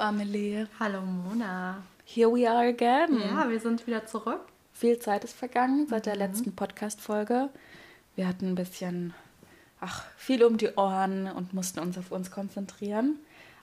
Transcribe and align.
Amelie. 0.00 0.66
Hallo 0.78 1.02
Mona. 1.02 1.82
Here 2.06 2.32
we 2.32 2.50
are 2.50 2.68
again. 2.68 3.20
Ja, 3.20 3.50
wir 3.50 3.60
sind 3.60 3.86
wieder 3.86 4.06
zurück. 4.06 4.40
Viel 4.72 4.98
Zeit 4.98 5.24
ist 5.24 5.36
vergangen 5.36 5.86
seit 5.88 6.06
der 6.06 6.16
letzten 6.16 6.56
Podcast-Folge. 6.56 7.50
Wir 8.16 8.26
hatten 8.26 8.48
ein 8.48 8.54
bisschen, 8.54 9.12
ach, 9.78 10.06
viel 10.16 10.42
um 10.42 10.56
die 10.56 10.70
Ohren 10.74 11.30
und 11.30 11.52
mussten 11.52 11.80
uns 11.80 11.98
auf 11.98 12.12
uns 12.12 12.30
konzentrieren. 12.30 13.18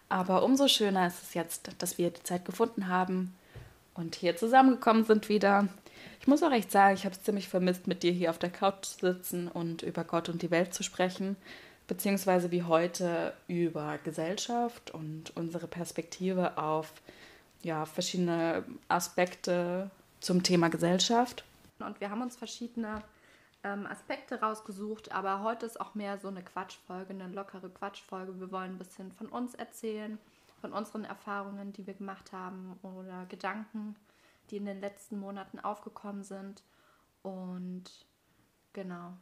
Aber 0.10 0.44
umso 0.44 0.68
schöner 0.68 1.08
ist 1.08 1.24
es 1.24 1.34
jetzt, 1.34 1.72
dass 1.80 1.98
wir 1.98 2.12
die 2.12 2.22
Zeit 2.22 2.46
gefunden 2.46 2.88
haben 2.88 3.34
und 3.96 4.14
hier 4.14 4.38
zusammengekommen 4.38 5.06
sind 5.06 5.30
wieder. 5.30 5.68
Ich 6.22 6.28
muss 6.28 6.44
auch 6.44 6.52
echt 6.52 6.72
sagen, 6.72 6.94
ich 6.94 7.06
habe 7.06 7.16
es 7.16 7.24
ziemlich 7.24 7.50
vermisst, 7.50 7.88
mit 7.88 8.04
dir 8.04 8.12
hier 8.12 8.30
auf 8.30 8.38
der 8.38 8.52
Couch 8.52 8.86
zu 8.86 9.12
sitzen 9.14 9.48
und 9.48 9.82
über 9.82 10.04
Gott 10.04 10.30
und 10.30 10.44
die 10.44 10.52
Welt 10.52 10.76
zu 10.76 10.84
sprechen, 10.84 11.36
beziehungsweise 11.88 12.52
wie 12.52 12.64
heute 12.64 13.34
über 13.48 13.98
Gesellschaft 14.04 14.92
und 14.92 15.36
unsere 15.36 15.68
Perspektive 15.68 16.58
auf 16.58 16.94
ja, 17.64 17.86
verschiedene 17.86 18.64
Aspekte 18.88 19.90
zum 20.20 20.44
Thema 20.44 20.70
Gesellschaft. 20.70 21.44
Und 21.80 22.00
wir 22.02 22.10
haben 22.10 22.22
uns 22.22 22.36
verschiedene 22.36 23.02
ähm, 23.64 23.86
Aspekte 23.86 24.40
rausgesucht, 24.42 25.12
aber 25.12 25.44
heute 25.44 25.66
ist 25.66 25.80
auch 25.80 25.96
mehr 25.96 26.18
so 26.18 26.28
eine 26.28 26.44
Quatschfolge, 26.44 27.12
eine 27.12 27.28
lockere 27.28 27.70
Quatschfolge. 27.70 28.40
Wir 28.40 28.52
wollen 28.52 28.72
ein 28.72 28.78
bisschen 28.78 29.12
von 29.12 29.28
uns 29.28 29.56
erzählen, 29.56 30.18
von 30.62 30.74
unseren 30.74 31.06
Erfahrungen, 31.06 31.74
die 31.74 31.88
wir 31.88 31.94
gemacht 31.94 32.32
haben 32.32 32.80
oder 32.82 33.26
Gedanken, 33.30 33.96
die 34.50 34.58
in 34.58 34.66
den 34.66 34.82
letzten 34.82 35.20
Monaten 35.20 35.60
aufgekommen 35.60 36.24
sind. 36.24 36.64
Und 37.22 37.84
genau. 38.74 39.14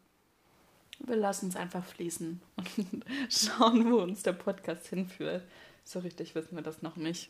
Wir 0.99 1.15
lassen 1.15 1.49
es 1.49 1.55
einfach 1.55 1.83
fließen 1.83 2.41
und 2.55 3.05
schauen, 3.29 3.91
wo 3.91 3.97
uns 3.97 4.23
der 4.23 4.33
Podcast 4.33 4.87
hinführt. 4.87 5.43
So 5.83 5.99
richtig 5.99 6.33
wissen 6.35 6.55
wir 6.55 6.63
das 6.63 6.81
noch 6.81 6.95
nicht. 6.95 7.29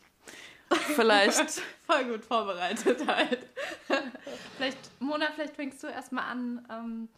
Vielleicht. 0.94 1.50
Voll 1.86 2.04
gut 2.04 2.24
vorbereitet 2.24 3.06
halt. 3.06 3.46
vielleicht, 4.56 4.78
Mona, 5.00 5.26
vielleicht 5.34 5.54
fängst 5.54 5.82
du 5.82 5.86
erstmal 5.86 6.24
an 6.24 6.66
ähm, 6.70 7.08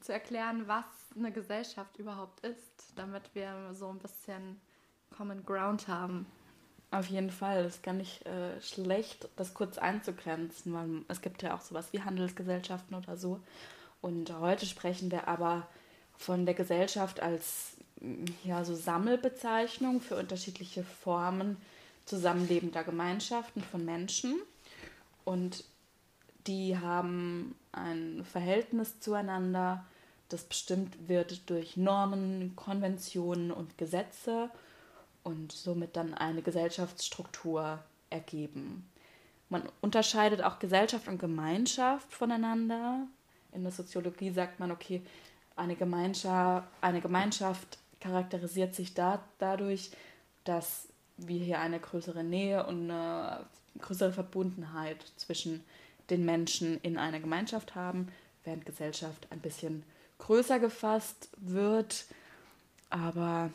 zu 0.00 0.12
erklären, 0.12 0.64
was 0.66 0.84
eine 1.16 1.32
Gesellschaft 1.32 1.96
überhaupt 1.98 2.44
ist, 2.44 2.92
damit 2.96 3.22
wir 3.34 3.72
so 3.72 3.88
ein 3.88 3.98
bisschen 3.98 4.60
Common 5.16 5.44
Ground 5.44 5.88
haben. 5.88 6.26
Auf 6.90 7.06
jeden 7.06 7.30
Fall. 7.30 7.64
Es 7.64 7.76
ist 7.76 7.82
gar 7.82 7.94
nicht 7.94 8.26
äh, 8.26 8.60
schlecht, 8.60 9.28
das 9.36 9.54
kurz 9.54 9.78
einzugrenzen, 9.78 10.72
weil 10.74 11.04
es 11.08 11.20
gibt 11.20 11.42
ja 11.42 11.54
auch 11.54 11.60
sowas 11.60 11.92
wie 11.92 12.02
Handelsgesellschaften 12.02 12.96
oder 12.96 13.16
so. 13.16 13.40
Und 14.00 14.32
heute 14.38 14.66
sprechen 14.66 15.10
wir 15.10 15.28
aber 15.28 15.68
von 16.20 16.44
der 16.44 16.54
Gesellschaft 16.54 17.20
als 17.20 17.72
ja, 18.44 18.62
so 18.62 18.74
Sammelbezeichnung 18.74 20.02
für 20.02 20.16
unterschiedliche 20.16 20.84
Formen 20.84 21.56
zusammenlebender 22.04 22.84
Gemeinschaften 22.84 23.62
von 23.62 23.84
Menschen. 23.86 24.38
Und 25.24 25.64
die 26.46 26.76
haben 26.76 27.54
ein 27.72 28.22
Verhältnis 28.30 29.00
zueinander, 29.00 29.84
das 30.28 30.44
bestimmt 30.44 31.08
wird 31.08 31.48
durch 31.48 31.78
Normen, 31.78 32.54
Konventionen 32.54 33.50
und 33.50 33.78
Gesetze 33.78 34.50
und 35.22 35.52
somit 35.52 35.96
dann 35.96 36.12
eine 36.12 36.42
Gesellschaftsstruktur 36.42 37.78
ergeben. 38.10 38.86
Man 39.48 39.62
unterscheidet 39.80 40.42
auch 40.42 40.58
Gesellschaft 40.58 41.08
und 41.08 41.18
Gemeinschaft 41.18 42.12
voneinander. 42.12 43.06
In 43.52 43.62
der 43.62 43.72
Soziologie 43.72 44.30
sagt 44.30 44.60
man, 44.60 44.70
okay, 44.70 45.02
eine 45.60 45.76
Gemeinschaft, 45.76 46.66
eine 46.80 47.00
Gemeinschaft 47.00 47.78
charakterisiert 48.00 48.74
sich 48.74 48.94
da, 48.94 49.22
dadurch, 49.38 49.90
dass 50.44 50.88
wir 51.18 51.38
hier 51.38 51.60
eine 51.60 51.78
größere 51.78 52.24
Nähe 52.24 52.66
und 52.66 52.90
eine 52.90 53.44
größere 53.78 54.12
Verbundenheit 54.12 55.04
zwischen 55.16 55.62
den 56.08 56.24
Menschen 56.24 56.80
in 56.80 56.96
einer 56.98 57.20
Gemeinschaft 57.20 57.74
haben, 57.74 58.08
während 58.44 58.64
Gesellschaft 58.64 59.26
ein 59.30 59.40
bisschen 59.40 59.84
größer 60.18 60.58
gefasst 60.58 61.28
wird. 61.36 62.06
Aber 62.88 63.50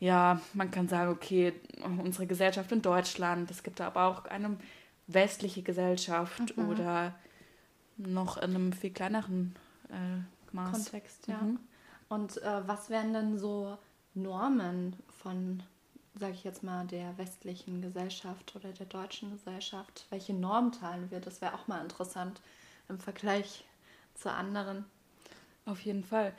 ja, 0.00 0.40
man 0.52 0.70
kann 0.70 0.88
sagen, 0.88 1.12
okay, 1.12 1.52
unsere 1.82 2.26
Gesellschaft 2.26 2.70
in 2.72 2.82
Deutschland, 2.82 3.50
es 3.50 3.62
gibt 3.62 3.80
aber 3.80 4.04
auch 4.04 4.24
eine 4.26 4.56
westliche 5.06 5.62
Gesellschaft 5.62 6.56
mhm. 6.56 6.68
oder 6.68 7.14
noch 7.96 8.36
in 8.36 8.54
einem 8.54 8.72
viel 8.72 8.90
kleineren 8.90 9.54
äh, 9.88 10.37
Maß. 10.54 10.72
Kontext, 10.72 11.26
ja. 11.26 11.38
Mhm. 11.38 11.58
Und 12.08 12.42
äh, 12.42 12.66
was 12.66 12.90
wären 12.90 13.12
denn 13.12 13.38
so 13.38 13.76
Normen 14.14 14.96
von 15.08 15.62
sage 16.18 16.32
ich 16.34 16.44
jetzt 16.44 16.62
mal, 16.62 16.86
der 16.86 17.16
westlichen 17.18 17.80
Gesellschaft 17.80 18.54
oder 18.56 18.72
der 18.72 18.86
deutschen 18.86 19.30
Gesellschaft? 19.30 20.06
Welche 20.10 20.34
Normen 20.34 20.72
teilen 20.72 21.10
wir? 21.10 21.20
Das 21.20 21.40
wäre 21.40 21.54
auch 21.54 21.68
mal 21.68 21.82
interessant 21.82 22.40
im 22.88 22.98
Vergleich 22.98 23.64
zu 24.14 24.32
anderen. 24.32 24.84
Auf 25.64 25.80
jeden 25.80 26.04
Fall. 26.04 26.34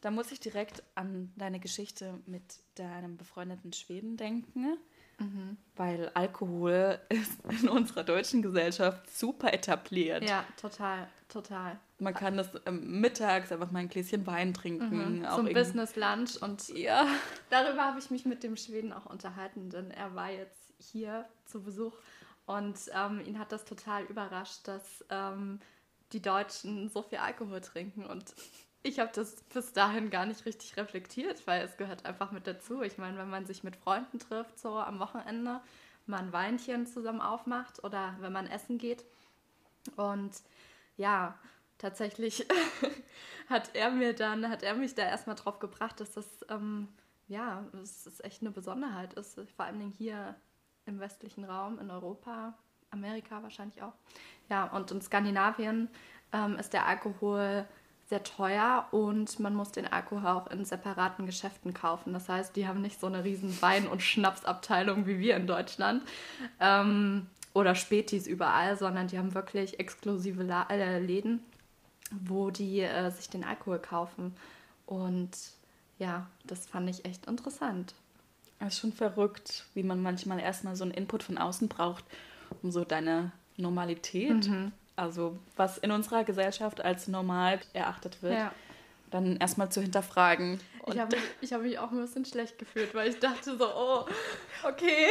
Da 0.00 0.10
muss 0.10 0.32
ich 0.32 0.40
direkt 0.40 0.82
an 0.94 1.32
deine 1.36 1.60
Geschichte 1.60 2.20
mit 2.26 2.42
deinem 2.74 3.16
befreundeten 3.16 3.72
Schweden 3.72 4.16
denken. 4.16 4.76
Mhm. 5.18 5.56
Weil 5.76 6.10
Alkohol 6.14 6.98
ist 7.08 7.40
in 7.48 7.68
unserer 7.68 8.04
deutschen 8.04 8.42
Gesellschaft 8.42 9.08
super 9.10 9.52
etabliert. 9.52 10.28
Ja, 10.28 10.44
total, 10.60 11.08
total. 11.28 11.78
Man 11.98 12.14
kann 12.14 12.36
das 12.36 12.50
ähm, 12.66 13.00
mittags 13.00 13.52
einfach 13.52 13.70
mal 13.70 13.80
ein 13.80 13.88
Gläschen 13.88 14.26
Wein 14.26 14.54
trinken. 14.54 15.20
Mhm. 15.20 15.26
Zum 15.34 15.52
Business 15.52 15.96
Lunch 15.96 16.36
und 16.40 16.68
ja. 16.68 17.06
darüber 17.50 17.82
habe 17.82 17.98
ich 17.98 18.10
mich 18.10 18.24
mit 18.24 18.42
dem 18.42 18.56
Schweden 18.56 18.92
auch 18.92 19.06
unterhalten, 19.06 19.70
denn 19.70 19.90
er 19.90 20.14
war 20.14 20.30
jetzt 20.30 20.72
hier 20.78 21.26
zu 21.44 21.62
Besuch 21.62 21.94
und 22.46 22.78
ähm, 22.94 23.20
ihn 23.24 23.38
hat 23.38 23.52
das 23.52 23.64
total 23.64 24.04
überrascht, 24.04 24.68
dass 24.68 25.04
ähm, 25.08 25.60
die 26.12 26.20
Deutschen 26.20 26.88
so 26.88 27.02
viel 27.02 27.18
Alkohol 27.18 27.60
trinken 27.60 28.04
und 28.04 28.34
ich 28.84 29.00
habe 29.00 29.10
das 29.14 29.42
bis 29.44 29.72
dahin 29.72 30.10
gar 30.10 30.26
nicht 30.26 30.44
richtig 30.44 30.76
reflektiert, 30.76 31.46
weil 31.46 31.62
es 31.62 31.78
gehört 31.78 32.04
einfach 32.04 32.32
mit 32.32 32.46
dazu. 32.46 32.82
Ich 32.82 32.98
meine, 32.98 33.16
wenn 33.16 33.30
man 33.30 33.46
sich 33.46 33.64
mit 33.64 33.76
Freunden 33.76 34.18
trifft, 34.18 34.58
so 34.58 34.78
am 34.78 35.00
Wochenende, 35.00 35.60
mal 36.06 36.18
ein 36.18 36.32
Weinchen 36.34 36.86
zusammen 36.86 37.22
aufmacht 37.22 37.82
oder 37.82 38.14
wenn 38.20 38.32
man 38.32 38.46
essen 38.46 38.76
geht. 38.76 39.02
Und 39.96 40.32
ja, 40.98 41.38
tatsächlich 41.78 42.46
hat 43.48 43.74
er 43.74 43.90
mir 43.90 44.12
dann, 44.12 44.50
hat 44.50 44.62
er 44.62 44.74
mich 44.74 44.94
da 44.94 45.02
erstmal 45.02 45.36
drauf 45.36 45.60
gebracht, 45.60 45.98
dass 45.98 46.12
das, 46.12 46.26
ähm, 46.50 46.88
ja, 47.26 47.64
das 47.72 48.06
ist 48.06 48.22
echt 48.22 48.42
eine 48.42 48.50
Besonderheit 48.50 49.14
ist. 49.14 49.40
Vor 49.56 49.64
allen 49.64 49.78
Dingen 49.78 49.94
hier 49.96 50.34
im 50.84 51.00
westlichen 51.00 51.44
Raum, 51.44 51.78
in 51.78 51.90
Europa, 51.90 52.52
Amerika 52.90 53.42
wahrscheinlich 53.42 53.80
auch. 53.80 53.94
Ja, 54.50 54.66
und 54.66 54.90
in 54.90 55.00
Skandinavien 55.00 55.88
ähm, 56.32 56.58
ist 56.58 56.74
der 56.74 56.86
Alkohol 56.86 57.66
sehr 58.06 58.22
teuer 58.22 58.86
und 58.90 59.40
man 59.40 59.54
muss 59.54 59.72
den 59.72 59.86
Alkohol 59.86 60.26
auch 60.26 60.46
in 60.48 60.64
separaten 60.64 61.26
Geschäften 61.26 61.72
kaufen. 61.72 62.12
Das 62.12 62.28
heißt, 62.28 62.54
die 62.54 62.68
haben 62.68 62.82
nicht 62.82 63.00
so 63.00 63.06
eine 63.06 63.24
riesen 63.24 63.60
Wein- 63.62 63.88
und 63.88 64.02
Schnapsabteilung 64.02 65.06
wie 65.06 65.18
wir 65.18 65.36
in 65.36 65.46
Deutschland 65.46 66.02
ähm, 66.60 67.26
oder 67.54 67.74
Spätis 67.74 68.26
überall, 68.26 68.76
sondern 68.76 69.08
die 69.08 69.18
haben 69.18 69.34
wirklich 69.34 69.80
exklusive 69.80 70.42
La 70.42 70.66
äh, 70.68 70.98
Läden, 70.98 71.40
wo 72.10 72.50
die 72.50 72.80
äh, 72.80 73.10
sich 73.10 73.30
den 73.30 73.44
Alkohol 73.44 73.78
kaufen. 73.78 74.36
Und 74.84 75.30
ja, 75.98 76.26
das 76.44 76.66
fand 76.66 76.90
ich 76.90 77.06
echt 77.06 77.24
interessant. 77.26 77.94
Es 78.60 78.74
ist 78.74 78.80
schon 78.80 78.92
verrückt, 78.92 79.64
wie 79.72 79.82
man 79.82 80.02
manchmal 80.02 80.40
erstmal 80.40 80.76
so 80.76 80.84
einen 80.84 80.92
Input 80.92 81.22
von 81.22 81.38
außen 81.38 81.68
braucht, 81.68 82.04
um 82.62 82.70
so 82.70 82.84
deine 82.84 83.32
Normalität 83.56 84.48
mhm 84.48 84.72
also 84.96 85.38
was 85.56 85.78
in 85.78 85.90
unserer 85.90 86.24
Gesellschaft 86.24 86.84
als 86.84 87.08
normal 87.08 87.60
erachtet 87.72 88.22
wird, 88.22 88.34
ja. 88.34 88.52
dann 89.10 89.36
erstmal 89.36 89.70
zu 89.70 89.80
hinterfragen. 89.80 90.60
Ich 90.86 90.98
habe 90.98 91.16
mich, 91.40 91.52
hab 91.52 91.62
mich 91.62 91.78
auch 91.78 91.90
ein 91.90 92.00
bisschen 92.00 92.24
schlecht 92.24 92.58
gefühlt, 92.58 92.94
weil 92.94 93.08
ich 93.08 93.18
dachte 93.18 93.56
so, 93.56 93.66
oh, 93.66 94.06
okay. 94.64 95.08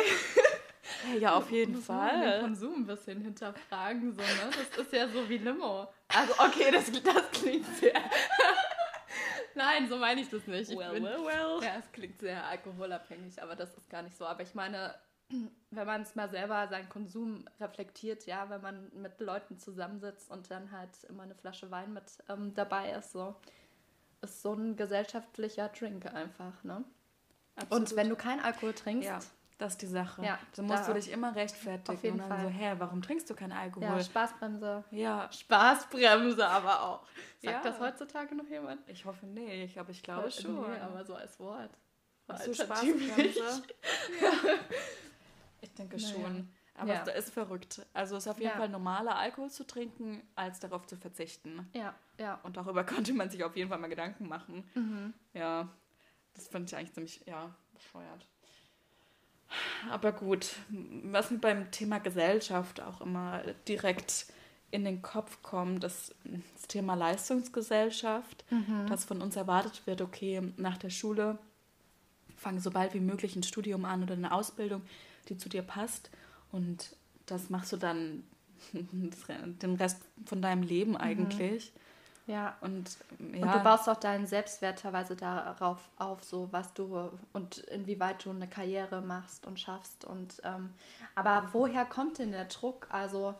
Ja, 1.19 1.35
auf 1.35 1.49
jeden 1.49 1.75
Muss 1.75 1.85
Fall. 1.85 2.19
den 2.19 2.41
Konsum 2.41 2.75
ein 2.81 2.85
bisschen 2.85 3.21
hinterfragen, 3.21 4.13
so, 4.13 4.21
ne? 4.21 4.51
Das 4.51 4.85
ist 4.85 4.93
ja 4.93 5.07
so 5.07 5.27
wie 5.29 5.37
Limo. 5.37 5.87
Also, 6.09 6.33
okay, 6.39 6.71
das, 6.71 6.91
das 6.91 7.31
klingt 7.31 7.65
sehr. 7.77 7.93
Nein, 9.55 9.87
so 9.87 9.97
meine 9.97 10.21
ich 10.21 10.29
das 10.29 10.45
nicht. 10.47 10.71
Ich 10.71 10.77
well, 10.77 10.93
bin, 10.93 11.03
well, 11.03 11.25
well. 11.25 11.63
Ja, 11.63 11.75
es 11.79 11.91
klingt 11.91 12.19
sehr 12.19 12.43
alkoholabhängig, 12.45 13.41
aber 13.41 13.55
das 13.55 13.73
ist 13.75 13.89
gar 13.89 14.01
nicht 14.01 14.17
so. 14.17 14.25
Aber 14.25 14.41
ich 14.43 14.53
meine, 14.55 14.93
wenn 15.71 15.87
man 15.87 16.01
es 16.01 16.15
mal 16.15 16.29
selber 16.29 16.67
seinen 16.67 16.89
Konsum 16.89 17.45
reflektiert, 17.59 18.25
ja, 18.25 18.49
wenn 18.49 18.61
man 18.61 18.91
mit 18.93 19.19
Leuten 19.19 19.59
zusammensitzt 19.59 20.29
und 20.29 20.49
dann 20.51 20.71
halt 20.71 21.03
immer 21.09 21.23
eine 21.23 21.35
Flasche 21.35 21.71
Wein 21.71 21.93
mit 21.93 22.03
ähm, 22.29 22.53
dabei 22.53 22.91
ist, 22.91 23.11
so 23.11 23.35
ist 24.21 24.41
so 24.41 24.53
ein 24.53 24.75
gesellschaftlicher 24.75 25.69
Drink 25.69 26.05
einfach, 26.13 26.63
ne? 26.63 26.83
Absolut. 27.55 27.71
Und 27.71 27.95
wenn 27.95 28.09
du 28.09 28.15
keinen 28.15 28.39
Alkohol 28.39 28.73
trinkst, 28.73 29.07
ja. 29.07 29.19
Das 29.59 29.73
ist 29.73 29.81
die 29.81 29.87
Sache. 29.87 30.21
Ja, 30.25 30.39
dann 30.55 30.65
musst 30.65 30.87
du 30.87 30.93
dich 30.93 31.11
immer 31.11 31.35
rechtfertigen. 31.35 31.97
Auf 31.97 32.03
jeden 32.03 32.19
und 32.19 32.29
dann 32.29 32.37
Fall. 32.37 32.47
so, 32.47 32.49
hä, 32.49 32.73
warum 32.79 33.01
trinkst 33.01 33.29
du 33.29 33.35
keinen 33.35 33.51
Alkohol? 33.51 33.87
Ja, 33.87 34.03
Spaßbremse. 34.03 34.83
Ja. 34.91 35.31
Spaßbremse 35.31 36.45
aber 36.45 36.81
auch. 36.81 37.03
Sagt 37.41 37.63
ja. 37.63 37.71
das 37.71 37.79
heutzutage 37.79 38.35
noch 38.35 38.49
jemand? 38.49 38.81
Ich 38.89 39.05
hoffe 39.05 39.25
nicht, 39.25 39.77
aber 39.77 39.91
ich 39.91 40.01
glaube 40.01 40.31
schon. 40.31 40.55
Nee, 40.55 40.79
aber 40.79 41.05
so 41.05 41.15
als 41.15 41.39
Wort. 41.39 41.69
Ach 42.27 42.41
so, 42.41 42.53
Spaßbremse. 42.53 43.39
ja. 44.21 44.31
Ich 45.63 45.73
denke 45.73 45.97
naja. 45.97 46.09
schon. 46.13 46.49
Aber 46.75 46.93
ja. 46.93 47.03
es 47.03 47.25
ist 47.25 47.33
verrückt. 47.33 47.85
Also 47.93 48.17
es 48.17 48.25
ist 48.25 48.31
auf 48.31 48.39
jeden 48.39 48.51
ja. 48.51 48.57
Fall 48.57 48.69
normaler, 48.69 49.15
Alkohol 49.15 49.49
zu 49.49 49.65
trinken, 49.65 50.21
als 50.35 50.59
darauf 50.59 50.87
zu 50.87 50.97
verzichten. 50.97 51.69
Ja, 51.73 51.95
ja. 52.19 52.39
Und 52.43 52.57
darüber 52.57 52.83
konnte 52.85 53.13
man 53.13 53.29
sich 53.29 53.43
auf 53.43 53.55
jeden 53.55 53.69
Fall 53.69 53.79
mal 53.79 53.87
Gedanken 53.87 54.27
machen. 54.27 54.63
Mhm. 54.73 55.13
Ja, 55.33 55.69
das 56.33 56.47
fand 56.47 56.71
ich 56.71 56.77
eigentlich 56.77 56.93
ziemlich, 56.93 57.21
ja, 57.25 57.55
bescheuert. 57.73 58.27
Aber 59.91 60.11
gut, 60.11 60.55
was 60.69 61.29
mir 61.29 61.37
beim 61.37 61.69
Thema 61.69 61.99
Gesellschaft 61.99 62.81
auch 62.81 63.01
immer 63.01 63.43
direkt 63.67 64.25
in 64.71 64.83
den 64.83 65.03
Kopf 65.03 65.43
kommt, 65.43 65.83
ist 65.83 66.15
das 66.55 66.67
Thema 66.67 66.95
Leistungsgesellschaft, 66.95 68.43
mhm. 68.49 68.87
dass 68.87 69.05
von 69.05 69.21
uns 69.21 69.35
erwartet 69.35 69.85
wird, 69.85 70.01
okay, 70.01 70.41
nach 70.57 70.77
der 70.77 70.89
Schule 70.89 71.37
fange 72.35 72.59
so 72.59 72.71
bald 72.71 72.95
wie 72.95 72.99
möglich 72.99 73.35
ein 73.35 73.43
Studium 73.43 73.85
an 73.85 74.01
oder 74.01 74.15
eine 74.15 74.31
Ausbildung, 74.31 74.81
die 75.29 75.37
zu 75.37 75.49
dir 75.49 75.61
passt. 75.61 76.09
Und 76.51 76.95
das 77.25 77.49
machst 77.49 77.71
du 77.71 77.77
dann 77.77 78.23
den 78.73 79.75
Rest 79.75 80.01
von 80.25 80.41
deinem 80.41 80.63
Leben 80.63 80.91
mhm. 80.91 80.97
eigentlich. 80.97 81.73
Mhm. 81.73 81.79
Ja. 82.25 82.55
Und, 82.61 82.97
ja. 83.33 83.45
und 83.45 83.53
du 83.53 83.59
baust 83.63 83.89
auch 83.89 83.97
deinen 83.97 84.25
Selbstwert 84.25 84.79
teilweise 84.79 85.15
darauf 85.15 85.79
auf, 85.97 86.23
so 86.23 86.47
was 86.51 86.73
du 86.73 87.09
und 87.33 87.57
inwieweit 87.57 88.23
du 88.23 88.29
eine 88.29 88.47
Karriere 88.47 89.01
machst 89.01 89.45
und 89.45 89.59
schaffst. 89.59 90.05
Und 90.05 90.41
ähm, 90.43 90.69
aber 91.15 91.49
woher 91.51 91.85
kommt 91.85 92.19
denn 92.19 92.31
der 92.31 92.45
Druck? 92.45 92.87
Also 92.89 93.35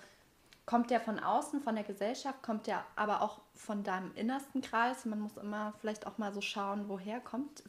kommt 0.66 0.92
der 0.92 1.00
von 1.00 1.20
außen, 1.20 1.62
von 1.62 1.76
der 1.76 1.84
Gesellschaft, 1.84 2.42
kommt 2.42 2.68
der 2.68 2.84
aber 2.96 3.22
auch 3.22 3.40
von 3.56 3.84
deinem 3.84 4.14
innersten 4.16 4.62
Kreis? 4.62 5.06
Man 5.06 5.20
muss 5.20 5.38
immer 5.38 5.74
vielleicht 5.80 6.06
auch 6.06 6.18
mal 6.18 6.34
so 6.34 6.42
schauen, 6.42 6.86
woher 6.88 7.20
kommt, 7.22 7.64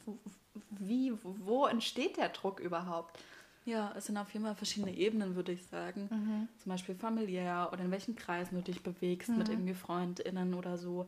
wie, 0.70 1.12
wo 1.22 1.66
entsteht 1.66 2.16
der 2.16 2.31
Druck 2.31 2.61
überhaupt? 2.61 3.19
Ja, 3.66 3.94
es 3.96 4.06
sind 4.06 4.19
auf 4.19 4.31
jeden 4.32 4.44
Fall 4.44 4.55
verschiedene 4.55 4.94
Ebenen, 4.94 5.37
würde 5.37 5.52
ich 5.52 5.64
sagen. 5.66 6.08
Mhm. 6.11 6.49
Zum 6.62 6.70
Beispiel 6.70 6.94
familiär 6.94 7.70
oder 7.72 7.84
in 7.84 7.90
welchen 7.90 8.14
Kreisen 8.14 8.56
du 8.56 8.62
dich 8.62 8.82
bewegst 8.82 9.31
mhm. 9.31 9.38
mit 9.38 9.49
irgendwie 9.49 9.75
FreundInnen 9.75 10.55
oder 10.55 10.76
so. 10.76 11.06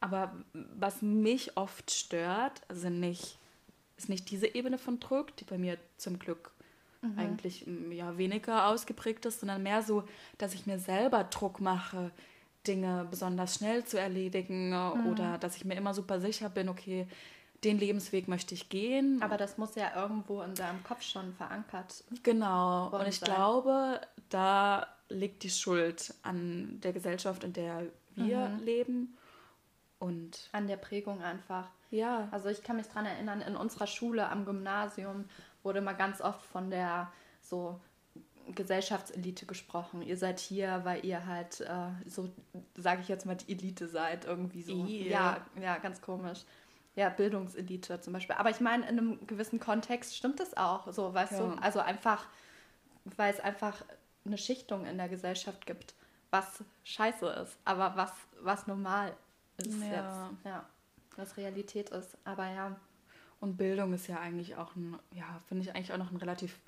Aber 0.00 0.32
was 0.52 1.02
mich 1.02 1.56
oft 1.58 1.90
stört, 1.90 2.62
sind 2.70 3.00
nicht, 3.00 3.38
ist 3.98 4.08
nicht 4.08 4.30
diese 4.30 4.54
Ebene 4.54 4.78
von 4.78 4.98
Druck, 4.98 5.36
die 5.36 5.44
bei 5.44 5.58
mir 5.58 5.76
zum 5.98 6.18
Glück 6.18 6.52
mhm. 7.02 7.18
eigentlich 7.18 7.66
ja, 7.90 8.16
weniger 8.16 8.68
ausgeprägt 8.68 9.26
ist, 9.26 9.40
sondern 9.40 9.62
mehr 9.62 9.82
so, 9.82 10.04
dass 10.38 10.54
ich 10.54 10.66
mir 10.66 10.78
selber 10.78 11.24
Druck 11.24 11.60
mache, 11.60 12.10
Dinge 12.66 13.06
besonders 13.10 13.56
schnell 13.56 13.84
zu 13.84 13.98
erledigen 13.98 14.70
mhm. 14.70 15.06
oder 15.06 15.36
dass 15.38 15.56
ich 15.56 15.66
mir 15.66 15.74
immer 15.74 15.92
super 15.92 16.18
sicher 16.20 16.48
bin, 16.48 16.70
okay, 16.70 17.06
den 17.64 17.78
Lebensweg 17.78 18.28
möchte 18.28 18.54
ich 18.54 18.68
gehen. 18.68 19.22
Aber 19.22 19.36
das 19.36 19.58
muss 19.58 19.74
ja 19.74 19.94
irgendwo 19.94 20.42
in 20.42 20.54
deinem 20.54 20.82
Kopf 20.82 21.02
schon 21.02 21.34
verankert. 21.34 22.04
Genau. 22.22 22.88
Und 22.88 23.06
ich 23.06 23.18
sein. 23.18 23.34
glaube, 23.34 24.00
da 24.30 24.86
liegt 25.08 25.42
die 25.42 25.50
Schuld 25.50 26.14
an 26.22 26.80
der 26.82 26.92
Gesellschaft, 26.92 27.44
in 27.44 27.52
der 27.52 27.86
wir 28.14 28.48
mhm. 28.48 28.64
leben. 28.64 29.16
Und 29.98 30.48
an 30.52 30.66
der 30.66 30.78
Prägung 30.78 31.22
einfach. 31.22 31.68
Ja. 31.90 32.28
Also 32.30 32.48
ich 32.48 32.62
kann 32.62 32.76
mich 32.76 32.86
daran 32.86 33.04
erinnern, 33.04 33.42
in 33.42 33.56
unserer 33.56 33.86
Schule 33.86 34.28
am 34.28 34.46
Gymnasium 34.46 35.26
wurde 35.62 35.82
mal 35.82 35.92
ganz 35.92 36.22
oft 36.22 36.42
von 36.46 36.70
der 36.70 37.12
so 37.42 37.78
Gesellschaftselite 38.54 39.44
gesprochen. 39.44 40.00
Ihr 40.00 40.16
seid 40.16 40.40
hier, 40.40 40.80
weil 40.84 41.04
ihr 41.04 41.26
halt 41.26 41.60
äh, 41.60 41.90
so, 42.06 42.30
sage 42.78 43.02
ich 43.02 43.08
jetzt 43.08 43.26
mal, 43.26 43.36
die 43.36 43.52
Elite 43.52 43.88
seid 43.88 44.24
irgendwie 44.24 44.62
so. 44.62 44.86
Yeah. 44.86 45.10
Ja, 45.10 45.46
ja, 45.60 45.78
ganz 45.78 46.00
komisch 46.00 46.44
ja, 46.96 47.08
Bildungselite 47.08 48.00
zum 48.00 48.12
Beispiel. 48.12 48.36
Aber 48.36 48.50
ich 48.50 48.60
meine, 48.60 48.88
in 48.88 48.98
einem 48.98 49.26
gewissen 49.26 49.60
Kontext 49.60 50.16
stimmt 50.16 50.40
es 50.40 50.56
auch, 50.56 50.92
so, 50.92 51.14
weißt 51.14 51.32
ja. 51.32 51.38
du? 51.38 51.62
Also 51.62 51.80
einfach, 51.80 52.26
weil 53.04 53.32
es 53.32 53.40
einfach 53.40 53.82
eine 54.24 54.38
Schichtung 54.38 54.86
in 54.86 54.98
der 54.98 55.08
Gesellschaft 55.08 55.66
gibt, 55.66 55.94
was 56.30 56.62
scheiße 56.84 57.26
ist, 57.26 57.58
aber 57.64 57.96
was, 57.96 58.12
was 58.40 58.66
normal 58.66 59.14
ist 59.56 59.80
ja. 59.80 59.86
jetzt. 59.86 60.44
Ja, 60.44 60.66
was 61.16 61.36
Realität 61.36 61.90
ist. 61.90 62.16
Aber 62.24 62.46
ja. 62.48 62.76
Und 63.40 63.56
Bildung 63.56 63.92
ist 63.94 64.06
ja 64.06 64.18
eigentlich 64.18 64.56
auch 64.56 64.76
ein, 64.76 64.98
ja, 65.14 65.40
finde 65.48 65.64
ich 65.64 65.74
eigentlich 65.74 65.92
auch 65.92 65.98
noch 65.98 66.10
ein 66.10 66.16
relativ 66.16 66.58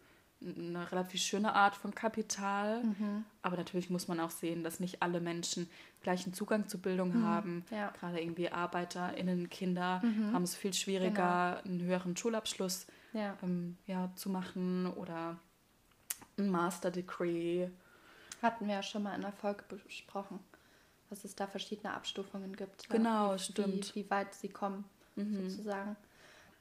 eine 0.44 0.90
relativ 0.90 1.20
schöne 1.20 1.54
Art 1.54 1.74
von 1.74 1.94
Kapital. 1.94 2.82
Mhm. 2.82 3.24
Aber 3.42 3.56
natürlich 3.56 3.90
muss 3.90 4.08
man 4.08 4.20
auch 4.20 4.30
sehen, 4.30 4.64
dass 4.64 4.80
nicht 4.80 5.02
alle 5.02 5.20
Menschen 5.20 5.68
gleichen 6.02 6.32
Zugang 6.32 6.68
zu 6.68 6.78
Bildung 6.78 7.18
mhm. 7.18 7.24
haben. 7.24 7.64
Ja. 7.70 7.90
Gerade 7.98 8.20
irgendwie 8.20 8.50
ArbeiterInnen, 8.50 9.48
Kinder 9.50 10.00
mhm. 10.02 10.32
haben 10.32 10.42
es 10.42 10.54
viel 10.54 10.74
schwieriger, 10.74 11.60
genau. 11.62 11.74
einen 11.74 11.82
höheren 11.82 12.16
Schulabschluss 12.16 12.86
ja. 13.12 13.36
Ähm, 13.42 13.76
ja, 13.86 14.10
zu 14.16 14.30
machen 14.30 14.86
oder 14.86 15.38
ein 16.38 16.48
Master 16.48 16.90
Degree. 16.90 17.68
Hatten 18.40 18.66
wir 18.66 18.74
ja 18.74 18.82
schon 18.82 19.04
mal 19.04 19.14
in 19.14 19.20
der 19.20 19.32
Folge 19.32 19.64
besprochen, 19.68 20.40
dass 21.10 21.24
es 21.24 21.36
da 21.36 21.46
verschiedene 21.46 21.94
Abstufungen 21.94 22.56
gibt. 22.56 22.88
Genau, 22.88 23.34
wie, 23.34 23.38
stimmt. 23.38 23.94
Wie, 23.94 24.04
wie 24.04 24.10
weit 24.10 24.34
sie 24.34 24.48
kommen, 24.48 24.84
mhm. 25.14 25.48
sozusagen. 25.48 25.96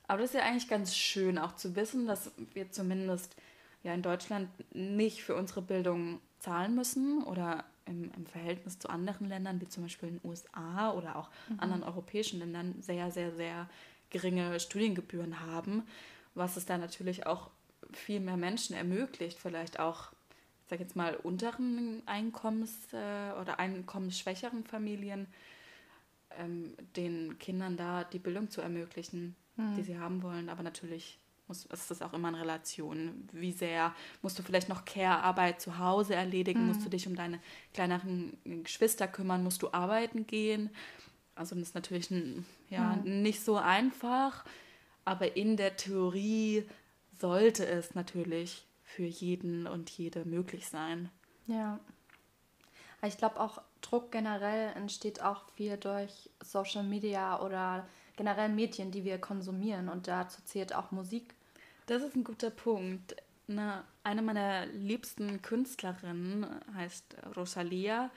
Aber 0.08 0.22
das 0.22 0.32
ist 0.32 0.40
ja 0.40 0.46
eigentlich 0.46 0.68
ganz 0.68 0.96
schön, 0.96 1.38
auch 1.38 1.56
zu 1.56 1.76
wissen, 1.76 2.06
dass 2.06 2.32
wir 2.54 2.70
zumindest 2.70 3.36
ja 3.84 3.94
in 3.94 4.02
Deutschland 4.02 4.50
nicht 4.74 5.24
für 5.24 5.36
unsere 5.36 5.62
Bildung 5.62 6.20
zahlen 6.40 6.76
müssen 6.76 7.24
oder 7.24 7.66
im, 7.86 8.12
im 8.16 8.26
Verhältnis 8.26 8.80
zu 8.80 8.90
anderen 8.90 9.28
Ländern, 9.28 9.60
wie 9.62 9.68
zum 9.68 9.84
Beispiel 9.84 10.10
in 10.10 10.20
den 10.20 10.30
USA 10.30 10.92
oder 10.92 11.16
auch 11.16 11.30
mhm. 11.50 11.60
anderen 11.60 11.84
europäischen 11.84 12.40
Ländern, 12.40 12.76
sehr, 12.82 13.12
sehr, 13.12 13.32
sehr 13.34 13.70
geringe 14.10 14.60
Studiengebühren 14.60 15.40
haben, 15.40 15.84
was 16.36 16.58
es 16.58 16.66
da 16.66 16.78
natürlich 16.78 17.26
auch 17.26 17.50
viel 17.92 18.20
mehr 18.20 18.38
Menschen 18.38 18.76
ermöglicht, 18.76 19.40
vielleicht 19.40 19.80
auch, 19.80 20.12
ich 20.64 20.70
sage 20.70 20.84
jetzt 20.84 20.96
mal, 20.96 21.16
unteren 21.16 22.02
Einkommens- 22.06 22.94
äh, 22.94 23.40
oder 23.40 23.60
einkommensschwächeren 23.60 24.64
Familien, 24.64 25.28
ähm, 26.38 26.76
den 26.96 27.38
Kindern 27.40 27.78
da 27.78 28.04
die 28.04 28.20
Bildung 28.20 28.50
zu 28.50 28.62
ermöglichen, 28.62 29.36
mhm. 29.58 29.76
die 29.76 29.84
sie 29.84 30.00
haben 30.00 30.24
wollen. 30.24 30.50
Aber 30.50 30.64
natürlich 30.64 31.20
muss, 31.52 31.66
ist 31.66 31.92
das 31.92 32.02
auch 32.02 32.14
immer 32.14 32.30
in 32.30 32.36
Relation. 32.36 33.28
Wie 33.34 33.52
sehr 33.52 33.94
musst 34.22 34.40
du 34.40 34.44
vielleicht 34.44 34.70
noch 34.70 34.86
Care-Arbeit 34.86 35.60
zu 35.60 35.78
Hause 35.78 36.16
erledigen? 36.16 36.62
Mhm. 36.62 36.68
Musst 36.68 36.86
du 36.86 36.90
dich 36.90 37.08
um 37.08 37.16
deine 37.16 37.42
kleineren 37.74 38.38
Geschwister 38.64 39.08
kümmern? 39.08 39.44
Musst 39.44 39.62
du 39.62 39.74
arbeiten 39.74 40.26
gehen? 40.26 40.70
Also 41.36 41.56
das 41.56 41.70
ist 41.70 41.76
natürlich 41.76 42.10
ja, 42.70 42.96
mhm. 42.96 43.22
nicht 43.22 43.44
so 43.44 43.58
einfach, 43.58 44.46
aber 45.04 45.36
in 45.36 45.58
der 45.58 45.76
Theorie 45.76 46.66
sollte 47.20 47.66
es 47.66 47.96
natürlich 47.96 48.66
für 48.84 49.06
jeden 49.06 49.68
und 49.68 49.90
jede 49.90 50.26
möglich 50.26 50.68
sein. 50.68 51.10
Ja. 51.48 51.80
Ich 53.04 53.18
glaube 53.18 53.40
auch 53.40 53.62
Druck 53.82 54.12
generell 54.12 54.74
entsteht 54.76 55.22
auch 55.22 55.50
viel 55.56 55.76
durch 55.78 56.30
Social 56.42 56.84
Media 56.84 57.42
oder 57.42 57.88
generell 58.16 58.50
Medien, 58.50 58.92
die 58.92 59.04
wir 59.04 59.18
konsumieren 59.18 59.90
und 59.90 60.08
dazu 60.08 60.42
zählt 60.44 60.76
auch 60.76 60.92
Musik. 60.92 61.34
Das 61.92 62.04
ist 62.04 62.16
ein 62.16 62.24
guter 62.24 62.52
Punkt. 62.52 63.18
Eine, 63.50 63.84
eine 64.06 64.22
meiner 64.22 64.66
liebsten 64.68 65.42
Künstlerinnen 65.42 66.46
heißt 66.74 67.18
Rosalia 67.36 68.10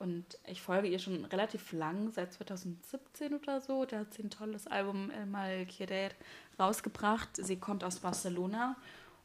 und 0.00 0.24
ich 0.48 0.60
folge 0.60 0.88
ihr 0.88 0.98
schon 0.98 1.24
relativ 1.26 1.70
lang, 1.70 2.10
seit 2.10 2.32
2017 2.32 3.32
oder 3.34 3.60
so. 3.60 3.84
Da 3.84 4.00
hat 4.00 4.12
sie 4.12 4.24
ein 4.24 4.30
tolles 4.30 4.66
Album 4.66 5.12
El 5.12 5.26
Mal 5.26 5.66
Querer 5.66 6.10
rausgebracht. 6.58 7.28
Sie 7.36 7.60
kommt 7.60 7.84
aus 7.84 8.00
Barcelona 8.00 8.74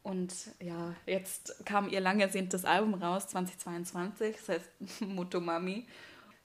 und 0.03 0.31
ja, 0.59 0.93
jetzt 1.07 1.65
kam 1.65 1.89
ihr 1.89 1.99
lang 1.99 2.19
ersehntes 2.19 2.65
Album 2.65 2.93
raus, 2.93 3.27
2022, 3.29 4.35
das 4.35 4.49
heißt 4.49 4.69
Motomami. 5.01 5.87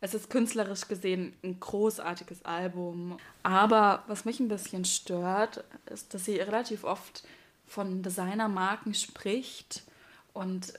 Es 0.00 0.14
ist 0.14 0.30
künstlerisch 0.30 0.88
gesehen 0.88 1.36
ein 1.44 1.60
großartiges 1.60 2.46
Album. 2.46 3.18
Aber 3.42 4.04
was 4.06 4.24
mich 4.24 4.40
ein 4.40 4.48
bisschen 4.48 4.86
stört, 4.86 5.62
ist, 5.90 6.14
dass 6.14 6.24
sie 6.24 6.38
relativ 6.38 6.84
oft 6.84 7.22
von 7.72 8.02
Designermarken 8.02 8.94
spricht. 8.94 9.82
Und 10.34 10.72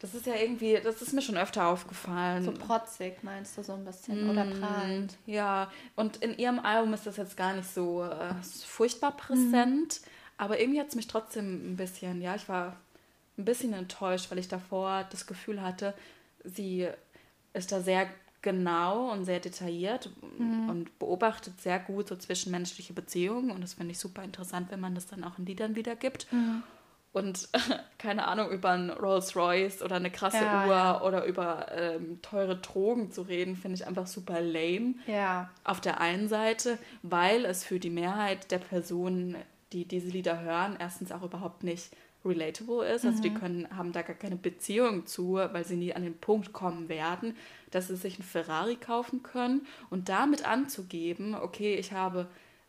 das 0.00 0.14
ist 0.14 0.26
ja 0.26 0.34
irgendwie, 0.34 0.78
das 0.82 1.02
ist 1.02 1.12
mir 1.12 1.22
schon 1.22 1.36
öfter 1.36 1.66
aufgefallen. 1.66 2.44
So 2.44 2.52
protzig 2.52 3.22
meinst 3.22 3.56
du 3.56 3.62
so 3.62 3.72
ein 3.72 3.84
bisschen 3.84 4.26
mm, 4.26 4.30
oder 4.30 4.44
prahlend. 4.44 5.16
Ja, 5.26 5.70
und 5.96 6.18
in 6.18 6.36
ihrem 6.36 6.58
Album 6.60 6.94
ist 6.94 7.06
das 7.06 7.16
jetzt 7.16 7.36
gar 7.36 7.54
nicht 7.54 7.72
so 7.72 8.04
äh, 8.04 8.34
furchtbar 8.64 9.16
präsent, 9.16 10.00
mm. 10.00 10.08
aber 10.38 10.60
irgendwie 10.60 10.80
hat 10.80 10.88
es 10.88 10.94
mich 10.94 11.08
trotzdem 11.08 11.72
ein 11.72 11.76
bisschen, 11.76 12.22
ja, 12.22 12.36
ich 12.36 12.48
war 12.48 12.76
ein 13.38 13.44
bisschen 13.44 13.72
enttäuscht, 13.72 14.30
weil 14.30 14.38
ich 14.38 14.48
davor 14.48 15.04
das 15.10 15.26
Gefühl 15.26 15.62
hatte, 15.62 15.94
sie 16.44 16.88
ist 17.54 17.72
da 17.72 17.80
sehr 17.80 18.08
genau 18.46 19.10
und 19.10 19.24
sehr 19.24 19.40
detailliert 19.40 20.08
mhm. 20.38 20.70
und 20.70 20.98
beobachtet 21.00 21.60
sehr 21.60 21.80
gut 21.80 22.06
so 22.06 22.14
zwischenmenschliche 22.14 22.92
Beziehungen 22.92 23.50
und 23.50 23.60
das 23.60 23.74
finde 23.74 23.90
ich 23.90 23.98
super 23.98 24.22
interessant, 24.22 24.70
wenn 24.70 24.78
man 24.78 24.94
das 24.94 25.08
dann 25.08 25.24
auch 25.24 25.36
in 25.36 25.46
Liedern 25.46 25.74
wiedergibt. 25.74 26.32
Mhm. 26.32 26.62
Und 27.12 27.48
keine 27.98 28.28
Ahnung, 28.28 28.50
über 28.50 28.70
ein 28.70 28.90
Rolls 28.90 29.34
Royce 29.34 29.82
oder 29.82 29.96
eine 29.96 30.12
krasse 30.12 30.44
ja, 30.44 30.64
Uhr 30.64 30.70
ja. 30.70 31.02
oder 31.02 31.24
über 31.24 31.66
ähm, 31.72 32.22
teure 32.22 32.56
Drogen 32.56 33.10
zu 33.10 33.22
reden, 33.22 33.56
finde 33.56 33.74
ich 33.74 33.86
einfach 33.88 34.06
super 34.06 34.40
lame. 34.40 34.94
Ja. 35.08 35.50
Auf 35.64 35.80
der 35.80 36.00
einen 36.00 36.28
Seite, 36.28 36.78
weil 37.02 37.46
es 37.46 37.64
für 37.64 37.80
die 37.80 37.90
Mehrheit 37.90 38.52
der 38.52 38.58
Personen, 38.58 39.34
die 39.72 39.88
diese 39.88 40.08
Lieder 40.08 40.40
hören, 40.40 40.76
erstens 40.78 41.10
auch 41.10 41.24
überhaupt 41.24 41.64
nicht 41.64 41.90
relatable 42.26 42.86
ist. 42.86 43.04
Also 43.04 43.22
die 43.22 43.30
mhm. 43.30 43.34
können, 43.34 43.76
haben 43.76 43.92
da 43.92 44.02
gar 44.02 44.16
keine 44.16 44.36
Beziehung 44.36 45.06
zu, 45.06 45.34
weil 45.34 45.64
sie 45.64 45.76
nie 45.76 45.94
an 45.94 46.02
den 46.02 46.18
Punkt 46.18 46.52
kommen 46.52 46.88
werden, 46.88 47.36
dass 47.70 47.88
sie 47.88 47.96
sich 47.96 48.14
einen 48.14 48.28
Ferrari 48.28 48.76
kaufen 48.76 49.22
können 49.22 49.66
und 49.90 50.08
damit 50.08 50.46
anzugeben, 50.46 51.34
okay, 51.34 51.76
ich 51.76 51.92
habe, 51.92 52.28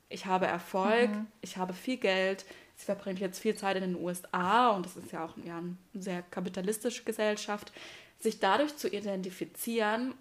ich 0.10 0.26
habe 0.26 0.48
Erfolg, 0.48 1.10
mhm. 1.10 1.28
ich 1.42 1.58
habe 1.58 1.74
viel 1.74 1.98
Geld, 1.98 2.46
sie 2.76 2.86
verbringt 2.86 3.20
jetzt 3.20 3.40
viel 3.40 3.56
Zeit 3.56 3.78
in 3.78 3.84
den 3.84 4.02
USA 4.02 4.70
und 4.70 4.86
das 4.86 4.96
ist 4.96 5.12
ja 5.12 5.26
auch 5.26 5.36
ja, 5.44 5.58
eine 5.58 5.78
sehr 5.94 6.22
kapitalistische 6.22 7.04
Gesellschaft, 7.04 7.72
sich 8.20 8.40
dadurch 8.40 8.78
zu 8.78 8.88
identifizieren 8.88 10.14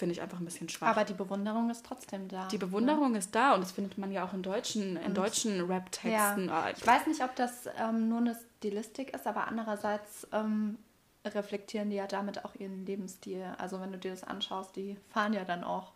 finde 0.00 0.14
ich 0.14 0.22
einfach 0.22 0.40
ein 0.40 0.44
bisschen 0.44 0.68
schwach. 0.68 0.88
Aber 0.88 1.04
die 1.04 1.12
Bewunderung 1.12 1.70
ist 1.70 1.86
trotzdem 1.86 2.26
da. 2.26 2.48
Die 2.48 2.58
Bewunderung 2.58 3.12
ja. 3.12 3.18
ist 3.18 3.34
da 3.34 3.54
und 3.54 3.60
das 3.60 3.70
findet 3.70 3.98
man 3.98 4.10
ja 4.10 4.24
auch 4.24 4.32
in 4.32 4.42
deutschen, 4.42 4.96
in 4.96 5.14
deutschen 5.14 5.60
Rap-Texten. 5.60 6.46
Ja. 6.48 6.64
Ah, 6.64 6.70
ich 6.70 6.84
weiß 6.84 7.06
nicht, 7.06 7.22
ob 7.22 7.36
das 7.36 7.68
ähm, 7.78 8.08
nur 8.08 8.18
eine 8.18 8.36
Stilistik 8.58 9.14
ist, 9.14 9.26
aber 9.26 9.46
andererseits 9.46 10.26
ähm, 10.32 10.78
reflektieren 11.24 11.90
die 11.90 11.96
ja 11.96 12.06
damit 12.06 12.44
auch 12.44 12.54
ihren 12.56 12.86
Lebensstil. 12.86 13.44
Also 13.58 13.80
wenn 13.80 13.92
du 13.92 13.98
dir 13.98 14.10
das 14.10 14.24
anschaust, 14.24 14.74
die 14.74 14.96
fahren 15.10 15.34
ja 15.34 15.44
dann 15.44 15.62
auch 15.62 15.92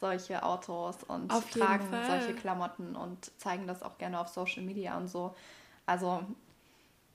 solche 0.00 0.42
Autos 0.42 1.04
und 1.04 1.30
auf 1.30 1.48
tragen 1.50 1.86
solche 2.08 2.34
Klamotten 2.34 2.96
und 2.96 3.30
zeigen 3.38 3.66
das 3.66 3.82
auch 3.82 3.98
gerne 3.98 4.18
auf 4.18 4.28
Social 4.28 4.62
Media 4.62 4.96
und 4.96 5.08
so. 5.08 5.36
Also 5.86 6.24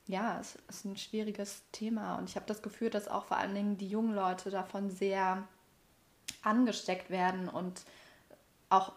ja, 0.06 0.38
es 0.40 0.56
ist 0.68 0.84
ein 0.84 0.96
schwieriges 0.96 1.64
Thema 1.72 2.16
und 2.16 2.30
ich 2.30 2.36
habe 2.36 2.46
das 2.46 2.62
Gefühl, 2.62 2.90
dass 2.90 3.08
auch 3.08 3.24
vor 3.24 3.36
allen 3.36 3.54
Dingen 3.54 3.76
die 3.76 3.88
jungen 3.88 4.14
Leute 4.14 4.50
davon 4.50 4.88
sehr 4.88 5.42
angesteckt 6.42 7.10
werden 7.10 7.48
und 7.48 7.82
auch 8.70 8.92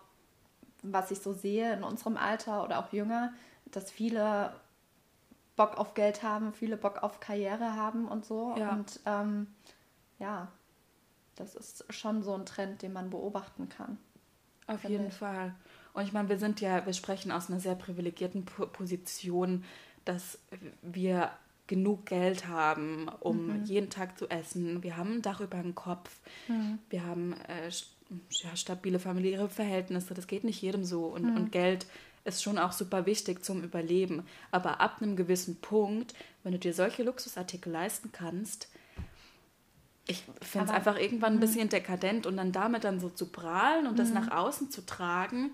was 0.83 1.11
ich 1.11 1.19
so 1.19 1.33
sehe 1.33 1.73
in 1.73 1.83
unserem 1.83 2.17
Alter 2.17 2.63
oder 2.63 2.79
auch 2.79 2.91
jünger, 2.91 3.33
dass 3.65 3.91
viele 3.91 4.53
Bock 5.55 5.77
auf 5.77 5.93
Geld 5.93 6.23
haben, 6.23 6.53
viele 6.53 6.77
Bock 6.77 7.03
auf 7.03 7.19
Karriere 7.19 7.75
haben 7.75 8.07
und 8.07 8.25
so. 8.25 8.55
Ja. 8.57 8.71
Und 8.71 8.99
ähm, 9.05 9.47
ja, 10.17 10.47
das 11.35 11.55
ist 11.55 11.85
schon 11.89 12.23
so 12.23 12.33
ein 12.33 12.45
Trend, 12.45 12.81
den 12.81 12.93
man 12.93 13.09
beobachten 13.09 13.69
kann. 13.69 13.97
Auf 14.67 14.83
jeden 14.83 15.07
ich. 15.07 15.13
Fall. 15.13 15.53
Und 15.93 16.03
ich 16.03 16.13
meine, 16.13 16.29
wir 16.29 16.39
sind 16.39 16.61
ja, 16.61 16.85
wir 16.85 16.93
sprechen 16.93 17.31
aus 17.31 17.49
einer 17.49 17.59
sehr 17.59 17.75
privilegierten 17.75 18.45
Position, 18.45 19.65
dass 20.05 20.39
wir 20.81 21.31
genug 21.71 22.05
Geld 22.05 22.49
haben, 22.49 23.07
um 23.21 23.47
mhm. 23.47 23.63
jeden 23.63 23.89
Tag 23.89 24.19
zu 24.19 24.29
essen. 24.29 24.83
Wir 24.83 24.97
haben 24.97 25.13
ein 25.13 25.21
Dach 25.21 25.39
über 25.39 25.57
dem 25.57 25.73
Kopf. 25.73 26.11
Mhm. 26.49 26.79
Wir 26.89 27.05
haben 27.05 27.31
äh, 27.47 27.69
ja, 28.43 28.55
stabile 28.57 28.99
familiäre 28.99 29.47
Verhältnisse. 29.47 30.13
Das 30.13 30.27
geht 30.27 30.43
nicht 30.43 30.61
jedem 30.61 30.83
so. 30.83 31.05
Und, 31.05 31.23
mhm. 31.23 31.37
und 31.37 31.51
Geld 31.53 31.87
ist 32.25 32.43
schon 32.43 32.57
auch 32.57 32.73
super 32.73 33.05
wichtig 33.05 33.45
zum 33.45 33.63
Überleben. 33.63 34.23
Aber 34.51 34.81
ab 34.81 34.97
einem 35.01 35.15
gewissen 35.15 35.61
Punkt, 35.61 36.13
wenn 36.43 36.51
du 36.51 36.59
dir 36.59 36.73
solche 36.73 37.03
Luxusartikel 37.03 37.71
leisten 37.71 38.11
kannst, 38.11 38.67
ich 40.07 40.25
finde 40.41 40.67
es 40.67 40.73
einfach 40.73 40.99
irgendwann 40.99 41.33
ein 41.33 41.35
mhm. 41.37 41.41
bisschen 41.41 41.69
dekadent 41.69 42.25
und 42.25 42.35
dann 42.35 42.51
damit 42.51 42.83
dann 42.83 42.99
so 42.99 43.07
zu 43.07 43.27
prahlen 43.27 43.87
und 43.87 43.97
das 43.97 44.09
mhm. 44.09 44.15
nach 44.15 44.31
außen 44.31 44.71
zu 44.71 44.85
tragen. 44.85 45.51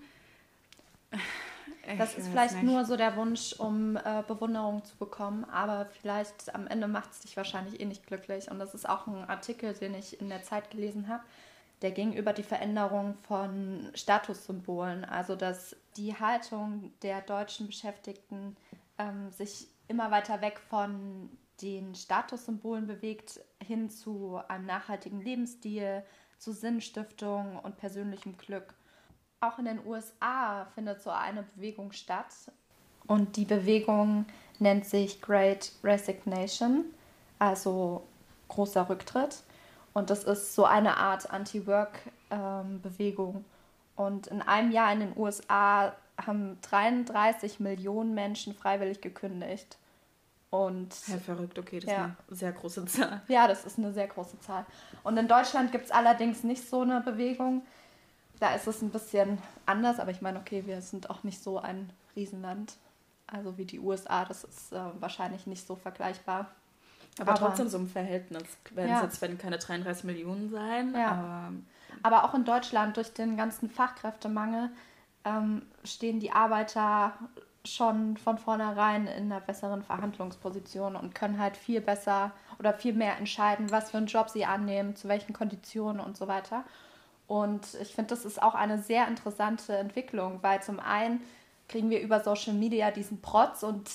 Das 1.96 2.16
ist 2.16 2.28
vielleicht 2.28 2.62
nur 2.62 2.84
so 2.84 2.96
der 2.96 3.16
Wunsch, 3.16 3.54
um 3.54 3.96
äh, 3.96 4.22
Bewunderung 4.26 4.84
zu 4.84 4.96
bekommen, 4.96 5.44
aber 5.44 5.86
vielleicht 5.86 6.54
am 6.54 6.66
Ende 6.66 6.88
macht 6.88 7.12
es 7.12 7.20
dich 7.20 7.36
wahrscheinlich 7.36 7.80
eh 7.80 7.84
nicht 7.84 8.06
glücklich. 8.06 8.50
Und 8.50 8.58
das 8.58 8.74
ist 8.74 8.88
auch 8.88 9.06
ein 9.06 9.28
Artikel, 9.28 9.72
den 9.74 9.94
ich 9.94 10.20
in 10.20 10.28
der 10.28 10.42
Zeit 10.42 10.70
gelesen 10.70 11.08
habe. 11.08 11.22
Der 11.80 11.92
ging 11.92 12.12
über 12.12 12.32
die 12.32 12.42
Veränderung 12.42 13.16
von 13.22 13.88
Statussymbolen, 13.94 15.04
also 15.04 15.36
dass 15.36 15.76
die 15.96 16.14
Haltung 16.18 16.92
der 17.02 17.20
deutschen 17.20 17.68
Beschäftigten 17.68 18.56
ähm, 18.98 19.30
sich 19.30 19.68
immer 19.86 20.10
weiter 20.10 20.40
weg 20.40 20.60
von 20.68 21.30
den 21.62 21.94
Statussymbolen 21.94 22.86
bewegt 22.86 23.40
hin 23.64 23.90
zu 23.90 24.40
einem 24.48 24.66
nachhaltigen 24.66 25.20
Lebensstil, 25.20 26.02
zu 26.38 26.52
Sinnstiftung 26.52 27.58
und 27.58 27.76
persönlichem 27.76 28.36
Glück 28.36 28.74
auch 29.40 29.58
in 29.58 29.64
den 29.66 29.84
USA 29.86 30.66
findet 30.74 31.02
so 31.02 31.10
eine 31.10 31.42
Bewegung 31.42 31.92
statt. 31.92 32.32
Und 33.06 33.36
die 33.36 33.44
Bewegung 33.44 34.24
nennt 34.58 34.86
sich 34.86 35.22
Great 35.22 35.70
Resignation, 35.82 36.84
also 37.38 38.06
großer 38.48 38.88
Rücktritt. 38.88 39.42
Und 39.94 40.10
das 40.10 40.24
ist 40.24 40.54
so 40.54 40.64
eine 40.64 40.96
Art 40.96 41.30
Anti-Work-Bewegung. 41.30 43.36
Ähm, 43.36 43.44
und 43.96 44.26
in 44.28 44.42
einem 44.42 44.70
Jahr 44.70 44.92
in 44.92 45.00
den 45.00 45.12
USA 45.16 45.92
haben 46.24 46.58
33 46.62 47.60
Millionen 47.60 48.14
Menschen 48.14 48.54
freiwillig 48.54 49.00
gekündigt. 49.00 49.78
Und 50.50 50.94
ja, 51.08 51.18
verrückt, 51.18 51.58
okay, 51.58 51.80
das 51.80 51.90
ja. 51.90 52.06
ist 52.06 52.28
eine 52.28 52.36
sehr 52.36 52.52
große 52.52 52.86
Zahl. 52.86 53.20
Ja, 53.28 53.48
das 53.48 53.66
ist 53.66 53.78
eine 53.78 53.92
sehr 53.92 54.06
große 54.06 54.40
Zahl. 54.40 54.64
Und 55.04 55.18
in 55.18 55.28
Deutschland 55.28 55.72
gibt 55.72 55.86
es 55.86 55.90
allerdings 55.90 56.42
nicht 56.42 56.68
so 56.68 56.82
eine 56.82 57.00
Bewegung. 57.00 57.62
Da 58.40 58.54
ist 58.54 58.66
es 58.66 58.82
ein 58.82 58.90
bisschen 58.90 59.38
anders, 59.66 59.98
aber 59.98 60.10
ich 60.10 60.20
meine, 60.20 60.38
okay, 60.38 60.64
wir 60.66 60.80
sind 60.80 61.10
auch 61.10 61.24
nicht 61.24 61.42
so 61.42 61.58
ein 61.58 61.90
Riesenland, 62.14 62.76
also 63.26 63.58
wie 63.58 63.64
die 63.64 63.80
USA, 63.80 64.24
das 64.24 64.44
ist 64.44 64.72
äh, 64.72 64.80
wahrscheinlich 65.00 65.46
nicht 65.46 65.66
so 65.66 65.76
vergleichbar. 65.76 66.50
Aber, 67.18 67.32
aber 67.32 67.40
trotzdem 67.40 67.68
so 67.68 67.78
im 67.78 67.88
Verhältnis, 67.88 68.44
wenn 68.74 68.88
ja. 68.88 68.96
es 68.96 69.02
jetzt 69.02 69.20
werden 69.20 69.38
keine 69.38 69.58
33 69.58 70.04
Millionen 70.04 70.50
sein. 70.50 70.94
Ja. 70.94 71.10
Aber, 71.10 71.52
aber 72.02 72.24
auch 72.24 72.34
in 72.34 72.44
Deutschland 72.44 72.96
durch 72.96 73.12
den 73.12 73.36
ganzen 73.36 73.68
Fachkräftemangel 73.68 74.70
ähm, 75.24 75.62
stehen 75.84 76.20
die 76.20 76.30
Arbeiter 76.30 77.14
schon 77.64 78.16
von 78.16 78.38
vornherein 78.38 79.06
in 79.06 79.24
einer 79.24 79.40
besseren 79.40 79.82
Verhandlungsposition 79.82 80.96
und 80.96 81.14
können 81.14 81.38
halt 81.38 81.56
viel 81.56 81.80
besser 81.80 82.32
oder 82.58 82.72
viel 82.72 82.94
mehr 82.94 83.18
entscheiden, 83.18 83.70
was 83.70 83.90
für 83.90 83.98
einen 83.98 84.06
Job 84.06 84.30
sie 84.30 84.44
annehmen, 84.44 84.96
zu 84.96 85.08
welchen 85.08 85.32
Konditionen 85.32 86.00
und 86.00 86.16
so 86.16 86.28
weiter. 86.28 86.64
Und 87.28 87.74
ich 87.80 87.94
finde, 87.94 88.08
das 88.08 88.24
ist 88.24 88.42
auch 88.42 88.54
eine 88.54 88.82
sehr 88.82 89.06
interessante 89.06 89.76
Entwicklung, 89.76 90.42
weil 90.42 90.62
zum 90.62 90.80
einen 90.80 91.22
kriegen 91.68 91.90
wir 91.90 92.00
über 92.00 92.20
Social 92.20 92.54
Media 92.54 92.90
diesen 92.90 93.20
Protz 93.20 93.62
und 93.62 93.90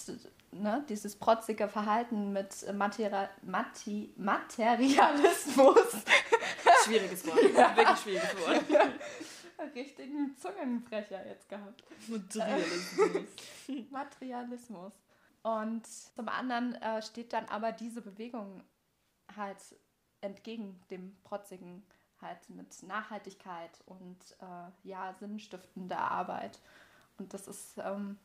ne, 0.51 0.85
dieses 0.87 1.15
protzige 1.15 1.67
Verhalten 1.67 2.31
mit 2.31 2.71
Materi 2.73 3.27
Mati 3.41 4.13
Materialismus. 4.15 5.77
Schwieriges 6.85 7.25
Wort, 7.25 7.41
ja. 7.55 7.75
wirklich 7.75 7.97
schwieriges 7.97 8.35
Wort. 8.39 8.63
Richtigen 9.75 10.35
Zungenbrecher 10.37 11.25
jetzt 11.25 11.49
gehabt. 11.49 11.83
Materialismus. 12.07 13.23
Materialismus. 13.91 14.93
Und 15.41 15.87
zum 15.87 16.29
anderen 16.29 16.75
äh, 16.75 17.01
steht 17.01 17.33
dann 17.33 17.45
aber 17.45 17.71
diese 17.71 18.01
Bewegung 18.01 18.63
halt 19.35 19.57
entgegen 20.21 20.81
dem 20.91 21.17
protzigen 21.23 21.83
halt 22.23 22.49
mit 22.49 22.81
Nachhaltigkeit 22.83 23.71
und 23.85 24.17
äh, 24.41 24.87
ja, 24.89 25.13
sinnstiftender 25.19 25.99
Arbeit. 25.99 26.59
Und 27.17 27.33
das 27.33 27.47
ist 27.47 27.77
ähm, 27.77 28.17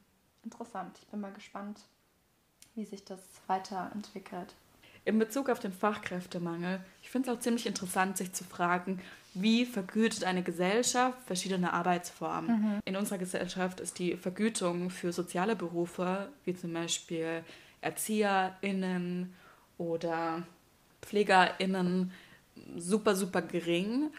interessant. 0.42 0.98
Ich 1.02 1.08
bin 1.08 1.20
mal 1.20 1.32
gespannt, 1.32 1.80
wie 2.74 2.84
sich 2.84 3.04
das 3.04 3.20
weiterentwickelt. 3.46 4.54
In 5.04 5.18
Bezug 5.18 5.48
auf 5.48 5.58
den 5.58 5.72
Fachkräftemangel, 5.72 6.80
ich 7.02 7.10
finde 7.10 7.30
es 7.30 7.36
auch 7.36 7.40
ziemlich 7.40 7.66
interessant, 7.66 8.16
sich 8.16 8.32
zu 8.32 8.44
fragen, 8.44 9.00
wie 9.34 9.64
vergütet 9.64 10.24
eine 10.24 10.42
Gesellschaft 10.42 11.18
verschiedene 11.26 11.72
Arbeitsformen. 11.72 12.60
Mhm. 12.60 12.80
In 12.84 12.96
unserer 12.96 13.18
Gesellschaft 13.18 13.80
ist 13.80 13.98
die 13.98 14.16
Vergütung 14.16 14.90
für 14.90 15.12
soziale 15.12 15.56
Berufe, 15.56 16.28
wie 16.44 16.54
zum 16.54 16.72
Beispiel 16.72 17.44
ErzieherInnen 17.80 19.34
oder 19.78 20.42
PflegerInnen, 21.02 22.12
super, 22.76 23.14
super 23.16 23.42
gering. 23.42 24.10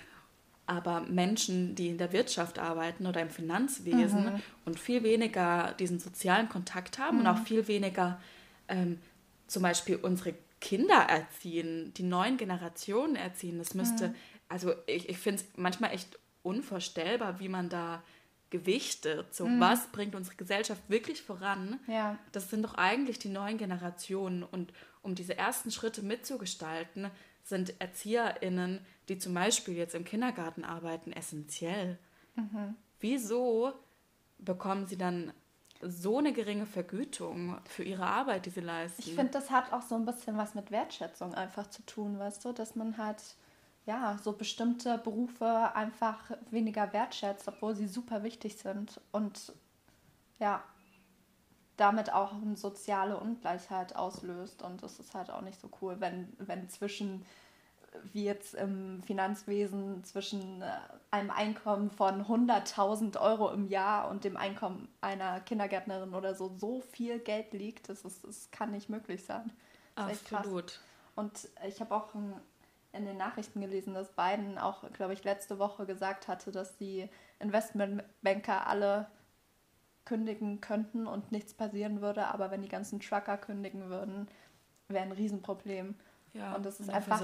Aber 0.66 1.02
Menschen, 1.02 1.74
die 1.74 1.88
in 1.88 1.98
der 1.98 2.14
Wirtschaft 2.14 2.60
arbeiten 2.60 3.08
oder 3.08 3.22
im 3.22 3.32
Finanzwesen 3.32 4.34
mhm. 4.34 4.42
und 4.66 4.80
viel 4.80 5.02
weniger 5.02 5.74
diesen 5.80 6.00
sozialen 6.00 6.48
Kontakt 6.48 7.00
haben 7.00 7.18
mhm. 7.18 7.22
und 7.22 7.28
auch 7.28 7.40
viel 7.40 7.68
weniger 7.68 8.22
ähm, 8.68 9.00
zum 9.48 9.64
Beispiel 9.64 9.96
unsere 9.96 10.36
Kinder 10.62 11.08
erziehen, 11.08 11.92
die 11.96 12.04
neuen 12.04 12.38
Generationen 12.38 13.16
erziehen, 13.16 13.58
das 13.58 13.74
müsste, 13.74 14.10
mhm. 14.10 14.16
also 14.48 14.74
ich, 14.86 15.10
ich 15.10 15.18
finde 15.18 15.42
es 15.42 15.48
manchmal 15.56 15.92
echt 15.94 16.20
unvorstellbar, 16.44 17.40
wie 17.40 17.50
man 17.50 17.70
da 17.70 18.04
gewichtet. 18.50 19.34
So, 19.34 19.46
mhm. 19.46 19.60
was 19.60 19.88
bringt 19.88 20.16
unsere 20.16 20.36
Gesellschaft 20.36 20.82
wirklich 20.88 21.22
voran? 21.22 21.80
Ja. 21.88 22.18
Das 22.32 22.50
sind 22.50 22.64
doch 22.64 22.76
eigentlich 22.76 23.20
die 23.20 23.30
neuen 23.30 23.58
Generationen. 23.58 24.44
Und 24.44 24.74
um 25.02 25.16
diese 25.16 25.38
ersten 25.38 25.72
Schritte 25.72 26.02
mitzugestalten, 26.02 27.10
sind 27.50 27.80
ErzieherInnen, 27.80 28.86
die 29.10 29.18
zum 29.18 29.34
Beispiel 29.34 29.76
jetzt 29.76 29.96
im 29.96 30.06
Kindergarten 30.06 30.64
arbeiten, 30.64 31.12
essentiell. 31.12 31.98
Mhm. 32.36 32.76
Wieso 33.00 33.74
bekommen 34.38 34.86
sie 34.86 34.98
dann 34.98 35.34
so 35.82 36.18
eine 36.18 36.34
geringe 36.34 36.66
Vergütung 36.66 37.58
für 37.66 37.84
ihre 37.84 38.06
Arbeit, 38.06 38.46
die 38.46 38.50
sie 38.50 38.62
leisten? 38.62 39.02
Ich 39.02 39.16
finde, 39.16 39.32
das 39.32 39.50
hat 39.50 39.72
auch 39.72 39.82
so 39.82 39.96
ein 39.96 40.06
bisschen 40.06 40.38
was 40.38 40.56
mit 40.56 40.72
Wertschätzung 40.72 41.34
einfach 41.34 41.68
zu 41.68 41.86
tun, 41.86 42.20
weißt 42.20 42.44
du, 42.46 42.52
dass 42.52 42.76
man 42.76 42.98
halt 42.98 43.22
ja, 43.86 44.20
so 44.22 44.34
bestimmte 44.34 45.00
Berufe 45.00 45.74
einfach 45.74 46.32
weniger 46.52 46.94
wertschätzt, 46.94 47.48
obwohl 47.48 47.76
sie 47.76 47.88
super 47.88 48.24
wichtig 48.24 48.58
sind. 48.58 49.02
Und 49.12 49.54
ja, 50.38 50.64
damit 51.80 52.12
auch 52.14 52.34
eine 52.34 52.58
soziale 52.58 53.18
Ungleichheit 53.18 53.96
auslöst. 53.96 54.62
Und 54.64 54.84
das 54.84 55.00
ist 55.00 55.14
halt 55.14 55.32
auch 55.32 55.42
nicht 55.42 55.60
so 55.60 55.70
cool, 55.82 55.96
wenn, 56.00 56.34
wenn 56.38 56.70
zwischen, 56.70 57.26
wie 58.12 58.26
jetzt 58.26 58.54
im 58.56 59.02
Finanzwesen, 59.04 60.04
zwischen 60.04 60.62
äh, 60.62 60.72
einem 61.12 61.32
Einkommen 61.32 61.90
von 61.90 62.26
100.000 62.26 63.20
Euro 63.20 63.52
im 63.52 63.68
Jahr 63.68 64.10
und 64.10 64.24
dem 64.24 64.38
Einkommen 64.38 64.90
einer 65.02 65.40
Kindergärtnerin 65.40 66.14
oder 66.14 66.36
so 66.36 66.54
so 66.58 66.82
viel 66.82 67.20
Geld 67.20 67.54
liegt. 67.54 67.90
Das, 67.90 68.02
ist, 68.02 68.26
das 68.26 68.52
kann 68.52 68.72
nicht 68.72 68.90
möglich 68.90 69.24
sein. 69.24 69.52
Das 69.96 70.32
Absolut. 70.32 70.80
Und 71.16 71.50
ich 71.68 71.82
habe 71.82 71.96
auch 71.96 72.10
in 72.92 73.06
den 73.06 73.18
Nachrichten 73.18 73.62
gelesen, 73.62 73.94
dass 73.94 74.10
Biden 74.10 74.58
auch, 74.58 74.90
glaube 74.94 75.14
ich, 75.14 75.24
letzte 75.24 75.60
Woche 75.60 75.86
gesagt 75.86 76.28
hatte, 76.28 76.52
dass 76.52 76.78
die 76.78 77.10
Investmentbanker 77.40 78.68
alle 78.68 79.08
kündigen 80.10 80.60
könnten 80.60 81.06
und 81.06 81.32
nichts 81.32 81.54
passieren 81.54 82.02
würde, 82.02 82.26
aber 82.26 82.50
wenn 82.50 82.64
die 82.64 82.68
ganzen 82.68 83.00
Trucker 83.00 83.38
kündigen 83.38 83.90
würden, 83.90 84.28
wäre 84.88 85.04
ein 85.04 85.12
Riesenproblem. 85.12 85.94
Ja, 86.34 86.56
und 86.56 86.66
das 86.66 86.80
ist 86.80 86.90
einfach, 86.90 87.22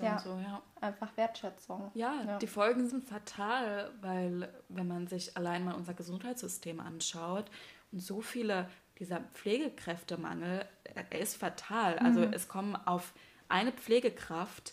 ja, 0.00 0.18
so, 0.18 0.38
ja. 0.38 0.62
einfach 0.80 1.14
Wertschätzung. 1.16 1.90
Ja, 1.94 2.22
ja, 2.26 2.38
die 2.38 2.46
Folgen 2.46 2.88
sind 2.88 3.04
fatal, 3.04 3.90
weil 4.00 4.48
wenn 4.68 4.88
man 4.88 5.06
sich 5.08 5.36
allein 5.36 5.64
mal 5.64 5.74
unser 5.74 5.92
Gesundheitssystem 5.92 6.80
anschaut 6.80 7.50
und 7.92 8.00
so 8.00 8.22
viele, 8.22 8.68
dieser 8.98 9.20
Pflegekräftemangel, 9.20 10.64
er 10.84 11.20
ist 11.20 11.36
fatal. 11.36 11.98
Also 11.98 12.20
mhm. 12.20 12.32
es 12.32 12.48
kommen 12.48 12.76
auf 12.76 13.12
eine 13.48 13.72
Pflegekraft, 13.72 14.72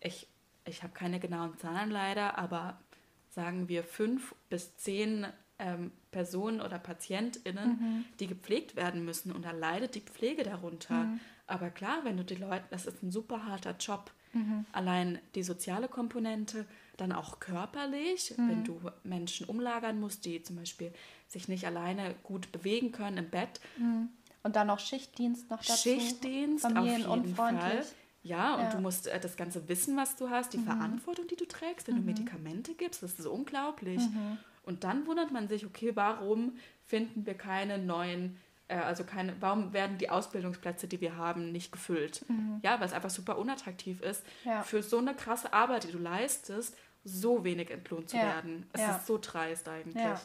ich, 0.00 0.28
ich 0.64 0.84
habe 0.84 0.92
keine 0.92 1.18
genauen 1.18 1.56
Zahlen 1.58 1.90
leider, 1.90 2.38
aber 2.38 2.78
sagen 3.30 3.68
wir 3.68 3.82
fünf 3.82 4.34
bis 4.50 4.76
zehn 4.76 5.26
ähm, 5.62 5.92
Personen 6.10 6.60
oder 6.60 6.78
PatientInnen, 6.78 7.68
mhm. 7.68 8.04
die 8.20 8.26
gepflegt 8.26 8.76
werden 8.76 9.04
müssen 9.04 9.32
und 9.32 9.44
da 9.44 9.52
leidet 9.52 9.94
die 9.94 10.00
Pflege 10.00 10.42
darunter. 10.42 11.04
Mhm. 11.04 11.20
Aber 11.46 11.70
klar, 11.70 12.00
wenn 12.02 12.16
du 12.16 12.24
die 12.24 12.34
Leute, 12.34 12.64
das 12.70 12.86
ist 12.86 13.02
ein 13.02 13.10
super 13.10 13.46
harter 13.46 13.76
Job. 13.78 14.10
Mhm. 14.32 14.66
Allein 14.72 15.18
die 15.34 15.42
soziale 15.42 15.88
Komponente, 15.88 16.66
dann 16.96 17.12
auch 17.12 17.40
körperlich, 17.40 18.34
mhm. 18.36 18.48
wenn 18.48 18.64
du 18.64 18.80
Menschen 19.04 19.46
umlagern 19.46 20.00
musst, 20.00 20.24
die 20.24 20.42
zum 20.42 20.56
Beispiel 20.56 20.92
sich 21.28 21.48
nicht 21.48 21.66
alleine 21.66 22.14
gut 22.22 22.52
bewegen 22.52 22.92
können 22.92 23.18
im 23.18 23.30
Bett. 23.30 23.60
Mhm. 23.78 24.08
Und 24.42 24.56
dann 24.56 24.66
noch 24.66 24.80
Schichtdienst 24.80 25.50
noch 25.50 25.62
dazu. 25.62 25.88
Schichtdienst, 25.88 26.64
auf 26.64 26.84
jeden 26.84 27.34
Fall. 27.34 27.84
Ja, 28.24 28.54
und 28.54 28.62
ja. 28.64 28.70
du 28.70 28.78
musst 28.78 29.08
äh, 29.08 29.18
das 29.18 29.36
ganze 29.36 29.68
Wissen, 29.68 29.96
was 29.96 30.16
du 30.16 30.30
hast, 30.30 30.52
die 30.52 30.58
mhm. 30.58 30.64
Verantwortung, 30.64 31.26
die 31.26 31.36
du 31.36 31.46
trägst, 31.46 31.88
wenn 31.88 31.96
mhm. 31.96 32.00
du 32.00 32.06
Medikamente 32.06 32.74
gibst, 32.74 33.02
das 33.02 33.18
ist 33.18 33.26
unglaublich. 33.26 34.00
Und 34.62 34.84
dann 34.84 35.06
wundert 35.06 35.32
man 35.32 35.48
sich, 35.48 35.66
okay, 35.66 35.92
warum 35.94 36.56
finden 36.84 37.26
wir 37.26 37.34
keine 37.34 37.78
neuen, 37.78 38.38
äh, 38.68 38.76
also 38.76 39.04
keine, 39.04 39.34
warum 39.40 39.72
werden 39.72 39.98
die 39.98 40.10
Ausbildungsplätze, 40.10 40.86
die 40.86 41.00
wir 41.00 41.16
haben, 41.16 41.52
nicht 41.52 41.72
gefüllt? 41.72 42.24
Mhm. 42.28 42.60
Ja, 42.62 42.78
weil 42.78 42.86
es 42.86 42.92
einfach 42.92 43.10
super 43.10 43.38
unattraktiv 43.38 44.00
ist, 44.00 44.24
ja. 44.44 44.62
für 44.62 44.82
so 44.82 44.98
eine 44.98 45.14
krasse 45.14 45.52
Arbeit, 45.52 45.84
die 45.84 45.92
du 45.92 45.98
leistest, 45.98 46.76
so 47.04 47.44
wenig 47.44 47.70
entlohnt 47.70 48.10
zu 48.10 48.16
ja. 48.16 48.22
werden. 48.22 48.66
Es 48.72 48.80
ja. 48.80 48.96
ist 48.96 49.06
so 49.06 49.18
dreist 49.20 49.68
eigentlich. 49.68 50.18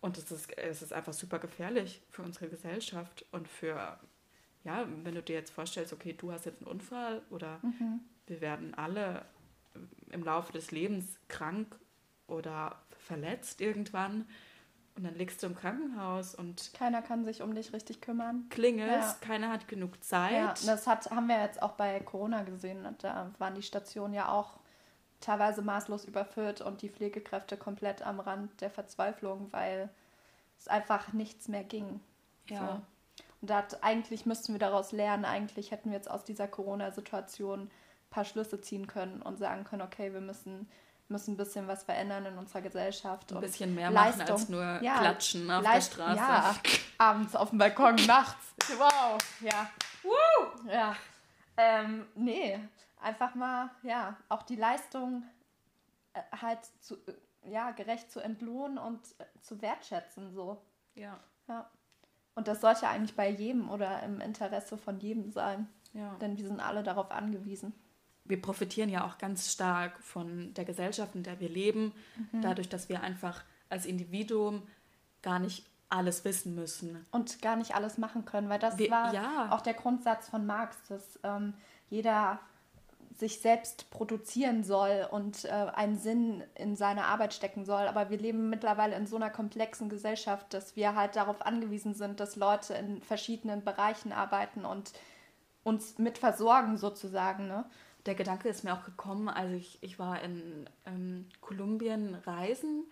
Und 0.00 0.16
es 0.16 0.30
ist, 0.30 0.56
es 0.56 0.82
ist 0.82 0.92
einfach 0.92 1.12
super 1.12 1.38
gefährlich 1.38 2.00
für 2.10 2.22
unsere 2.22 2.48
Gesellschaft 2.48 3.24
und 3.32 3.48
für, 3.48 3.98
ja, 4.64 4.86
wenn 5.02 5.14
du 5.14 5.22
dir 5.22 5.34
jetzt 5.34 5.50
vorstellst, 5.50 5.92
okay, 5.92 6.14
du 6.16 6.30
hast 6.32 6.46
jetzt 6.46 6.62
einen 6.62 6.70
Unfall 6.70 7.22
oder 7.30 7.58
mhm. 7.62 8.00
wir 8.26 8.40
werden 8.40 8.74
alle 8.74 9.24
im 10.10 10.22
Laufe 10.22 10.52
des 10.52 10.70
Lebens 10.70 11.18
krank 11.26 11.76
oder 12.28 12.80
verletzt 13.08 13.60
irgendwann 13.60 14.26
und 14.98 15.04
dann 15.04 15.14
liegst 15.14 15.42
du 15.42 15.46
im 15.46 15.56
Krankenhaus 15.56 16.34
und 16.34 16.72
keiner 16.74 17.02
kann 17.02 17.24
sich 17.24 17.42
um 17.42 17.54
dich 17.54 17.72
richtig 17.72 18.00
kümmern. 18.00 18.46
Klingelst, 18.50 19.22
ja. 19.22 19.28
keiner 19.28 19.50
hat 19.50 19.68
genug 19.68 20.02
Zeit. 20.02 20.32
Ja, 20.32 20.54
das 20.66 20.86
hat, 20.86 21.10
haben 21.10 21.28
wir 21.28 21.40
jetzt 21.40 21.62
auch 21.62 21.72
bei 21.72 22.00
Corona 22.00 22.42
gesehen. 22.42 22.86
Da 22.98 23.30
waren 23.38 23.54
die 23.54 23.62
Stationen 23.62 24.12
ja 24.12 24.28
auch 24.28 24.58
teilweise 25.20 25.62
maßlos 25.62 26.04
überfüllt 26.04 26.60
und 26.60 26.82
die 26.82 26.88
Pflegekräfte 26.88 27.56
komplett 27.56 28.02
am 28.02 28.18
Rand 28.18 28.60
der 28.60 28.70
Verzweiflung, 28.70 29.48
weil 29.52 29.88
es 30.58 30.66
einfach 30.66 31.12
nichts 31.12 31.46
mehr 31.46 31.64
ging. 31.64 32.00
Ja. 32.48 32.58
So. 32.58 33.22
Und 33.40 33.50
da 33.50 33.64
eigentlich 33.82 34.26
müssten 34.26 34.52
wir 34.52 34.58
daraus 34.58 34.90
lernen, 34.90 35.24
eigentlich 35.24 35.70
hätten 35.70 35.90
wir 35.90 35.96
jetzt 35.96 36.10
aus 36.10 36.24
dieser 36.24 36.48
Corona-Situation 36.48 37.62
ein 37.62 37.70
paar 38.10 38.24
Schlüsse 38.24 38.60
ziehen 38.60 38.88
können 38.88 39.22
und 39.22 39.38
sagen 39.38 39.62
können, 39.62 39.82
okay, 39.82 40.12
wir 40.12 40.20
müssen 40.20 40.68
müssen 41.10 41.34
ein 41.34 41.36
bisschen 41.36 41.66
was 41.66 41.82
verändern 41.82 42.26
in 42.26 42.38
unserer 42.38 42.62
Gesellschaft. 42.62 43.32
Ein 43.32 43.40
bisschen 43.40 43.74
mehr 43.74 43.90
Leistung. 43.90 44.18
machen 44.20 44.32
als 44.32 44.48
nur 44.48 44.82
ja, 44.82 44.98
klatschen 44.98 45.50
auf 45.50 45.62
Leist 45.62 45.96
der 45.96 46.02
Straße. 46.02 46.16
Ja, 46.16 46.54
abends 46.98 47.36
auf 47.36 47.50
dem 47.50 47.58
Balkon, 47.58 47.94
nachts. 48.06 48.54
Wow, 48.76 49.18
ja. 49.40 49.70
Woo! 50.02 50.70
Ja. 50.70 50.96
Ähm, 51.56 52.06
nee, 52.14 52.58
einfach 53.00 53.34
mal, 53.34 53.70
ja, 53.82 54.16
auch 54.28 54.42
die 54.42 54.56
Leistung 54.56 55.24
äh, 56.12 56.20
halt 56.40 56.60
zu, 56.80 56.96
äh, 57.06 57.50
ja, 57.50 57.72
gerecht 57.72 58.10
zu 58.10 58.20
entlohnen 58.20 58.78
und 58.78 59.00
äh, 59.18 59.24
zu 59.40 59.60
wertschätzen, 59.60 60.32
so. 60.32 60.62
Ja. 60.94 61.18
Ja. 61.48 61.68
Und 62.34 62.46
das 62.46 62.60
sollte 62.60 62.86
eigentlich 62.86 63.16
bei 63.16 63.28
jedem 63.28 63.70
oder 63.70 64.02
im 64.02 64.20
Interesse 64.20 64.78
von 64.78 65.00
jedem 65.00 65.30
sein. 65.30 65.68
Ja. 65.92 66.14
Denn 66.20 66.36
wir 66.36 66.46
sind 66.46 66.60
alle 66.60 66.82
darauf 66.82 67.10
angewiesen 67.10 67.72
wir 68.28 68.40
profitieren 68.40 68.88
ja 68.88 69.06
auch 69.06 69.18
ganz 69.18 69.52
stark 69.52 69.98
von 70.02 70.54
der 70.54 70.64
Gesellschaft, 70.64 71.14
in 71.14 71.22
der 71.22 71.40
wir 71.40 71.48
leben, 71.48 71.92
mhm. 72.32 72.42
dadurch, 72.42 72.68
dass 72.68 72.88
wir 72.88 73.02
einfach 73.02 73.42
als 73.68 73.86
Individuum 73.86 74.62
gar 75.22 75.38
nicht 75.38 75.66
alles 75.88 76.24
wissen 76.24 76.54
müssen. 76.54 77.06
Und 77.10 77.40
gar 77.40 77.56
nicht 77.56 77.74
alles 77.74 77.98
machen 77.98 78.24
können, 78.24 78.48
weil 78.48 78.58
das 78.58 78.78
wir, 78.78 78.90
war 78.90 79.14
ja. 79.14 79.48
auch 79.50 79.62
der 79.62 79.74
Grundsatz 79.74 80.28
von 80.28 80.46
Marx, 80.46 80.76
dass 80.88 81.18
ähm, 81.24 81.54
jeder 81.88 82.38
sich 83.16 83.40
selbst 83.40 83.90
produzieren 83.90 84.62
soll 84.62 85.08
und 85.10 85.44
äh, 85.44 85.48
einen 85.48 85.98
Sinn 85.98 86.44
in 86.54 86.76
seine 86.76 87.06
Arbeit 87.06 87.34
stecken 87.34 87.64
soll. 87.64 87.88
Aber 87.88 88.10
wir 88.10 88.18
leben 88.18 88.48
mittlerweile 88.48 88.94
in 88.94 89.06
so 89.06 89.16
einer 89.16 89.30
komplexen 89.30 89.88
Gesellschaft, 89.88 90.54
dass 90.54 90.76
wir 90.76 90.94
halt 90.94 91.16
darauf 91.16 91.44
angewiesen 91.44 91.94
sind, 91.94 92.20
dass 92.20 92.36
Leute 92.36 92.74
in 92.74 93.02
verschiedenen 93.02 93.64
Bereichen 93.64 94.12
arbeiten 94.12 94.64
und 94.64 94.92
uns 95.64 95.98
mit 95.98 96.18
versorgen 96.18 96.76
sozusagen. 96.76 97.48
Ne? 97.48 97.64
Der 98.08 98.14
Gedanke 98.14 98.48
ist 98.48 98.64
mir 98.64 98.72
auch 98.72 98.84
gekommen, 98.84 99.28
als 99.28 99.52
ich, 99.52 99.78
ich 99.82 99.98
war 99.98 100.22
in 100.22 100.68
ähm, 100.86 101.26
Kolumbien 101.42 102.14
reisen 102.14 102.84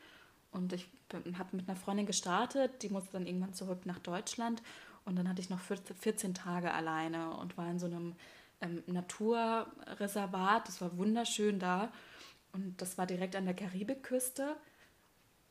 und 0.52 0.74
ich 0.74 0.90
habe 1.38 1.56
mit 1.56 1.66
einer 1.66 1.76
Freundin 1.76 2.04
gestartet, 2.04 2.82
die 2.82 2.90
musste 2.90 3.12
dann 3.12 3.26
irgendwann 3.26 3.54
zurück 3.54 3.86
nach 3.86 3.98
Deutschland 3.98 4.62
und 5.06 5.16
dann 5.16 5.26
hatte 5.26 5.40
ich 5.40 5.48
noch 5.48 5.60
14, 5.60 5.96
14 5.96 6.34
Tage 6.34 6.70
alleine 6.70 7.34
und 7.38 7.56
war 7.56 7.70
in 7.70 7.78
so 7.78 7.86
einem 7.86 8.14
ähm, 8.60 8.82
Naturreservat, 8.86 10.68
das 10.68 10.82
war 10.82 10.98
wunderschön 10.98 11.58
da 11.58 11.90
und 12.52 12.82
das 12.82 12.98
war 12.98 13.06
direkt 13.06 13.36
an 13.36 13.46
der 13.46 13.54
Karibikküste. 13.54 14.54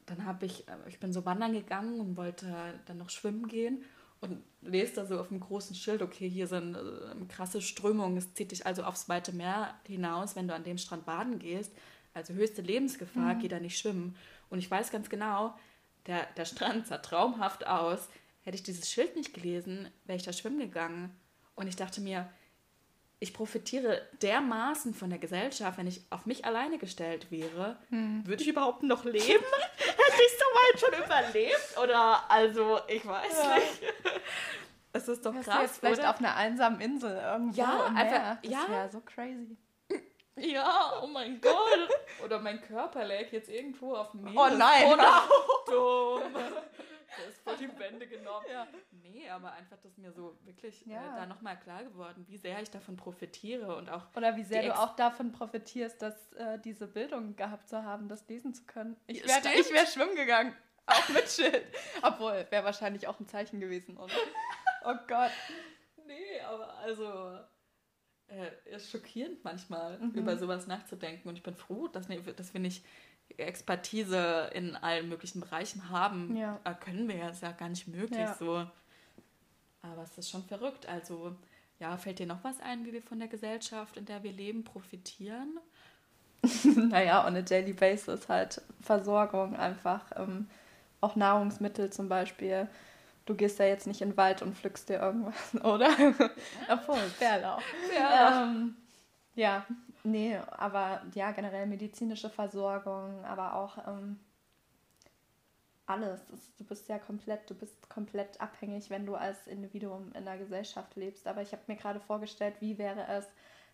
Dann 0.05 0.25
habe 0.25 0.45
ich, 0.45 0.67
äh, 0.67 0.77
ich 0.87 0.99
bin 0.99 1.11
so 1.11 1.25
wandern 1.25 1.53
gegangen 1.53 1.99
und 1.99 2.17
wollte 2.17 2.79
dann 2.85 2.97
noch 2.97 3.09
schwimmen 3.09 3.47
gehen 3.47 3.83
und 4.21 4.43
lest 4.61 4.97
da 4.97 5.05
so 5.05 5.19
auf 5.19 5.27
dem 5.27 5.39
großen 5.39 5.75
Schild, 5.75 6.01
okay, 6.01 6.27
hier 6.29 6.47
sind 6.47 6.75
äh, 6.75 7.25
krasse 7.27 7.61
Strömungen, 7.61 8.17
es 8.17 8.33
zieht 8.33 8.51
dich 8.51 8.65
also 8.65 8.83
aufs 8.83 9.09
weite 9.09 9.33
Meer 9.33 9.75
hinaus, 9.85 10.35
wenn 10.35 10.47
du 10.47 10.55
an 10.55 10.63
dem 10.63 10.77
Strand 10.77 11.05
baden 11.05 11.39
gehst. 11.39 11.71
Also 12.13 12.33
höchste 12.33 12.61
Lebensgefahr, 12.61 13.35
mhm. 13.35 13.39
geh 13.39 13.47
da 13.47 13.59
nicht 13.59 13.77
schwimmen. 13.77 14.15
Und 14.49 14.59
ich 14.59 14.71
weiß 14.71 14.91
ganz 14.91 15.09
genau, 15.09 15.53
der, 16.07 16.25
der 16.37 16.45
Strand 16.45 16.87
sah 16.87 16.97
traumhaft 16.97 17.67
aus. 17.67 18.09
Hätte 18.41 18.55
ich 18.55 18.63
dieses 18.63 18.89
Schild 18.89 19.15
nicht 19.15 19.33
gelesen, 19.33 19.89
wäre 20.05 20.17
ich 20.17 20.23
da 20.23 20.31
schwimmen 20.31 20.59
gegangen. 20.59 21.15
Und 21.55 21.67
ich 21.67 21.75
dachte 21.75 21.99
mir, 21.99 22.29
ich 23.19 23.33
profitiere 23.33 24.01
dermaßen 24.21 24.93
von 24.93 25.09
der 25.09 25.19
Gesellschaft, 25.19 25.77
wenn 25.77 25.87
ich 25.87 26.01
auf 26.09 26.25
mich 26.25 26.45
alleine 26.45 26.77
gestellt 26.77 27.31
wäre. 27.31 27.77
Hm. 27.89 28.25
Würde 28.25 28.43
ich 28.43 28.49
überhaupt 28.49 28.83
noch 28.83 29.05
leben? 29.05 29.19
Hätte 29.77 30.21
ich 30.21 30.37
so 30.37 30.45
weit 30.45 30.79
schon 30.79 31.05
überlebt? 31.05 31.77
Oder 31.81 32.29
also, 32.29 32.79
ich 32.87 33.05
weiß 33.05 33.43
ja. 33.43 33.55
nicht. 33.55 33.93
Es 34.93 35.07
ist 35.07 35.25
doch 35.25 35.33
krass. 35.33 35.45
Du 35.45 35.61
jetzt 35.61 35.77
vielleicht 35.79 35.99
oder? 35.99 36.09
auf 36.09 36.19
einer 36.19 36.35
einsamen 36.35 36.79
Insel 36.79 37.17
irgendwo. 37.17 37.61
Ja, 37.61 37.85
einfach. 37.95 38.41
Das 38.41 38.51
ja. 38.51 38.69
wäre 38.69 38.89
so 38.89 39.01
crazy. 39.01 39.57
Ja, 40.37 41.01
oh 41.01 41.07
mein 41.07 41.39
Gott. 41.41 41.89
Oder 42.23 42.39
mein 42.39 42.61
Körper 42.61 43.05
lag 43.05 43.31
jetzt 43.31 43.49
irgendwo 43.49 43.95
auf 43.95 44.11
dem 44.11 44.23
Meer. 44.23 44.33
Oh 44.35 44.49
nein. 44.55 44.99
Oh, 45.67 46.19
dumm. 46.21 46.35
Der 47.17 47.27
ist 47.27 47.41
vor 47.41 47.55
die 47.55 47.79
Wände 47.79 48.07
genommen. 48.07 48.45
Ja. 48.51 48.67
Nee, 48.91 49.29
aber 49.29 49.51
einfach, 49.53 49.77
dass 49.77 49.97
mir 49.97 50.11
so 50.11 50.37
wirklich 50.43 50.85
äh, 50.87 50.91
ja. 50.91 51.15
äh, 51.15 51.19
da 51.19 51.25
nochmal 51.25 51.59
klar 51.59 51.83
geworden, 51.83 52.25
wie 52.27 52.37
sehr 52.37 52.61
ich 52.61 52.69
davon 52.69 52.95
profitiere 52.95 53.75
und 53.75 53.89
auch. 53.89 54.05
Oder 54.15 54.35
wie 54.35 54.43
sehr 54.43 54.63
du 54.63 54.77
auch 54.77 54.95
davon 54.95 55.31
profitierst, 55.31 56.01
dass 56.01 56.33
äh, 56.33 56.59
diese 56.59 56.87
Bildung 56.87 57.35
gehabt 57.35 57.67
zu 57.67 57.83
haben, 57.83 58.07
das 58.07 58.27
lesen 58.27 58.53
zu 58.53 58.65
können. 58.65 58.95
Ich 59.07 59.23
wäre 59.23 59.43
wär 59.43 59.85
schwimmen 59.85 60.15
gegangen. 60.15 60.55
Auch 60.85 61.09
mit 61.09 61.27
Schild. 61.29 61.65
Obwohl, 62.01 62.45
wäre 62.49 62.63
wahrscheinlich 62.63 63.07
auch 63.07 63.19
ein 63.19 63.27
Zeichen 63.27 63.59
gewesen, 63.59 63.97
oder? 63.97 64.13
Oh 64.87 64.93
Gott. 65.07 65.31
Nee, 66.05 66.39
aber 66.41 66.77
also. 66.77 67.39
Äh, 68.27 68.75
ist 68.75 68.91
schockierend 68.91 69.43
manchmal, 69.43 69.99
mhm. 69.99 70.11
über 70.11 70.37
sowas 70.37 70.67
nachzudenken. 70.67 71.27
Und 71.27 71.35
ich 71.35 71.43
bin 71.43 71.55
froh, 71.55 71.87
dass, 71.87 72.07
dass 72.35 72.53
wir 72.53 72.59
nicht 72.59 72.85
Expertise 73.37 74.49
in 74.53 74.75
allen 74.75 75.09
möglichen 75.09 75.41
Bereichen 75.41 75.89
haben, 75.89 76.35
ja. 76.35 76.59
Äh, 76.63 76.73
können 76.75 77.07
wir 77.07 77.17
ja, 77.17 77.29
ist 77.29 77.41
ja 77.41 77.51
gar 77.51 77.69
nicht 77.69 77.87
möglich 77.87 78.19
ja. 78.19 78.33
so. 78.35 78.65
es 80.03 80.17
ist 80.17 80.29
schon 80.29 80.43
verrückt. 80.43 80.87
Also, 80.87 81.35
ja, 81.79 81.97
fällt 81.97 82.19
dir 82.19 82.27
noch 82.27 82.43
was 82.43 82.59
ein, 82.61 82.85
wie 82.85 82.93
wir 82.93 83.01
von 83.01 83.19
der 83.19 83.27
Gesellschaft, 83.27 83.97
in 83.97 84.05
der 84.05 84.23
wir 84.23 84.31
leben, 84.31 84.63
profitieren? 84.63 85.59
naja, 86.89 87.25
on 87.25 87.35
a 87.35 87.41
daily 87.41 87.73
basis 87.73 88.29
halt 88.29 88.61
Versorgung 88.81 89.55
einfach. 89.55 90.03
Ähm, 90.15 90.47
auch 91.01 91.15
Nahrungsmittel 91.15 91.91
zum 91.91 92.09
Beispiel. 92.09 92.67
Du 93.25 93.35
gehst 93.35 93.59
ja 93.59 93.65
jetzt 93.65 93.87
nicht 93.87 94.01
in 94.01 94.11
den 94.11 94.17
Wald 94.17 94.41
und 94.41 94.55
pflückst 94.55 94.89
dir 94.89 94.99
irgendwas, 94.99 95.55
oder? 95.63 95.89
Obwohl, 96.69 96.99
Bärlauch. 97.19 97.61
Ja. 97.95 98.43
Ähm, 98.43 98.75
ja, 99.35 99.65
nee, 100.05 100.37
aber 100.51 101.01
ja, 101.13 101.31
generell 101.31 101.67
medizinische 101.67 102.29
Versorgung, 102.29 103.23
aber 103.25 103.55
auch 103.55 103.77
ähm, 103.87 104.19
alles. 105.85 106.21
Du 106.57 106.63
bist 106.63 106.87
ja 106.87 106.97
komplett, 106.99 107.49
du 107.49 107.55
bist 107.55 107.89
komplett 107.89 108.39
abhängig, 108.41 108.89
wenn 108.89 109.05
du 109.05 109.15
als 109.15 109.47
Individuum 109.47 110.11
in 110.13 110.25
der 110.25 110.37
Gesellschaft 110.37 110.95
lebst. 110.95 111.27
Aber 111.27 111.41
ich 111.41 111.51
habe 111.51 111.63
mir 111.67 111.75
gerade 111.75 111.99
vorgestellt, 111.99 112.55
wie 112.59 112.77
wäre 112.77 113.05
es, 113.07 113.27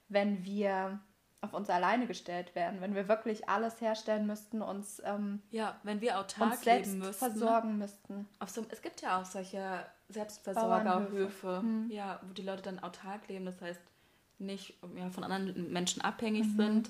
wenn 0.10 0.44
wir 0.44 1.00
auf 1.42 1.54
uns 1.54 1.70
alleine 1.72 2.06
gestellt 2.06 2.54
werden, 2.54 2.82
wenn 2.82 2.94
wir 2.94 3.08
wirklich 3.08 3.50
alles 3.50 3.82
herstellen 3.82 4.28
müssten, 4.28 4.62
uns 4.62 5.02
ähm, 5.04 5.42
ja, 5.50 5.80
wenn 5.82 6.00
wir 6.00 6.20
autark 6.20 6.52
uns 6.52 6.62
selbst 6.62 6.96
müssten, 6.96 7.14
versorgen 7.14 7.78
müssten. 7.80 8.28
So, 8.46 8.64
es 8.70 8.82
gibt 8.84 9.02
ja 9.02 9.20
auch 9.20 9.26
solche 9.26 9.84
Selbstversorgerhöfe, 10.10 11.62
hm. 11.62 11.90
ja, 11.90 12.20
wo 12.22 12.34
die 12.34 12.44
Leute 12.44 12.62
dann 12.62 12.78
autark 12.80 13.28
leben, 13.28 13.46
das 13.46 13.60
heißt 13.60 13.82
nicht 14.42 14.76
ja, 14.96 15.10
von 15.10 15.24
anderen 15.24 15.72
Menschen 15.72 16.02
abhängig 16.02 16.46
mhm. 16.48 16.58
sind 16.58 16.90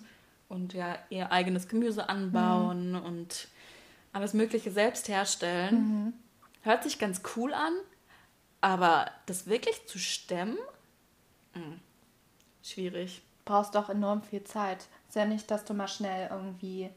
und 0.49 0.73
ja 0.73 0.97
ihr 1.09 1.31
eigenes 1.31 1.67
Gemüse 1.67 2.09
anbauen 2.09 2.91
mhm. 2.91 3.03
und 3.03 3.47
alles 4.13 4.33
Mögliche 4.33 4.71
selbst 4.71 5.07
herstellen. 5.07 5.75
Mhm. 5.75 6.13
Hört 6.61 6.83
sich 6.83 6.99
ganz 6.99 7.21
cool 7.35 7.53
an, 7.53 7.73
aber 8.59 9.09
das 9.25 9.47
wirklich 9.47 9.87
zu 9.87 9.97
stemmen, 9.99 10.57
mh, 11.53 11.61
hm, 11.61 11.79
schwierig 12.63 13.21
brauchst 13.45 13.75
doch 13.75 13.89
enorm 13.89 14.21
viel 14.23 14.43
Zeit. 14.43 14.87
Ist 15.07 15.15
ja 15.15 15.25
nicht, 15.25 15.51
dass 15.51 15.65
du 15.65 15.73
mal 15.73 15.87
schnell 15.87 16.29
irgendwie 16.31 16.89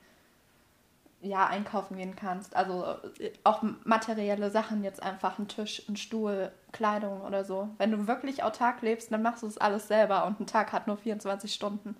ja, 1.24 1.46
einkaufen 1.46 1.96
gehen 1.96 2.16
kannst. 2.16 2.54
Also 2.54 2.84
äh, 3.18 3.32
auch 3.44 3.62
materielle 3.84 4.50
Sachen, 4.50 4.84
jetzt 4.84 5.02
einfach 5.02 5.38
ein 5.38 5.48
Tisch, 5.48 5.82
ein 5.88 5.96
Stuhl, 5.96 6.52
Kleidung 6.72 7.22
oder 7.22 7.44
so. 7.44 7.68
Wenn 7.78 7.90
du 7.90 8.06
wirklich 8.06 8.42
autark 8.42 8.82
lebst, 8.82 9.10
dann 9.12 9.22
machst 9.22 9.42
du 9.42 9.46
es 9.46 9.58
alles 9.58 9.88
selber 9.88 10.26
und 10.26 10.40
ein 10.40 10.46
Tag 10.46 10.72
hat 10.72 10.86
nur 10.86 10.96
24 10.96 11.52
Stunden. 11.52 11.96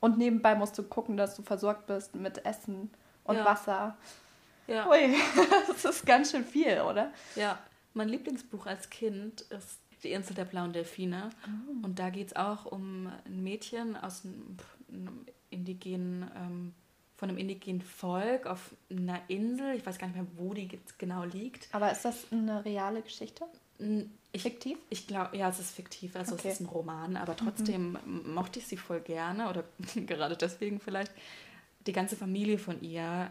Und 0.00 0.18
nebenbei 0.18 0.54
musst 0.54 0.76
du 0.78 0.82
gucken, 0.82 1.16
dass 1.16 1.36
du 1.36 1.42
versorgt 1.42 1.86
bist 1.86 2.14
mit 2.14 2.44
Essen 2.44 2.90
und 3.24 3.36
ja. 3.36 3.44
Wasser. 3.44 3.96
Ja. 4.66 4.88
Ui, 4.88 5.14
das 5.68 5.84
ist 5.84 6.06
ganz 6.06 6.30
schön 6.30 6.44
viel, 6.44 6.80
oder? 6.80 7.12
Ja. 7.36 7.58
Mein 7.94 8.08
Lieblingsbuch 8.08 8.66
als 8.66 8.90
Kind 8.90 9.42
ist 9.42 9.80
die 10.02 10.12
Insel 10.12 10.34
der 10.34 10.44
blauen 10.44 10.72
Delfine. 10.72 11.30
Oh. 11.46 11.86
Und 11.86 11.98
da 11.98 12.10
geht 12.10 12.28
es 12.28 12.36
auch 12.36 12.66
um 12.66 13.10
ein 13.24 13.42
Mädchen 13.42 13.96
aus 13.96 14.24
einem, 14.24 14.56
einem 14.88 15.26
indigenen, 15.50 16.30
ähm, 16.36 16.74
von 17.22 17.28
einem 17.28 17.38
indigenen 17.38 17.82
Volk 17.82 18.48
auf 18.48 18.74
einer 18.90 19.20
Insel. 19.28 19.76
Ich 19.76 19.86
weiß 19.86 19.96
gar 19.96 20.08
nicht 20.08 20.16
mehr, 20.16 20.26
wo 20.38 20.54
die 20.54 20.68
genau 20.98 21.22
liegt. 21.22 21.72
Aber 21.72 21.92
ist 21.92 22.04
das 22.04 22.26
eine 22.32 22.64
reale 22.64 23.00
Geschichte? 23.00 23.44
Ich, 24.32 24.42
fiktiv? 24.42 24.76
Ich 24.90 25.06
glaube, 25.06 25.36
ja, 25.36 25.48
es 25.48 25.60
ist 25.60 25.70
fiktiv, 25.70 26.16
also 26.16 26.34
okay. 26.34 26.48
es 26.48 26.54
ist 26.54 26.62
ein 26.62 26.66
Roman, 26.66 27.16
aber 27.16 27.36
trotzdem 27.36 27.96
mhm. 28.04 28.34
mochte 28.34 28.58
ich 28.58 28.66
sie 28.66 28.76
voll 28.76 28.98
gerne 28.98 29.48
oder 29.48 29.62
gerade 29.94 30.36
deswegen 30.36 30.80
vielleicht. 30.80 31.12
Die 31.86 31.92
ganze 31.92 32.16
Familie 32.16 32.58
von 32.58 32.82
ihr 32.82 33.30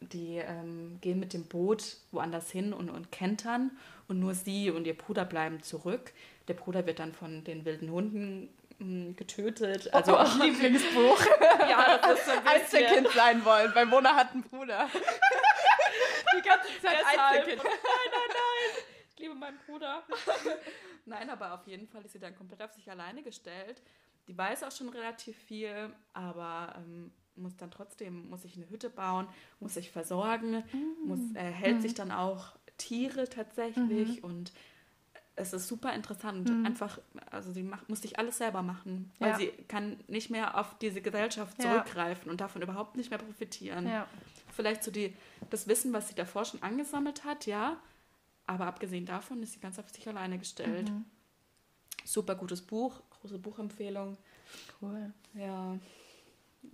die 0.00 0.36
ähm, 0.36 0.98
gehen 1.00 1.18
mit 1.18 1.32
dem 1.32 1.46
Boot 1.46 1.96
woanders 2.12 2.52
hin 2.52 2.72
und, 2.72 2.90
und 2.90 3.10
kentern 3.10 3.72
und 4.06 4.20
nur 4.20 4.34
sie 4.34 4.70
und 4.70 4.86
ihr 4.86 4.96
Bruder 4.96 5.24
bleiben 5.24 5.64
zurück. 5.64 6.12
Der 6.46 6.54
Bruder 6.54 6.86
wird 6.86 7.00
dann 7.00 7.12
von 7.12 7.42
den 7.42 7.64
wilden 7.64 7.90
Hunden 7.90 8.50
getötet. 8.78 9.92
Also 9.92 10.12
oh, 10.12 10.16
auch 10.16 10.38
Lieblingsbuch. 10.42 11.26
ja, 11.60 11.98
das 11.98 12.18
ist 12.18 12.26
so 12.26 12.32
ein 12.32 12.46
Einzelkind 12.46 13.08
sein 13.08 13.44
wollen, 13.44 13.74
weil 13.74 13.86
Mona 13.86 14.14
hat 14.14 14.32
einen 14.32 14.42
Bruder. 14.42 14.88
Die 16.36 16.42
ganze 16.42 16.68
Zeit 16.82 16.98
Einzelkind. 17.06 17.64
Nein, 17.64 17.72
nein, 17.84 18.28
nein. 18.28 18.84
Ich 19.10 19.18
liebe 19.18 19.34
meinen 19.34 19.58
Bruder. 19.66 20.02
nein, 21.06 21.30
aber 21.30 21.54
auf 21.54 21.66
jeden 21.66 21.88
Fall 21.88 22.04
ist 22.04 22.12
sie 22.12 22.18
dann 22.18 22.36
komplett 22.36 22.62
auf 22.62 22.72
sich 22.72 22.90
alleine 22.90 23.22
gestellt. 23.22 23.82
Die 24.28 24.36
weiß 24.36 24.64
auch 24.64 24.72
schon 24.72 24.88
relativ 24.88 25.38
viel, 25.38 25.90
aber 26.12 26.74
ähm, 26.76 27.12
muss 27.36 27.56
dann 27.56 27.70
trotzdem, 27.70 28.28
muss 28.28 28.44
ich 28.44 28.56
eine 28.56 28.68
Hütte 28.68 28.90
bauen, 28.90 29.26
muss 29.60 29.74
sich 29.74 29.90
versorgen, 29.90 30.64
mhm. 30.72 31.06
muss, 31.06 31.20
äh, 31.34 31.50
hält 31.50 31.76
mhm. 31.76 31.80
sich 31.80 31.94
dann 31.94 32.10
auch 32.10 32.56
Tiere 32.76 33.28
tatsächlich 33.28 34.18
mhm. 34.18 34.24
und 34.24 34.52
es 35.36 35.52
ist 35.52 35.68
super 35.68 35.92
interessant. 35.92 36.48
Mhm. 36.48 36.66
Einfach, 36.66 36.98
also 37.30 37.52
sie 37.52 37.62
macht, 37.62 37.88
muss 37.88 38.02
sich 38.02 38.18
alles 38.18 38.38
selber 38.38 38.62
machen, 38.62 39.12
weil 39.18 39.30
ja. 39.30 39.36
sie 39.36 39.48
kann 39.68 39.98
nicht 40.08 40.30
mehr 40.30 40.58
auf 40.58 40.76
diese 40.78 41.02
Gesellschaft 41.02 41.60
zurückgreifen 41.60 42.26
ja. 42.26 42.30
und 42.32 42.40
davon 42.40 42.62
überhaupt 42.62 42.96
nicht 42.96 43.10
mehr 43.10 43.18
profitieren. 43.18 43.86
Ja. 43.86 44.08
Vielleicht 44.54 44.82
so 44.82 44.90
die, 44.90 45.14
das 45.50 45.68
Wissen, 45.68 45.92
was 45.92 46.08
sie 46.08 46.14
davor 46.14 46.46
schon 46.46 46.62
angesammelt 46.62 47.24
hat, 47.24 47.46
ja, 47.46 47.76
aber 48.46 48.66
abgesehen 48.66 49.04
davon 49.04 49.42
ist 49.42 49.52
sie 49.52 49.60
ganz 49.60 49.78
auf 49.78 49.90
sich 49.90 50.08
alleine 50.08 50.38
gestellt. 50.38 50.90
Mhm. 50.90 51.04
Super 52.04 52.34
gutes 52.34 52.62
Buch, 52.62 53.02
große 53.10 53.38
Buchempfehlung. 53.38 54.16
Cool. 54.80 55.12
Ja. 55.34 55.78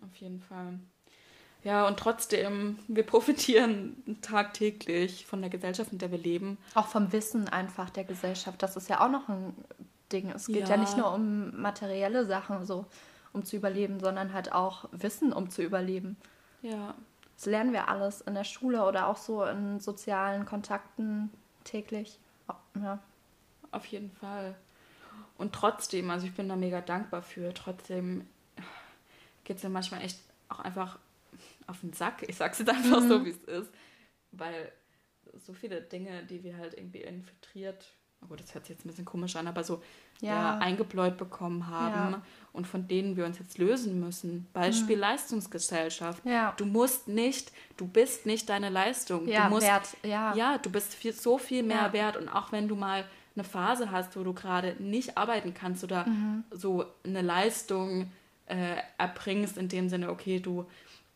Auf 0.02 0.14
jeden 0.16 0.40
Fall. 0.40 0.78
Ja, 1.64 1.86
und 1.86 1.98
trotzdem, 1.98 2.78
wir 2.88 3.02
profitieren 3.06 3.96
tagtäglich 4.20 5.26
von 5.26 5.40
der 5.40 5.50
Gesellschaft, 5.50 5.92
in 5.92 5.98
der 5.98 6.10
wir 6.10 6.18
leben. 6.18 6.58
Auch 6.74 6.88
vom 6.88 7.12
Wissen 7.12 7.48
einfach 7.48 7.90
der 7.90 8.04
Gesellschaft. 8.04 8.62
Das 8.62 8.76
ist 8.76 8.88
ja 8.88 9.00
auch 9.00 9.10
noch 9.10 9.28
ein 9.28 9.54
Ding. 10.10 10.30
Es 10.30 10.46
geht 10.46 10.68
ja, 10.68 10.70
ja 10.70 10.76
nicht 10.76 10.96
nur 10.96 11.12
um 11.12 11.60
materielle 11.60 12.24
Sachen, 12.26 12.66
so 12.66 12.86
um 13.32 13.44
zu 13.44 13.56
überleben, 13.56 14.00
sondern 14.00 14.32
halt 14.32 14.52
auch 14.52 14.88
Wissen, 14.92 15.32
um 15.32 15.50
zu 15.50 15.62
überleben. 15.62 16.16
Ja. 16.62 16.94
Das 17.36 17.46
lernen 17.46 17.72
wir 17.72 17.88
alles 17.88 18.20
in 18.20 18.34
der 18.34 18.44
Schule 18.44 18.84
oder 18.84 19.08
auch 19.08 19.16
so 19.16 19.44
in 19.44 19.80
sozialen 19.80 20.44
Kontakten 20.44 21.30
täglich. 21.64 22.18
Ja. 22.80 22.98
Auf 23.70 23.86
jeden 23.86 24.10
Fall. 24.10 24.54
Und 25.38 25.54
trotzdem, 25.54 26.10
also 26.10 26.26
ich 26.26 26.34
bin 26.34 26.48
da 26.48 26.56
mega 26.56 26.80
dankbar 26.80 27.22
für, 27.22 27.54
trotzdem 27.54 28.28
geht 29.44 29.56
es 29.56 29.62
mir 29.62 29.70
manchmal 29.70 30.02
echt 30.02 30.20
auch 30.48 30.60
einfach 30.60 30.98
auf 31.66 31.80
den 31.80 31.92
Sack. 31.92 32.22
Ich 32.28 32.36
sag's 32.36 32.58
jetzt 32.58 32.68
einfach 32.70 33.00
mhm. 33.00 33.08
so, 33.08 33.24
wie 33.24 33.30
es 33.30 33.44
ist. 33.44 33.70
Weil 34.32 34.72
so 35.46 35.52
viele 35.52 35.80
Dinge, 35.80 36.24
die 36.24 36.42
wir 36.42 36.56
halt 36.56 36.74
irgendwie 36.74 37.02
infiltriert, 37.02 37.86
oh 38.22 38.26
gut, 38.28 38.40
das 38.40 38.54
hört 38.54 38.66
sich 38.66 38.76
jetzt 38.76 38.84
ein 38.84 38.88
bisschen 38.88 39.04
komisch 39.04 39.36
an, 39.36 39.46
aber 39.46 39.64
so 39.64 39.82
ja. 40.20 40.30
ja 40.30 40.58
eingebläut 40.58 41.16
bekommen 41.16 41.66
haben 41.68 42.12
ja. 42.12 42.22
und 42.52 42.66
von 42.66 42.86
denen 42.86 43.16
wir 43.16 43.24
uns 43.24 43.38
jetzt 43.38 43.58
lösen 43.58 44.00
müssen. 44.00 44.46
Beispiel 44.52 44.96
mhm. 44.96 45.02
Leistungsgesellschaft. 45.02 46.24
Ja. 46.24 46.54
Du 46.56 46.64
musst 46.64 47.08
nicht, 47.08 47.52
du 47.76 47.86
bist 47.86 48.26
nicht 48.26 48.48
deine 48.48 48.68
Leistung. 48.68 49.26
Ja, 49.28 49.44
du 49.44 49.54
musst, 49.54 49.66
wert. 49.66 49.96
Ja. 50.02 50.34
ja, 50.34 50.58
du 50.58 50.70
bist 50.70 50.94
viel, 50.94 51.12
so 51.12 51.38
viel 51.38 51.62
mehr 51.62 51.92
wert 51.92 52.16
und 52.16 52.28
auch 52.28 52.52
wenn 52.52 52.68
du 52.68 52.76
mal 52.76 53.04
eine 53.34 53.44
Phase 53.44 53.90
hast, 53.90 54.16
wo 54.16 54.22
du 54.22 54.34
gerade 54.34 54.76
nicht 54.78 55.16
arbeiten 55.16 55.54
kannst 55.54 55.82
oder 55.84 56.06
mhm. 56.06 56.44
so 56.50 56.84
eine 57.04 57.22
Leistung 57.22 58.10
äh, 58.46 58.76
erbringst, 58.98 59.56
in 59.56 59.68
dem 59.68 59.88
Sinne, 59.88 60.10
okay, 60.10 60.38
du 60.38 60.66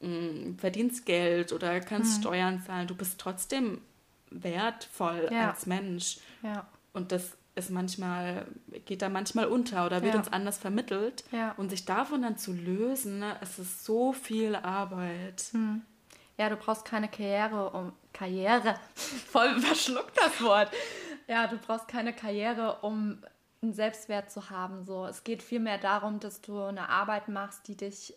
mh, 0.00 0.08
mm, 0.08 0.58
verdienst 0.58 1.06
Geld 1.06 1.52
oder 1.52 1.80
kannst 1.80 2.18
mhm. 2.18 2.22
Steuern 2.22 2.62
zahlen, 2.62 2.86
du 2.86 2.94
bist 2.94 3.20
trotzdem 3.20 3.80
wertvoll 4.30 5.28
ja. 5.30 5.50
als 5.50 5.66
Mensch. 5.66 6.18
Ja. 6.42 6.66
Und 6.92 7.12
das 7.12 7.36
ist 7.54 7.70
manchmal, 7.70 8.46
geht 8.84 9.02
da 9.02 9.08
manchmal 9.08 9.46
unter 9.46 9.86
oder 9.86 10.02
wird 10.02 10.14
ja. 10.14 10.20
uns 10.20 10.32
anders 10.32 10.58
vermittelt. 10.58 11.24
Und 11.56 11.70
sich 11.70 11.84
davon 11.84 12.22
dann 12.22 12.36
zu 12.36 12.52
lösen, 12.52 13.18
ne, 13.18 13.36
es 13.40 13.58
ist 13.58 13.84
so 13.84 14.12
viel 14.12 14.54
Arbeit. 14.54 15.48
Mhm. 15.52 15.82
Ja, 16.38 16.50
du 16.50 16.56
brauchst 16.56 16.84
keine 16.84 17.08
Karriere 17.08 17.70
um 17.70 17.92
Karriere. 18.12 18.74
Voll 18.94 19.58
verschluckt 19.60 20.16
das 20.18 20.42
Wort. 20.42 20.70
Ja, 21.28 21.46
du 21.46 21.56
brauchst 21.56 21.88
keine 21.88 22.12
Karriere, 22.12 22.78
um 22.82 23.22
einen 23.62 23.72
Selbstwert 23.72 24.30
zu 24.30 24.50
haben. 24.50 24.84
So, 24.84 25.06
es 25.06 25.24
geht 25.24 25.42
vielmehr 25.42 25.78
darum, 25.78 26.20
dass 26.20 26.42
du 26.42 26.60
eine 26.60 26.90
Arbeit 26.90 27.28
machst, 27.28 27.68
die 27.68 27.76
dich 27.76 28.14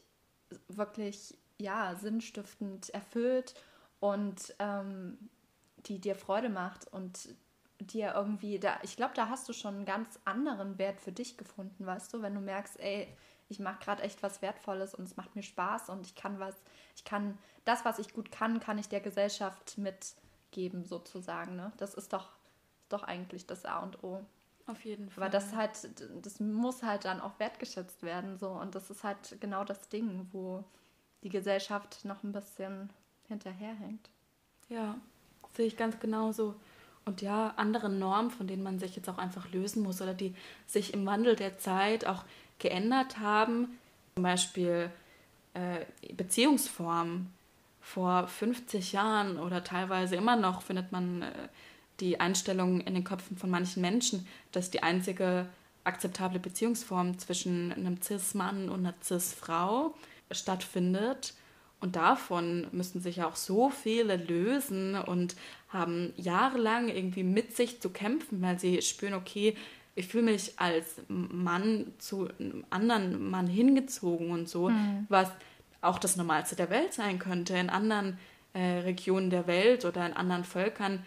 wirklich 0.67 1.38
ja 1.59 1.95
sinnstiftend 1.95 2.89
erfüllt 2.89 3.55
und 3.99 4.55
ähm, 4.59 5.17
die 5.85 5.99
dir 5.99 6.15
Freude 6.15 6.49
macht 6.49 6.91
und 6.91 7.29
dir 7.79 8.13
irgendwie 8.15 8.59
da. 8.59 8.77
Ich 8.83 8.95
glaube, 8.97 9.13
da 9.15 9.29
hast 9.29 9.47
du 9.47 9.53
schon 9.53 9.75
einen 9.75 9.85
ganz 9.85 10.19
anderen 10.25 10.77
Wert 10.77 10.99
für 10.99 11.11
dich 11.11 11.37
gefunden, 11.37 11.85
weißt 11.85 12.13
du, 12.13 12.21
wenn 12.21 12.35
du 12.35 12.41
merkst, 12.41 12.79
ey, 12.79 13.07
ich 13.47 13.59
mache 13.59 13.79
gerade 13.79 14.03
echt 14.03 14.21
was 14.21 14.41
Wertvolles 14.41 14.93
und 14.93 15.05
es 15.05 15.17
macht 15.17 15.35
mir 15.35 15.43
Spaß 15.43 15.89
und 15.89 16.05
ich 16.05 16.15
kann 16.15 16.39
was, 16.39 16.55
ich 16.95 17.03
kann 17.03 17.37
das, 17.65 17.83
was 17.83 17.99
ich 17.99 18.13
gut 18.13 18.31
kann, 18.31 18.59
kann 18.59 18.77
ich 18.77 18.89
der 18.89 18.99
Gesellschaft 18.99 19.77
mitgeben 19.77 20.85
sozusagen. 20.85 21.55
Ne? 21.55 21.71
Das 21.77 21.95
ist 21.95 22.13
doch, 22.13 22.29
ist 22.81 22.93
doch 22.93 23.03
eigentlich 23.03 23.47
das 23.47 23.65
A 23.65 23.79
und 23.79 24.03
O. 24.03 24.23
Auf 24.67 24.85
jeden 24.85 25.09
Fall. 25.09 25.23
Aber 25.23 25.31
das 25.31 25.55
halt, 25.55 25.71
das 26.23 26.39
muss 26.39 26.83
halt 26.83 27.05
dann 27.05 27.21
auch 27.21 27.39
wertgeschätzt 27.39 28.03
werden. 28.03 28.37
So. 28.37 28.49
Und 28.49 28.75
das 28.75 28.91
ist 28.91 29.03
halt 29.03 29.37
genau 29.41 29.63
das 29.63 29.89
Ding, 29.89 30.27
wo 30.31 30.63
die 31.23 31.29
Gesellschaft 31.29 32.05
noch 32.05 32.23
ein 32.23 32.31
bisschen 32.31 32.89
hinterherhängt. 33.27 34.09
Ja, 34.69 34.95
sehe 35.55 35.67
ich 35.67 35.77
ganz 35.77 35.99
genauso. 35.99 36.55
und 37.05 37.21
ja, 37.21 37.53
andere 37.55 37.89
Normen, 37.89 38.29
von 38.29 38.45
denen 38.45 38.61
man 38.61 38.77
sich 38.77 38.95
jetzt 38.95 39.09
auch 39.09 39.17
einfach 39.17 39.51
lösen 39.51 39.81
muss 39.81 40.01
oder 40.01 40.13
die 40.13 40.35
sich 40.67 40.93
im 40.93 41.05
Wandel 41.05 41.35
der 41.35 41.57
Zeit 41.57 42.05
auch 42.05 42.23
geändert 42.59 43.17
haben. 43.17 43.79
Zum 44.15 44.23
Beispiel 44.23 44.91
äh, 45.53 45.85
Beziehungsformen. 46.13 47.33
Vor 47.81 48.27
50 48.27 48.91
Jahren 48.91 49.39
oder 49.39 49.63
teilweise 49.63 50.15
immer 50.15 50.35
noch 50.35 50.61
findet 50.61 50.91
man 50.91 51.23
äh, 51.23 51.31
die 51.99 52.19
Einstellung 52.19 52.81
in 52.81 52.93
den 52.93 53.03
Köpfen 53.03 53.37
von 53.37 53.49
manchen 53.49 53.81
Menschen, 53.81 54.27
dass 54.51 54.69
die 54.69 54.83
einzige 54.83 55.47
akzeptable 55.83 56.39
Beziehungsform 56.39 57.17
zwischen 57.17 57.71
einem 57.71 58.01
Cis-Mann 58.01 58.69
und 58.69 58.85
einer 58.85 58.93
Cis-Frau 59.01 59.95
stattfindet. 60.31 61.33
Und 61.81 61.95
davon 61.95 62.67
müssen 62.71 62.99
sich 62.99 63.17
ja 63.17 63.27
auch 63.27 63.37
so 63.37 63.69
viele 63.69 64.17
lösen 64.17 64.95
und 64.95 65.35
haben 65.69 66.13
jahrelang 66.17 66.89
irgendwie 66.89 67.23
mit 67.23 67.55
sich 67.55 67.79
zu 67.81 67.89
kämpfen, 67.89 68.41
weil 68.41 68.59
sie 68.59 68.81
spüren, 68.81 69.13
okay, 69.13 69.55
ich 69.95 70.07
fühle 70.07 70.31
mich 70.31 70.53
als 70.57 70.95
Mann 71.07 71.93
zu 71.97 72.27
einem 72.39 72.65
anderen 72.69 73.29
Mann 73.29 73.47
hingezogen 73.47 74.31
und 74.31 74.49
so, 74.49 74.69
mhm. 74.69 75.05
was 75.09 75.29
auch 75.81 75.99
das 75.99 76.17
Normalste 76.17 76.55
der 76.55 76.69
Welt 76.69 76.93
sein 76.93 77.19
könnte. 77.19 77.55
In 77.55 77.69
anderen 77.69 78.17
äh, 78.53 78.79
Regionen 78.79 79.29
der 79.29 79.47
Welt 79.47 79.85
oder 79.85 80.05
in 80.05 80.13
anderen 80.13 80.43
Völkern 80.43 81.05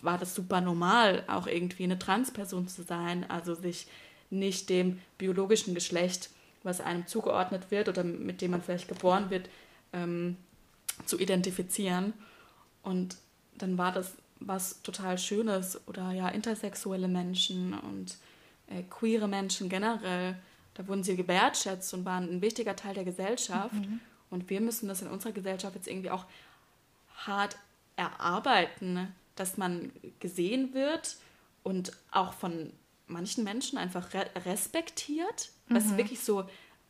war 0.00 0.18
das 0.18 0.34
super 0.34 0.60
normal, 0.60 1.24
auch 1.28 1.46
irgendwie 1.46 1.84
eine 1.84 1.98
Transperson 1.98 2.68
zu 2.68 2.82
sein, 2.82 3.28
also 3.28 3.54
sich 3.54 3.86
nicht 4.30 4.68
dem 4.68 5.00
biologischen 5.16 5.74
Geschlecht, 5.74 6.30
was 6.68 6.80
einem 6.80 7.06
zugeordnet 7.06 7.70
wird 7.70 7.88
oder 7.88 8.04
mit 8.04 8.40
dem 8.40 8.52
man 8.52 8.62
vielleicht 8.62 8.88
geboren 8.88 9.30
wird, 9.30 9.48
ähm, 9.92 10.36
zu 11.06 11.18
identifizieren. 11.18 12.12
Und 12.82 13.16
dann 13.56 13.78
war 13.78 13.92
das 13.92 14.14
was 14.40 14.82
total 14.82 15.18
Schönes 15.18 15.80
oder 15.88 16.12
ja, 16.12 16.28
intersexuelle 16.28 17.08
Menschen 17.08 17.74
und 17.74 18.16
äh, 18.68 18.82
queere 18.88 19.26
Menschen 19.28 19.68
generell, 19.68 20.36
da 20.74 20.86
wurden 20.86 21.02
sie 21.02 21.16
gewertschätzt 21.16 21.92
und 21.94 22.04
waren 22.04 22.28
ein 22.30 22.40
wichtiger 22.40 22.76
Teil 22.76 22.94
der 22.94 23.04
Gesellschaft. 23.04 23.74
Mhm. 23.74 24.00
Und 24.30 24.48
wir 24.48 24.60
müssen 24.60 24.88
das 24.88 25.02
in 25.02 25.08
unserer 25.08 25.32
Gesellschaft 25.32 25.74
jetzt 25.74 25.88
irgendwie 25.88 26.10
auch 26.10 26.24
hart 27.16 27.56
erarbeiten, 27.96 29.12
dass 29.34 29.56
man 29.56 29.90
gesehen 30.20 30.74
wird 30.74 31.16
und 31.64 31.92
auch 32.12 32.32
von 32.32 32.72
manchen 33.08 33.44
Menschen 33.44 33.78
einfach 33.78 34.14
re 34.14 34.26
respektiert, 34.44 35.50
mhm. 35.68 35.76
was 35.76 35.96
wirklich 35.96 36.20
so 36.20 36.44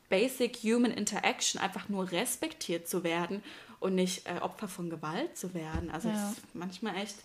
Basic 0.09 0.57
Human 0.59 0.91
Interaction, 0.91 1.61
einfach 1.61 1.89
nur 1.89 2.11
respektiert 2.11 2.89
zu 2.89 3.05
werden 3.05 3.43
und 3.81 3.95
nicht 3.95 4.27
äh, 4.27 4.41
Opfer 4.41 4.69
von 4.69 4.91
Gewalt 4.91 5.37
zu 5.37 5.55
werden. 5.55 5.91
Also 5.91 6.09
ja. 6.09 6.31
ist 6.31 6.43
manchmal 6.55 6.97
echt, 6.97 7.17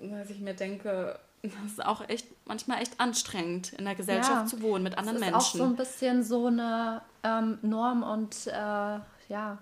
dass 0.00 0.30
ich 0.30 0.40
mir 0.40 0.54
denke, 0.54 1.18
das 1.42 1.72
ist 1.72 1.84
auch 1.84 2.08
echt 2.08 2.26
manchmal 2.46 2.82
echt 2.82 2.98
anstrengend, 2.98 3.72
in 3.74 3.84
der 3.84 3.94
Gesellschaft 3.94 4.30
ja. 4.30 4.46
zu 4.46 4.62
wohnen 4.62 4.82
mit 4.82 4.98
anderen 4.98 5.20
Menschen. 5.20 5.34
Das 5.34 5.46
ist 5.46 5.54
auch 5.54 5.58
so 5.58 5.64
ein 5.64 5.76
bisschen 5.76 6.22
so 6.24 6.46
eine 6.46 7.02
ähm, 7.22 7.58
Norm 7.62 8.02
und 8.02 8.46
äh, 8.46 8.52
ja, 9.28 9.58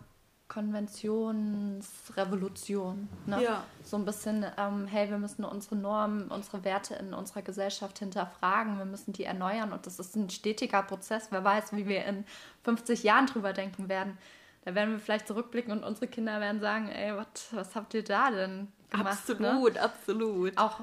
Konventionsrevolution. 0.55 3.09
Ne? 3.27 3.43
Ja. 3.43 3.65
So 3.83 3.97
ein 3.97 4.05
bisschen, 4.05 4.47
ähm, 4.57 4.87
hey, 4.87 5.11
wir 5.11 5.19
müssen 5.19 5.45
unsere 5.45 5.75
Normen, 5.75 6.29
unsere 6.29 6.63
Werte 6.63 6.95
in 6.95 7.13
unserer 7.13 7.43
Gesellschaft 7.43 7.99
hinterfragen, 7.99 8.79
wir 8.79 8.85
müssen 8.85 9.13
die 9.13 9.25
erneuern 9.25 9.73
und 9.73 9.85
das 9.85 9.99
ist 9.99 10.15
ein 10.15 10.31
stetiger 10.31 10.85
Prozess. 10.85 11.27
Wer 11.31 11.43
weiß, 11.43 11.73
wie 11.73 11.89
wir 11.89 12.05
in 12.05 12.25
50 12.63 13.03
Jahren 13.03 13.27
drüber 13.27 13.53
denken 13.53 13.89
werden. 13.89 14.17
Da 14.65 14.77
werden 14.77 14.93
wir 14.93 15.01
vielleicht 15.01 15.27
zurückblicken 15.27 15.73
und 15.73 15.83
unsere 15.83 16.07
Kinder 16.07 16.41
werden 16.41 16.61
sagen, 16.61 16.89
ey, 16.89 17.17
wat, 17.17 17.47
was 17.51 17.75
habt 17.75 17.93
ihr 17.95 18.05
da 18.05 18.31
denn 18.31 18.69
gemacht? 18.91 19.29
Ne? 19.29 19.49
Absolut, 19.49 19.75
ne? 19.75 19.83
absolut. 19.83 20.57
Auch 20.57 20.83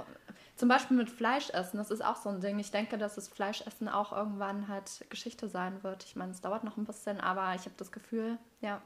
zum 0.57 0.67
Beispiel 0.67 0.97
mit 0.97 1.10
Fleischessen, 1.10 1.77
das 1.77 1.91
ist 1.91 2.03
auch 2.03 2.17
so 2.17 2.27
ein 2.27 2.41
Ding. 2.41 2.60
Ich 2.60 2.71
denke, 2.71 2.97
dass 2.97 3.15
das 3.15 3.29
Fleischessen 3.29 3.88
auch 3.88 4.12
irgendwann 4.12 4.67
halt 4.67 5.05
Geschichte 5.10 5.47
sein 5.47 5.81
wird. 5.81 6.03
Ich 6.03 6.17
meine, 6.17 6.31
es 6.31 6.41
dauert 6.41 6.65
noch 6.65 6.75
ein 6.75 6.86
bisschen, 6.86 7.21
aber 7.21 7.55
ich 7.55 7.62
habe 7.62 7.75
das 7.77 7.91
Gefühl, 7.91 8.38
ja, 8.60 8.81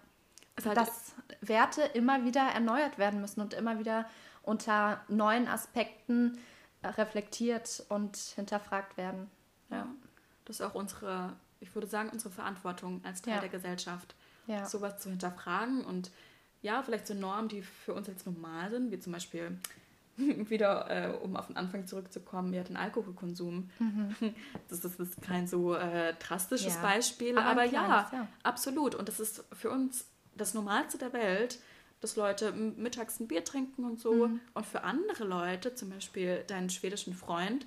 halt 0.63 0.77
dass 0.77 1.13
Werte 1.41 1.81
immer 1.81 2.23
wieder 2.23 2.41
erneuert 2.41 2.97
werden 2.97 3.19
müssen 3.19 3.41
und 3.41 3.53
immer 3.53 3.79
wieder 3.79 4.05
unter 4.43 5.03
neuen 5.07 5.47
Aspekten 5.47 6.37
äh, 6.81 6.87
reflektiert 6.87 7.83
und 7.89 8.15
hinterfragt 8.15 8.95
werden. 8.95 9.29
Ja. 9.69 9.87
Das 10.45 10.59
ist 10.59 10.61
auch 10.61 10.75
unsere, 10.75 11.33
ich 11.59 11.73
würde 11.75 11.87
sagen, 11.87 12.09
unsere 12.09 12.31
Verantwortung 12.33 13.01
als 13.03 13.21
Teil 13.21 13.35
ja. 13.35 13.39
der 13.41 13.49
Gesellschaft, 13.49 14.15
ja. 14.47 14.65
sowas 14.65 14.99
zu 14.99 15.09
hinterfragen 15.09 15.83
und 15.83 16.11
ja, 16.61 16.81
vielleicht 16.81 17.05
so 17.05 17.13
Normen, 17.13 17.47
die 17.47 17.61
für 17.61 17.93
uns 17.93 18.07
jetzt 18.07 18.25
normal 18.25 18.71
sind, 18.71 18.91
wie 18.91 18.99
zum 18.99 19.13
Beispiel 19.13 19.59
wieder, 20.17 20.89
äh, 20.89 21.15
um 21.17 21.35
auf 21.35 21.47
den 21.47 21.57
Anfang 21.57 21.85
zurückzukommen, 21.87 22.53
ja, 22.53 22.63
den 22.63 22.77
Alkoholkonsum. 22.77 23.69
Mhm. 23.79 24.15
Das, 24.69 24.79
das, 24.81 24.95
ist 24.95 25.21
kein 25.21 25.47
so 25.47 25.75
äh, 25.75 26.13
drastisches 26.19 26.75
ja. 26.75 26.81
Beispiel, 26.81 27.37
aber, 27.37 27.49
aber 27.49 27.63
ja, 27.65 28.09
ja, 28.11 28.27
absolut. 28.43 28.95
Und 28.95 29.09
das 29.09 29.19
ist 29.19 29.43
für 29.53 29.69
uns 29.69 30.05
das 30.35 30.53
Normalste 30.53 30.97
der 30.97 31.13
Welt, 31.13 31.59
dass 32.01 32.15
Leute 32.15 32.51
mittags 32.51 33.19
ein 33.19 33.27
Bier 33.27 33.43
trinken 33.43 33.85
und 33.85 33.99
so. 33.99 34.27
Mhm. 34.27 34.39
Und 34.53 34.65
für 34.65 34.83
andere 34.83 35.23
Leute, 35.23 35.75
zum 35.75 35.89
Beispiel 35.89 36.43
deinen 36.47 36.69
schwedischen 36.69 37.13
Freund, 37.13 37.65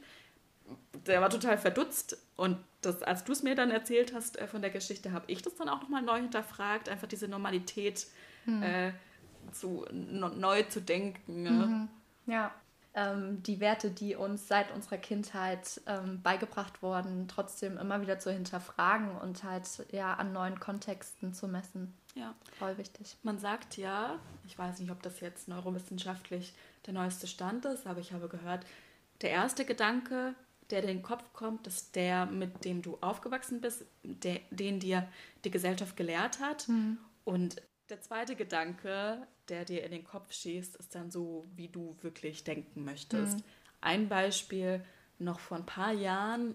der 1.07 1.21
war 1.21 1.31
total 1.31 1.59
verdutzt. 1.59 2.19
Und 2.37 2.59
das, 2.83 3.03
als 3.03 3.25
du 3.25 3.33
es 3.33 3.43
mir 3.43 3.55
dann 3.55 3.71
erzählt 3.71 4.15
hast 4.15 4.39
äh, 4.39 4.47
von 4.47 4.61
der 4.61 4.71
Geschichte, 4.71 5.13
habe 5.13 5.25
ich 5.29 5.43
das 5.43 5.57
dann 5.57 5.69
auch 5.69 5.81
nochmal 5.81 6.03
neu 6.03 6.21
hinterfragt, 6.21 6.89
einfach 6.89 7.09
diese 7.09 7.27
Normalität 7.27 8.07
mhm. 8.45 8.63
äh, 8.63 8.93
zu, 9.53 9.87
no, 9.91 10.29
neu 10.29 10.63
zu 10.65 10.81
denken. 10.81 11.43
Ne? 11.43 11.51
Mhm. 11.51 11.89
Ja 12.27 12.55
ähm, 12.99 13.43
die 13.45 13.61
Werte, 13.61 13.91
die 13.91 14.17
uns 14.17 14.49
seit 14.49 14.73
unserer 14.73 14.99
Kindheit 14.99 15.81
ähm, 15.87 16.21
beigebracht 16.23 16.83
wurden, 16.83 17.29
trotzdem 17.29 17.79
immer 17.79 18.01
wieder 18.01 18.19
zu 18.19 18.33
hinterfragen 18.33 19.13
und 19.19 19.45
halt 19.45 19.67
ja 19.93 20.15
an 20.15 20.33
neuen 20.33 20.59
Kontexten 20.59 21.33
zu 21.33 21.47
messen. 21.47 21.95
Ja. 22.15 22.35
Voll 22.59 22.77
wichtig. 22.77 23.17
Man 23.23 23.39
sagt 23.39 23.77
ja, 23.77 24.19
ich 24.47 24.59
weiß 24.59 24.81
nicht, 24.81 24.91
ob 24.91 25.03
das 25.03 25.21
jetzt 25.21 25.47
neurowissenschaftlich 25.47 26.55
der 26.87 26.95
neueste 26.95 27.29
Stand 27.29 27.65
ist, 27.67 27.87
aber 27.87 28.01
ich 28.01 28.13
habe 28.13 28.29
gehört, 28.29 28.67
der 29.21 29.31
erste 29.31 29.65
Gedanke, 29.65 30.35
der 30.71 30.81
in 30.81 30.89
den 30.89 31.03
Kopf 31.03 31.33
kommt, 31.33 31.67
ist 31.69 31.95
der, 31.95 32.27
mit 32.27 32.65
dem 32.65 32.83
du 32.83 32.99
aufgewachsen 33.01 33.61
bist, 33.61 33.85
der, 34.03 34.41
den 34.51 34.81
dir 34.81 35.07
die 35.45 35.51
Gesellschaft 35.51 35.97
gelehrt 35.97 36.41
hat. 36.41 36.69
Mhm. 36.69 36.99
Und 37.25 37.63
der 37.91 38.01
zweite 38.01 38.35
Gedanke, 38.35 39.27
der 39.49 39.65
dir 39.65 39.85
in 39.85 39.91
den 39.91 40.05
Kopf 40.05 40.33
schießt, 40.33 40.77
ist 40.77 40.95
dann 40.95 41.11
so, 41.11 41.47
wie 41.57 41.69
du 41.69 41.97
wirklich 42.03 42.45
denken 42.45 42.85
möchtest. 42.85 43.39
Mhm. 43.39 43.45
Ein 43.81 44.09
Beispiel, 44.09 44.85
noch 45.19 45.41
vor 45.41 45.57
ein 45.57 45.67
paar 45.67 45.93
Jahren 45.93 46.55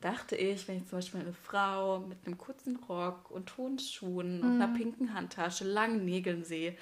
dachte 0.00 0.36
ich, 0.36 0.68
wenn 0.68 0.78
ich 0.78 0.86
zum 0.86 0.98
Beispiel 0.98 1.20
eine 1.20 1.32
Frau 1.32 2.00
mit 2.00 2.18
einem 2.26 2.38
kurzen 2.38 2.76
Rock 2.76 3.30
und 3.30 3.48
Tonschuhen 3.48 4.38
mhm. 4.38 4.44
und 4.44 4.62
einer 4.62 4.74
pinken 4.74 5.14
Handtasche, 5.14 5.64
langen 5.64 6.04
Nägeln 6.04 6.44
sehe, 6.44 6.76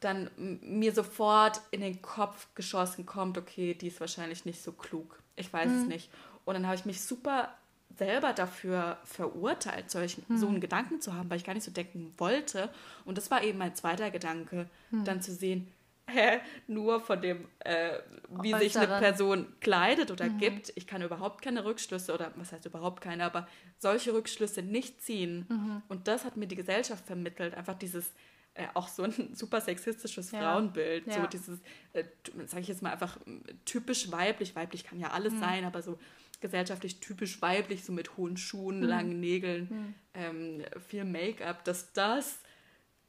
dann 0.00 0.30
mir 0.36 0.92
sofort 0.92 1.60
in 1.70 1.82
den 1.82 2.00
Kopf 2.00 2.48
geschossen 2.54 3.04
kommt, 3.04 3.36
okay, 3.36 3.74
die 3.74 3.88
ist 3.88 4.00
wahrscheinlich 4.00 4.46
nicht 4.46 4.62
so 4.62 4.72
klug. 4.72 5.22
Ich 5.36 5.52
weiß 5.52 5.68
mhm. 5.68 5.82
es 5.82 5.86
nicht. 5.86 6.10
Und 6.44 6.54
dann 6.54 6.66
habe 6.66 6.76
ich 6.76 6.86
mich 6.86 7.02
super 7.02 7.54
selber 7.96 8.32
dafür 8.32 8.98
verurteilt, 9.04 9.90
solchen, 9.90 10.24
hm. 10.28 10.38
so 10.38 10.48
einen 10.48 10.60
Gedanken 10.60 11.00
zu 11.00 11.14
haben, 11.14 11.28
weil 11.30 11.36
ich 11.36 11.44
gar 11.44 11.54
nicht 11.54 11.64
so 11.64 11.70
denken 11.70 12.12
wollte. 12.18 12.70
Und 13.04 13.18
das 13.18 13.30
war 13.30 13.42
eben 13.42 13.58
mein 13.58 13.74
zweiter 13.74 14.10
Gedanke, 14.10 14.68
hm. 14.90 15.04
dann 15.04 15.20
zu 15.20 15.32
sehen, 15.32 15.68
hä, 16.10 16.40
nur 16.66 17.00
von 17.00 17.20
dem, 17.20 17.46
äh, 17.60 17.98
wie 18.42 18.54
Äußere. 18.54 18.68
sich 18.68 18.78
eine 18.78 18.98
Person 18.98 19.46
kleidet 19.60 20.10
oder 20.10 20.26
mhm. 20.26 20.38
gibt. 20.38 20.72
Ich 20.74 20.86
kann 20.86 21.02
überhaupt 21.02 21.42
keine 21.42 21.64
Rückschlüsse 21.64 22.12
oder 22.12 22.32
was 22.36 22.52
heißt 22.52 22.66
überhaupt 22.66 23.00
keine, 23.00 23.24
aber 23.24 23.46
solche 23.78 24.12
Rückschlüsse 24.12 24.62
nicht 24.62 25.02
ziehen. 25.02 25.46
Mhm. 25.48 25.82
Und 25.88 26.08
das 26.08 26.24
hat 26.24 26.36
mir 26.36 26.46
die 26.46 26.56
Gesellschaft 26.56 27.06
vermittelt, 27.06 27.54
einfach 27.54 27.74
dieses 27.74 28.12
äh, 28.54 28.66
auch 28.74 28.88
so 28.88 29.04
ein 29.04 29.30
super 29.34 29.60
sexistisches 29.60 30.32
ja. 30.32 30.40
Frauenbild, 30.40 31.06
ja. 31.06 31.14
so 31.14 31.26
dieses, 31.26 31.60
äh, 31.92 32.04
sage 32.46 32.62
ich 32.62 32.68
jetzt 32.68 32.82
mal 32.82 32.92
einfach 32.92 33.18
typisch 33.64 34.10
weiblich, 34.10 34.56
weiblich 34.56 34.84
kann 34.84 34.98
ja 34.98 35.10
alles 35.10 35.34
mhm. 35.34 35.40
sein, 35.40 35.64
aber 35.64 35.82
so 35.82 35.98
gesellschaftlich 36.40 37.00
typisch 37.00 37.40
weiblich, 37.42 37.84
so 37.84 37.92
mit 37.92 38.16
hohen 38.16 38.36
Schuhen, 38.36 38.78
mhm. 38.78 38.84
langen 38.84 39.20
Nägeln, 39.20 39.68
mhm. 39.70 39.94
ähm, 40.14 40.64
viel 40.88 41.04
Make-up, 41.04 41.64
dass 41.64 41.92
das 41.92 42.40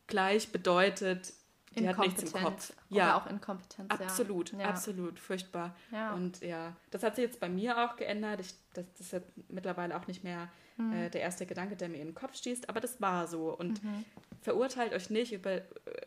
gleich 0.08 0.52
bedeutet, 0.52 1.34
die 1.76 1.88
hat 1.88 2.00
nichts 2.00 2.24
im 2.24 2.32
Kopf. 2.34 2.74
Ja, 2.90 3.18
auch 3.18 3.28
Inkompetenz. 3.28 3.90
Absolut, 3.90 4.52
ja. 4.52 4.66
absolut, 4.66 5.20
furchtbar. 5.20 5.76
Ja. 5.92 6.14
Und 6.14 6.42
ja, 6.42 6.76
das 6.90 7.02
hat 7.04 7.16
sich 7.16 7.24
jetzt 7.24 7.40
bei 7.40 7.48
mir 7.48 7.78
auch 7.78 7.96
geändert. 7.96 8.42
Ich, 8.42 8.54
das, 8.74 8.86
das 8.94 9.02
ist 9.08 9.14
ja 9.14 9.22
mittlerweile 9.48 9.98
auch 9.98 10.06
nicht 10.08 10.24
mehr 10.24 10.50
mhm. 10.76 10.94
äh, 10.94 11.10
der 11.10 11.22
erste 11.22 11.46
Gedanke, 11.46 11.78
der 11.78 11.88
mir 11.88 12.00
in 12.00 12.10
den 12.10 12.16
Kopf 12.16 12.36
stieß, 12.36 12.68
aber 12.68 12.82
das 12.82 13.00
war 13.00 13.28
so. 13.28 13.58
Und 13.58 13.82
mhm. 13.84 14.04
verurteilt 14.42 14.94
euch 14.94 15.10
nicht 15.10 15.32
über, 15.32 15.52
äh, 15.52 15.62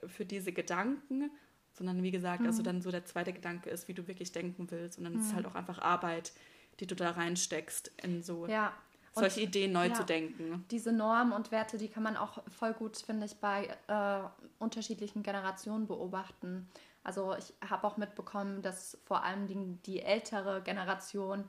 für 0.06 0.26
diese 0.26 0.52
Gedanken, 0.52 1.30
sondern 1.72 2.02
wie 2.02 2.10
gesagt, 2.10 2.40
also 2.40 2.44
mhm. 2.44 2.48
also 2.48 2.62
dann 2.62 2.82
so 2.82 2.90
der 2.90 3.06
zweite 3.06 3.32
Gedanke 3.32 3.70
ist, 3.70 3.88
wie 3.88 3.94
du 3.94 4.06
wirklich 4.06 4.32
denken 4.32 4.70
willst. 4.70 4.98
Und 4.98 5.04
dann 5.04 5.14
ist 5.14 5.26
es 5.26 5.32
mhm. 5.32 5.36
halt 5.36 5.46
auch 5.46 5.54
einfach 5.54 5.78
Arbeit 5.78 6.32
die 6.80 6.86
du 6.86 6.94
da 6.94 7.10
reinsteckst, 7.10 7.92
in 8.02 8.22
so 8.22 8.46
ja. 8.46 8.72
solche 9.12 9.40
und, 9.40 9.46
Ideen 9.46 9.72
neu 9.72 9.88
ja, 9.88 9.94
zu 9.94 10.04
denken. 10.04 10.64
Diese 10.70 10.92
Normen 10.92 11.32
und 11.32 11.50
Werte, 11.50 11.78
die 11.78 11.88
kann 11.88 12.02
man 12.02 12.16
auch 12.16 12.42
voll 12.48 12.72
gut, 12.72 12.96
finde 12.96 13.26
ich, 13.26 13.36
bei 13.36 13.76
äh, 13.88 14.20
unterschiedlichen 14.58 15.22
Generationen 15.22 15.86
beobachten. 15.86 16.68
Also 17.02 17.34
ich 17.36 17.52
habe 17.68 17.86
auch 17.86 17.96
mitbekommen, 17.96 18.62
dass 18.62 18.98
vor 19.04 19.22
allem 19.22 19.46
die, 19.46 19.78
die 19.84 20.00
ältere 20.00 20.62
Generation 20.62 21.44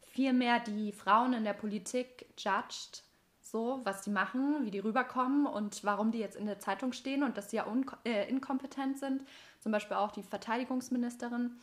viel 0.00 0.32
mehr 0.32 0.60
die 0.60 0.92
Frauen 0.92 1.32
in 1.32 1.44
der 1.44 1.54
Politik 1.54 2.26
judged, 2.36 3.02
so 3.40 3.80
was 3.84 4.02
die 4.02 4.10
machen, 4.10 4.64
wie 4.64 4.70
die 4.70 4.78
rüberkommen 4.78 5.46
und 5.46 5.82
warum 5.84 6.12
die 6.12 6.18
jetzt 6.18 6.36
in 6.36 6.46
der 6.46 6.58
Zeitung 6.58 6.92
stehen 6.92 7.22
und 7.22 7.38
dass 7.38 7.50
sie 7.50 7.56
ja 7.56 7.66
äh, 8.04 8.28
inkompetent 8.28 8.98
sind. 8.98 9.22
Zum 9.60 9.72
Beispiel 9.72 9.96
auch 9.96 10.12
die 10.12 10.22
Verteidigungsministerin 10.22 11.56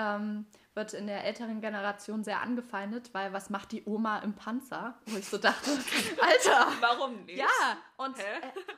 ähm, 0.00 0.46
wird 0.74 0.94
in 0.94 1.06
der 1.06 1.24
älteren 1.24 1.60
Generation 1.60 2.24
sehr 2.24 2.40
angefeindet, 2.40 3.12
weil 3.12 3.32
was 3.32 3.50
macht 3.50 3.72
die 3.72 3.84
Oma 3.84 4.20
im 4.20 4.34
Panzer? 4.34 4.98
Wo 5.06 5.16
ich 5.18 5.28
so 5.28 5.36
dachte, 5.36 5.70
Alter, 6.20 6.72
warum 6.80 7.24
nicht? 7.24 7.38
Ja, 7.38 7.76
und, 7.98 8.18
äh, 8.18 8.22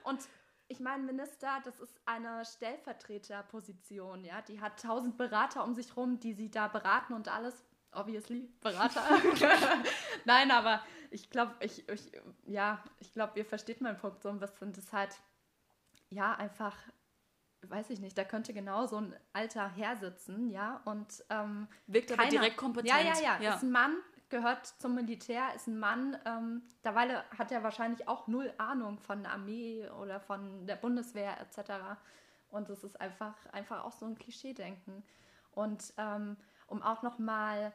und 0.04 0.20
ich 0.66 0.80
meine, 0.80 1.04
Minister, 1.04 1.60
das 1.64 1.78
ist 1.78 2.00
eine 2.06 2.44
Stellvertreterposition, 2.44 4.24
ja. 4.24 4.42
Die 4.42 4.60
hat 4.60 4.82
tausend 4.82 5.16
Berater 5.16 5.64
um 5.64 5.74
sich 5.74 5.96
rum, 5.96 6.18
die 6.18 6.32
sie 6.32 6.50
da 6.50 6.68
beraten 6.68 7.12
und 7.12 7.28
alles. 7.28 7.64
Obviously, 7.94 8.48
Berater. 8.60 9.02
Nein, 10.24 10.50
aber 10.50 10.82
ich 11.10 11.28
glaube, 11.28 11.54
ich, 11.60 11.86
ich, 11.90 12.10
ja, 12.46 12.82
ich 13.00 13.12
glaube, 13.12 13.38
ihr 13.38 13.44
versteht 13.44 13.82
meinen 13.82 13.98
Punkt 13.98 14.22
so 14.22 14.30
ein 14.30 14.40
bisschen. 14.40 14.72
Das 14.72 14.94
halt, 14.94 15.14
ja, 16.08 16.34
einfach, 16.34 16.74
weiß 17.68 17.90
ich 17.90 18.00
nicht, 18.00 18.16
da 18.18 18.24
könnte 18.24 18.52
genau 18.52 18.86
so 18.86 18.96
ein 18.96 19.14
alter 19.32 19.68
Herr 19.68 19.96
sitzen, 19.96 20.50
ja, 20.50 20.80
und 20.84 21.24
ähm, 21.30 21.68
wirkt 21.86 22.10
keiner, 22.10 22.22
aber 22.22 22.30
direkt 22.30 22.56
kompetent. 22.56 22.88
Ja, 22.88 22.98
ja, 23.00 23.20
ja, 23.20 23.40
ja, 23.40 23.54
ist 23.54 23.62
ein 23.62 23.70
Mann, 23.70 23.96
gehört 24.28 24.66
zum 24.66 24.94
Militär, 24.94 25.54
ist 25.54 25.68
ein 25.68 25.78
Mann. 25.78 26.16
Ähm, 26.24 26.62
derweil 26.84 27.22
hat 27.38 27.52
er 27.52 27.62
wahrscheinlich 27.62 28.08
auch 28.08 28.26
null 28.26 28.52
Ahnung 28.58 28.98
von 28.98 29.22
der 29.22 29.32
Armee 29.32 29.88
oder 30.00 30.20
von 30.20 30.66
der 30.66 30.76
Bundeswehr 30.76 31.40
etc. 31.40 31.72
Und 32.48 32.68
es 32.70 32.82
ist 32.82 33.00
einfach, 33.00 33.34
einfach 33.52 33.84
auch 33.84 33.92
so 33.92 34.06
ein 34.06 34.16
Klischee-Denken. 34.16 35.04
Und 35.52 35.92
ähm, 35.98 36.36
um 36.66 36.82
auch 36.82 37.02
nochmal 37.02 37.72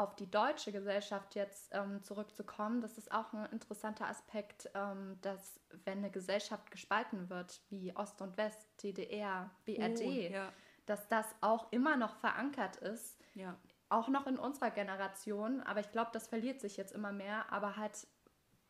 auf 0.00 0.16
die 0.16 0.30
deutsche 0.30 0.72
Gesellschaft 0.72 1.34
jetzt 1.34 1.70
ähm, 1.72 2.02
zurückzukommen, 2.02 2.80
das 2.80 2.98
ist 2.98 3.12
auch 3.12 3.32
ein 3.32 3.46
interessanter 3.52 4.08
Aspekt, 4.08 4.70
ähm, 4.74 5.18
dass 5.20 5.60
wenn 5.84 5.98
eine 5.98 6.10
Gesellschaft 6.10 6.70
gespalten 6.70 7.30
wird, 7.30 7.60
wie 7.70 7.94
Ost 7.96 8.20
und 8.22 8.36
West, 8.36 8.68
DDR, 8.82 9.50
BRD, 9.64 10.00
oh, 10.00 10.10
ja. 10.10 10.52
dass 10.86 11.08
das 11.08 11.26
auch 11.40 11.70
immer 11.72 11.96
noch 11.96 12.16
verankert 12.16 12.76
ist 12.76 13.20
ja 13.34 13.56
auch 13.90 14.08
noch 14.08 14.26
in 14.26 14.38
unserer 14.38 14.70
Generation, 14.70 15.60
aber 15.62 15.80
ich 15.80 15.90
glaube, 15.90 16.10
das 16.12 16.28
verliert 16.28 16.60
sich 16.60 16.76
jetzt 16.76 16.92
immer 16.92 17.12
mehr, 17.12 17.52
aber 17.52 17.76
halt 17.76 18.06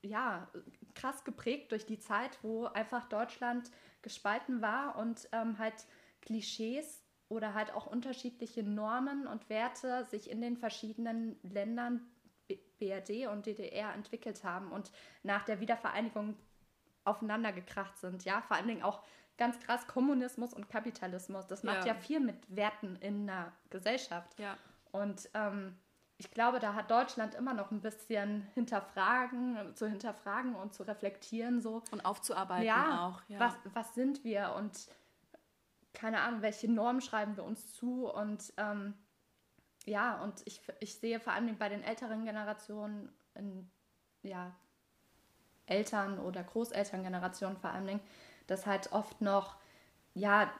ja, 0.02 0.50
krass 0.94 1.24
geprägt 1.24 1.72
durch 1.72 1.84
die 1.84 1.98
Zeit, 1.98 2.38
wo 2.42 2.64
einfach 2.64 3.06
Deutschland 3.08 3.70
gespalten 4.00 4.62
war 4.62 4.96
und 4.96 5.28
ähm, 5.32 5.58
halt 5.58 5.86
Klischees 6.22 6.99
oder 7.30 7.54
halt 7.54 7.72
auch 7.72 7.86
unterschiedliche 7.86 8.62
Normen 8.62 9.26
und 9.26 9.48
Werte 9.48 10.04
sich 10.04 10.28
in 10.28 10.42
den 10.42 10.56
verschiedenen 10.56 11.38
Ländern 11.42 12.02
BRD 12.80 13.28
und 13.28 13.46
DDR 13.46 13.94
entwickelt 13.94 14.42
haben 14.42 14.72
und 14.72 14.90
nach 15.22 15.44
der 15.44 15.60
Wiedervereinigung 15.60 16.36
aufeinander 17.04 17.52
gekracht 17.52 17.96
sind. 17.98 18.24
Ja, 18.24 18.42
vor 18.42 18.56
allen 18.56 18.66
Dingen 18.66 18.82
auch 18.82 19.02
ganz 19.38 19.58
krass 19.60 19.86
Kommunismus 19.86 20.52
und 20.52 20.68
Kapitalismus. 20.68 21.46
Das 21.46 21.62
macht 21.62 21.86
ja, 21.86 21.94
ja 21.94 21.94
viel 21.94 22.20
mit 22.20 22.36
Werten 22.54 22.96
in 22.96 23.30
einer 23.30 23.52
Gesellschaft. 23.70 24.38
Ja. 24.38 24.56
Und 24.90 25.30
ähm, 25.34 25.76
ich 26.18 26.30
glaube, 26.32 26.58
da 26.58 26.74
hat 26.74 26.90
Deutschland 26.90 27.34
immer 27.34 27.54
noch 27.54 27.70
ein 27.70 27.80
bisschen 27.80 28.42
hinterfragen, 28.54 29.74
zu 29.74 29.86
hinterfragen 29.86 30.54
und 30.56 30.74
zu 30.74 30.82
reflektieren 30.82 31.60
so. 31.60 31.82
Und 31.92 32.04
aufzuarbeiten 32.04 32.66
ja, 32.66 33.06
auch. 33.06 33.22
Ja. 33.28 33.38
Was, 33.38 33.54
was 33.72 33.94
sind 33.94 34.24
wir 34.24 34.52
und 34.56 34.88
keine 36.00 36.22
Ahnung, 36.22 36.40
welche 36.40 36.70
Normen 36.70 37.02
schreiben 37.02 37.36
wir 37.36 37.44
uns 37.44 37.74
zu 37.74 38.10
und 38.10 38.54
ähm, 38.56 38.94
ja, 39.84 40.22
und 40.22 40.40
ich, 40.46 40.62
ich 40.78 40.94
sehe 40.94 41.20
vor 41.20 41.34
allem 41.34 41.58
bei 41.58 41.68
den 41.68 41.82
älteren 41.82 42.24
Generationen, 42.24 43.12
in, 43.34 43.70
ja, 44.22 44.54
Eltern- 45.66 46.18
oder 46.18 46.42
Großelterngenerationen 46.42 47.58
vor 47.58 47.70
allem, 47.70 48.00
dass 48.46 48.66
halt 48.66 48.92
oft 48.92 49.20
noch, 49.20 49.56
ja, 50.14 50.50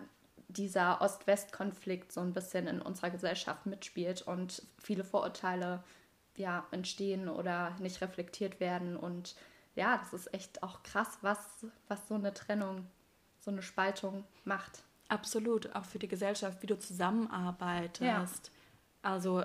dieser 0.48 1.00
Ost-West-Konflikt 1.00 2.12
so 2.12 2.20
ein 2.20 2.33
bisschen 2.35 2.66
in 2.66 2.83
unserer 2.83 3.11
Gesellschaft 3.11 3.66
mitspielt 3.66 4.22
und 4.22 4.62
viele 4.79 5.05
Vorurteile 5.05 5.83
ja, 6.37 6.66
entstehen 6.70 7.29
oder 7.29 7.70
nicht 7.81 8.00
reflektiert 8.00 8.61
werden. 8.61 8.96
Und 8.96 9.37
ja, 9.74 9.98
das 9.98 10.12
ist 10.12 10.35
echt 10.35 10.62
auch 10.62 10.83
krass, 10.83 11.18
was, 11.22 11.66
was 11.88 12.09
so 12.09 12.14
eine 12.14 12.35
Trennung, 12.35 12.87
so 13.38 13.50
eine 13.50 13.62
Spaltung 13.62 14.24
macht. 14.44 14.83
Absolut, 15.11 15.75
auch 15.75 15.85
für 15.85 15.99
die 15.99 16.09
Gesellschaft, 16.09 16.62
wie 16.62 16.66
du 16.66 16.79
zusammenarbeitest. 16.79 18.03
Ja. 18.03 18.25
Also 19.03 19.42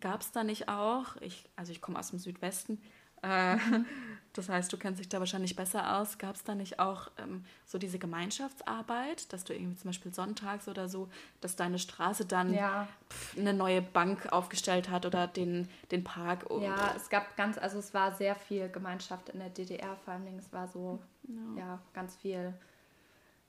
gab 0.00 0.20
es 0.20 0.32
da 0.32 0.44
nicht 0.44 0.68
auch, 0.68 1.16
ich, 1.20 1.48
also 1.56 1.72
ich 1.72 1.80
komme 1.80 1.98
aus 1.98 2.10
dem 2.10 2.18
Südwesten, 2.18 2.80
äh, 3.22 3.56
das 4.32 4.48
heißt, 4.48 4.72
du 4.72 4.76
kennst 4.76 5.00
dich 5.00 5.08
da 5.08 5.18
wahrscheinlich 5.18 5.56
besser 5.56 5.96
aus. 5.96 6.18
Gab 6.18 6.34
es 6.34 6.44
da 6.44 6.54
nicht 6.54 6.78
auch 6.78 7.10
ähm, 7.16 7.44
so 7.64 7.78
diese 7.78 7.98
Gemeinschaftsarbeit, 7.98 9.32
dass 9.32 9.44
du 9.44 9.54
irgendwie 9.54 9.76
zum 9.76 9.88
Beispiel 9.88 10.12
sonntags 10.12 10.68
oder 10.68 10.88
so, 10.88 11.08
dass 11.40 11.56
deine 11.56 11.78
Straße 11.78 12.26
dann 12.26 12.52
ja. 12.52 12.86
pf, 13.10 13.38
eine 13.38 13.54
neue 13.54 13.82
Bank 13.82 14.30
aufgestellt 14.32 14.90
hat 14.90 15.06
oder 15.06 15.26
den, 15.26 15.68
den 15.90 16.04
Park? 16.04 16.46
Ja, 16.60 16.94
es 16.94 17.08
gab 17.08 17.36
ganz, 17.36 17.56
also 17.58 17.78
es 17.78 17.94
war 17.94 18.14
sehr 18.14 18.34
viel 18.34 18.68
Gemeinschaft 18.68 19.30
in 19.30 19.38
der 19.38 19.50
DDR 19.50 19.96
vor 20.04 20.14
allem. 20.14 20.26
Es 20.38 20.52
war 20.52 20.68
so, 20.68 20.98
ja, 21.26 21.58
ja 21.58 21.78
ganz 21.94 22.16
viel 22.16 22.52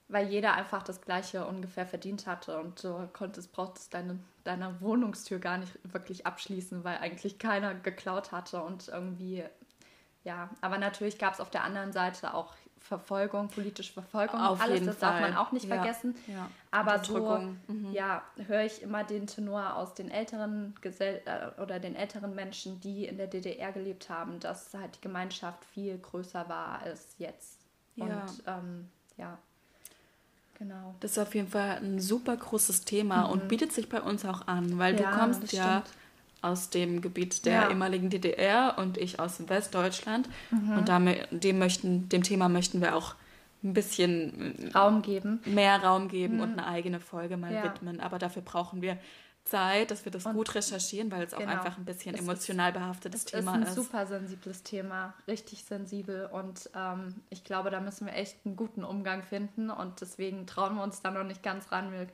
weil 0.08 0.28
jeder 0.28 0.54
einfach 0.54 0.82
das 0.82 1.00
Gleiche 1.00 1.46
ungefähr 1.46 1.86
verdient 1.86 2.26
hatte 2.26 2.58
und 2.58 2.82
du 2.82 3.08
konntest, 3.12 3.52
brauchtest 3.52 3.92
deine, 3.94 4.18
deine 4.44 4.80
Wohnungstür 4.80 5.38
gar 5.38 5.58
nicht 5.58 5.78
wirklich 5.84 6.26
abschließen, 6.26 6.84
weil 6.84 6.98
eigentlich 6.98 7.38
keiner 7.38 7.74
geklaut 7.74 8.32
hatte 8.32 8.62
und 8.62 8.88
irgendwie 8.88 9.44
ja, 10.24 10.50
aber 10.60 10.76
natürlich 10.76 11.18
gab 11.18 11.32
es 11.32 11.40
auf 11.40 11.48
der 11.48 11.64
anderen 11.64 11.92
Seite 11.92 12.34
auch 12.34 12.54
Verfolgung, 12.76 13.48
politische 13.48 13.92
Verfolgung, 13.92 14.40
auf 14.40 14.60
alles, 14.60 14.84
das 14.84 14.96
Fall. 14.96 15.10
darf 15.10 15.20
man 15.20 15.36
auch 15.36 15.52
nicht 15.52 15.66
ja. 15.66 15.74
vergessen. 15.74 16.14
Ja. 16.26 16.50
Aber 16.70 17.02
so, 17.04 17.38
mhm. 17.66 17.92
ja, 17.92 18.22
höre 18.46 18.62
ich 18.62 18.82
immer 18.82 19.04
den 19.04 19.26
Tenor 19.26 19.76
aus 19.76 19.94
den 19.94 20.10
älteren 20.10 20.74
Gesell 20.80 21.22
äh, 21.26 21.60
oder 21.60 21.80
den 21.80 21.94
älteren 21.94 22.34
Menschen, 22.34 22.80
die 22.80 23.06
in 23.06 23.18
der 23.18 23.26
DDR 23.26 23.72
gelebt 23.72 24.08
haben, 24.08 24.40
dass 24.40 24.72
halt 24.74 24.96
die 24.96 25.00
Gemeinschaft 25.00 25.64
viel 25.64 25.98
größer 25.98 26.48
war 26.48 26.80
als 26.80 27.14
jetzt. 27.18 27.60
Ja. 27.96 28.04
Und 28.04 28.42
ähm, 28.46 28.88
ja, 29.16 29.38
genau. 30.58 30.94
Das 31.00 31.12
ist 31.12 31.18
auf 31.18 31.34
jeden 31.34 31.48
Fall 31.48 31.78
ein 31.78 32.00
super 32.00 32.36
großes 32.36 32.84
Thema 32.84 33.26
mhm. 33.26 33.32
und 33.32 33.48
bietet 33.48 33.72
sich 33.72 33.88
bei 33.88 34.00
uns 34.00 34.24
auch 34.24 34.46
an, 34.46 34.78
weil 34.78 34.98
ja, 35.00 35.10
du 35.10 35.18
kommst 35.18 35.52
ja 35.52 35.82
stimmt 35.82 35.98
aus 36.40 36.70
dem 36.70 37.00
Gebiet 37.00 37.44
der 37.46 37.52
ja. 37.52 37.70
ehemaligen 37.70 38.10
DDR 38.10 38.76
und 38.78 38.96
ich 38.96 39.18
aus 39.18 39.48
Westdeutschland. 39.48 40.28
Mhm. 40.50 40.78
Und 40.78 40.88
damit, 40.88 41.26
dem, 41.30 41.58
möchten, 41.58 42.08
dem 42.08 42.22
Thema 42.22 42.48
möchten 42.48 42.80
wir 42.80 42.94
auch 42.94 43.14
ein 43.64 43.74
bisschen 43.74 44.70
Raum 44.74 45.02
geben. 45.02 45.40
Mehr 45.46 45.82
Raum 45.82 46.08
geben 46.08 46.36
mhm. 46.36 46.42
und 46.42 46.52
eine 46.52 46.66
eigene 46.66 47.00
Folge 47.00 47.36
mal 47.36 47.52
ja. 47.52 47.64
widmen. 47.64 48.00
Aber 48.00 48.18
dafür 48.18 48.42
brauchen 48.42 48.82
wir 48.82 48.98
Zeit, 49.48 49.90
dass 49.90 50.04
wir 50.04 50.12
das 50.12 50.26
und 50.26 50.34
gut 50.34 50.54
recherchieren, 50.54 51.10
weil 51.10 51.24
es 51.24 51.32
genau. 51.32 51.44
auch 51.44 51.48
einfach 51.56 51.78
ein 51.78 51.84
bisschen 51.84 52.14
emotional 52.14 52.72
behaftetes 52.72 53.24
Thema 53.24 53.56
ist. 53.56 53.62
Es 53.62 53.68
ist 53.70 53.78
ein 53.78 53.84
super 53.84 54.06
sensibles 54.06 54.62
Thema, 54.62 55.14
richtig 55.26 55.64
sensibel. 55.64 56.26
Und 56.26 56.70
ähm, 56.74 57.14
ich 57.30 57.44
glaube, 57.44 57.70
da 57.70 57.80
müssen 57.80 58.06
wir 58.06 58.14
echt 58.14 58.36
einen 58.44 58.56
guten 58.56 58.84
Umgang 58.84 59.22
finden. 59.22 59.70
Und 59.70 60.00
deswegen 60.00 60.46
trauen 60.46 60.76
wir 60.76 60.82
uns 60.82 61.02
da 61.02 61.10
noch 61.10 61.24
nicht 61.24 61.42
ganz 61.42 61.72
ran. 61.72 61.92
Wir 61.92 62.08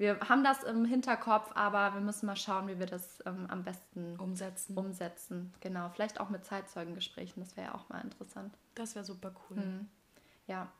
wir 0.00 0.18
haben 0.20 0.42
das 0.42 0.62
im 0.62 0.86
Hinterkopf, 0.86 1.50
aber 1.54 1.92
wir 1.92 2.00
müssen 2.00 2.24
mal 2.24 2.34
schauen, 2.34 2.66
wie 2.68 2.78
wir 2.78 2.86
das 2.86 3.22
ähm, 3.26 3.44
am 3.50 3.64
besten 3.64 4.18
umsetzen. 4.18 4.74
umsetzen. 4.74 5.52
Genau, 5.60 5.90
vielleicht 5.90 6.20
auch 6.20 6.30
mit 6.30 6.42
Zeitzeugengesprächen, 6.42 7.42
das 7.42 7.54
wäre 7.54 7.66
ja 7.66 7.74
auch 7.74 7.86
mal 7.90 8.00
interessant. 8.00 8.56
Das 8.74 8.94
wäre 8.94 9.04
super 9.04 9.34
cool. 9.50 9.58
Mhm. 9.58 9.88
Ja. 10.46 10.72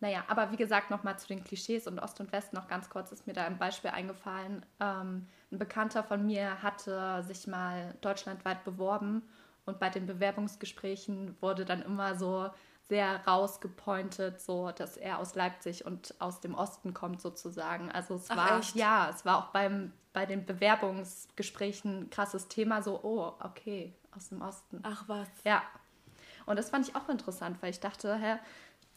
Naja, 0.00 0.24
aber 0.28 0.50
wie 0.50 0.56
gesagt, 0.56 0.90
nochmal 0.90 1.18
zu 1.18 1.28
den 1.28 1.44
Klischees 1.44 1.86
und 1.86 1.98
Ost 1.98 2.20
und 2.20 2.32
West 2.32 2.52
noch 2.54 2.68
ganz 2.68 2.88
kurz 2.88 3.12
ist 3.12 3.26
mir 3.26 3.34
da 3.34 3.44
ein 3.44 3.58
Beispiel 3.58 3.90
eingefallen. 3.90 4.64
Ähm, 4.80 5.26
ein 5.52 5.58
Bekannter 5.58 6.02
von 6.02 6.24
mir 6.24 6.62
hatte 6.62 7.22
sich 7.26 7.46
mal 7.46 7.94
deutschlandweit 8.00 8.64
beworben 8.64 9.22
und 9.66 9.78
bei 9.78 9.90
den 9.90 10.06
Bewerbungsgesprächen 10.06 11.36
wurde 11.40 11.64
dann 11.66 11.82
immer 11.82 12.14
so 12.16 12.48
sehr 12.88 13.24
rausgepointet, 13.26 14.40
so 14.40 14.72
dass 14.72 14.96
er 14.96 15.18
aus 15.18 15.34
Leipzig 15.34 15.84
und 15.84 16.14
aus 16.18 16.40
dem 16.40 16.54
Osten 16.54 16.94
kommt 16.94 17.20
sozusagen. 17.20 17.92
Also 17.92 18.16
es 18.16 18.30
Ach, 18.30 18.36
war 18.36 18.58
echt? 18.58 18.74
ja, 18.74 19.10
es 19.10 19.24
war 19.24 19.38
auch 19.38 19.46
beim 19.52 19.92
bei 20.12 20.26
den 20.26 20.44
Bewerbungsgesprächen 20.44 22.00
ein 22.00 22.10
krasses 22.10 22.48
Thema 22.48 22.82
so, 22.82 23.00
oh, 23.02 23.32
okay, 23.44 23.94
aus 24.16 24.30
dem 24.30 24.42
Osten. 24.42 24.80
Ach 24.82 25.04
was. 25.06 25.28
Ja. 25.44 25.62
Und 26.46 26.58
das 26.58 26.70
fand 26.70 26.88
ich 26.88 26.96
auch 26.96 27.08
interessant, 27.08 27.58
weil 27.60 27.70
ich 27.70 27.78
dachte, 27.78 28.16
hä, 28.16 28.38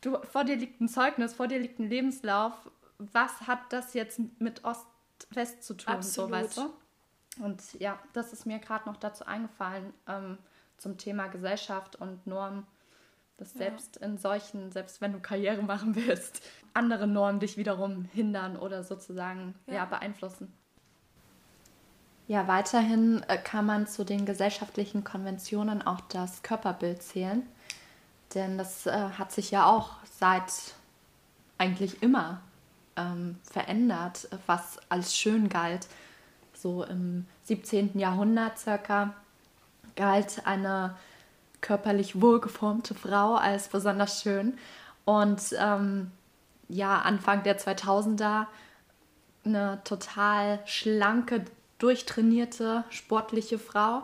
du 0.05 0.17
vor 0.31 0.43
dir 0.43 0.55
liegt 0.55 0.81
ein 0.81 0.87
Zeugnis, 0.87 1.33
vor 1.33 1.47
dir 1.47 1.59
liegt 1.59 1.79
ein 1.79 1.89
Lebenslauf. 1.89 2.53
Was 2.97 3.41
hat 3.41 3.59
das 3.69 3.93
jetzt 3.93 4.19
mit 4.39 4.63
Ost-West 4.63 5.63
zu 5.63 5.73
tun, 5.73 5.93
Absolut. 5.93 6.29
so 6.29 6.35
weißt 6.35 6.57
du? 6.57 7.43
Und 7.43 7.73
ja, 7.79 7.97
das 8.13 8.31
ist 8.31 8.45
mir 8.45 8.59
gerade 8.59 8.87
noch 8.87 8.97
dazu 8.97 9.25
eingefallen 9.25 9.93
ähm, 10.07 10.37
zum 10.77 10.97
Thema 10.97 11.27
Gesellschaft 11.27 11.95
und 11.95 12.27
Norm 12.27 12.67
Dass 13.37 13.53
selbst 13.53 13.99
ja. 13.99 14.07
in 14.07 14.17
solchen, 14.17 14.71
selbst 14.71 15.01
wenn 15.01 15.13
du 15.13 15.19
Karriere 15.19 15.63
machen 15.63 15.95
willst, 15.95 16.43
andere 16.73 17.07
Normen 17.07 17.39
dich 17.39 17.57
wiederum 17.57 18.05
hindern 18.13 18.55
oder 18.57 18.83
sozusagen 18.83 19.55
ja. 19.65 19.75
ja 19.75 19.85
beeinflussen. 19.85 20.53
Ja, 22.27 22.47
weiterhin 22.47 23.21
äh, 23.27 23.37
kann 23.37 23.65
man 23.65 23.87
zu 23.87 24.05
den 24.05 24.25
gesellschaftlichen 24.25 25.03
Konventionen 25.03 25.81
auch 25.81 26.01
das 26.01 26.41
Körperbild 26.41 27.03
zählen. 27.03 27.45
Denn 28.35 28.57
das 28.57 28.85
äh, 28.85 28.91
hat 29.17 29.31
sich 29.31 29.51
ja 29.51 29.65
auch 29.65 29.91
seit 30.19 30.51
eigentlich 31.57 32.01
immer 32.01 32.41
ähm, 32.95 33.37
verändert, 33.43 34.27
was 34.47 34.79
als 34.89 35.15
schön 35.15 35.49
galt. 35.49 35.87
So 36.53 36.83
im 36.83 37.25
17. 37.45 37.99
Jahrhundert 37.99 38.57
circa 38.57 39.13
galt 39.95 40.45
eine 40.45 40.95
körperlich 41.61 42.21
wohlgeformte 42.21 42.95
Frau 42.95 43.35
als 43.35 43.69
besonders 43.69 44.21
schön. 44.21 44.57
Und 45.05 45.41
ähm, 45.57 46.11
ja, 46.69 46.99
Anfang 46.99 47.43
der 47.43 47.59
2000er 47.59 48.47
eine 49.45 49.81
total 49.83 50.59
schlanke, 50.65 51.45
durchtrainierte, 51.79 52.83
sportliche 52.89 53.59
Frau. 53.59 54.03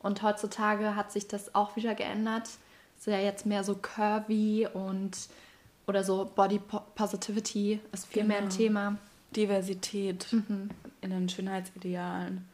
Und 0.00 0.22
heutzutage 0.22 0.94
hat 0.94 1.10
sich 1.12 1.28
das 1.28 1.54
auch 1.54 1.76
wieder 1.76 1.94
geändert. 1.94 2.48
Ist 2.98 3.06
ja 3.06 3.18
jetzt 3.18 3.46
mehr 3.46 3.64
so 3.64 3.74
curvy 3.76 4.66
und 4.72 5.16
oder 5.86 6.02
so 6.02 6.30
Body 6.34 6.60
Positivity 6.94 7.80
ist 7.92 8.06
viel 8.06 8.22
genau. 8.22 8.28
mehr 8.28 8.38
ein 8.38 8.48
genau. 8.48 8.56
Thema. 8.56 8.98
Diversität 9.34 10.32
mhm. 10.32 10.70
in 11.00 11.10
den 11.10 11.28
Schönheitsidealen. 11.28 12.46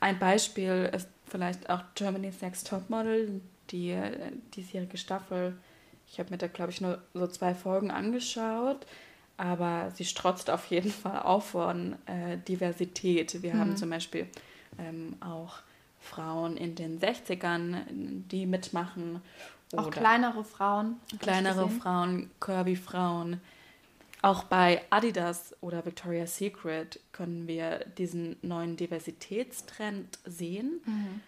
Ein 0.00 0.18
Beispiel 0.18 0.90
ist 0.94 1.08
vielleicht 1.26 1.70
auch 1.70 1.82
Germany's 1.94 2.40
Next 2.40 2.66
Topmodel, 2.66 3.40
die 3.70 3.90
äh, 3.90 4.32
diesjährige 4.54 4.98
Staffel. 4.98 5.56
Ich 6.08 6.18
habe 6.18 6.30
mir 6.30 6.38
da, 6.38 6.48
glaube 6.48 6.72
ich, 6.72 6.80
nur 6.80 7.00
so 7.14 7.26
zwei 7.26 7.54
Folgen 7.54 7.90
angeschaut, 7.90 8.84
aber 9.36 9.90
sie 9.94 10.04
strotzt 10.04 10.50
auf 10.50 10.66
jeden 10.66 10.90
Fall 10.90 11.22
auch 11.22 11.42
von 11.42 11.96
äh, 12.06 12.36
Diversität. 12.36 13.42
Wir 13.42 13.54
mhm. 13.54 13.60
haben 13.60 13.76
zum 13.76 13.90
Beispiel 13.90 14.26
ähm, 14.78 15.16
auch 15.20 15.60
Frauen 16.02 16.56
in 16.56 16.74
den 16.74 17.00
60ern, 17.00 17.84
die 17.88 18.46
mitmachen. 18.46 19.22
Auch 19.76 19.90
kleinere 19.90 20.44
Frauen. 20.44 20.96
Kleinere 21.18 21.68
Frauen, 21.70 22.30
Kirby-Frauen. 22.40 23.40
Auch 24.20 24.44
bei 24.44 24.82
Adidas 24.90 25.54
oder 25.60 25.84
Victoria's 25.84 26.36
Secret 26.36 27.00
können 27.10 27.48
wir 27.48 27.80
diesen 27.98 28.36
neuen 28.42 28.76
Diversitätstrend 28.76 30.18
sehen. 30.24 30.80
Mhm. 30.84 31.20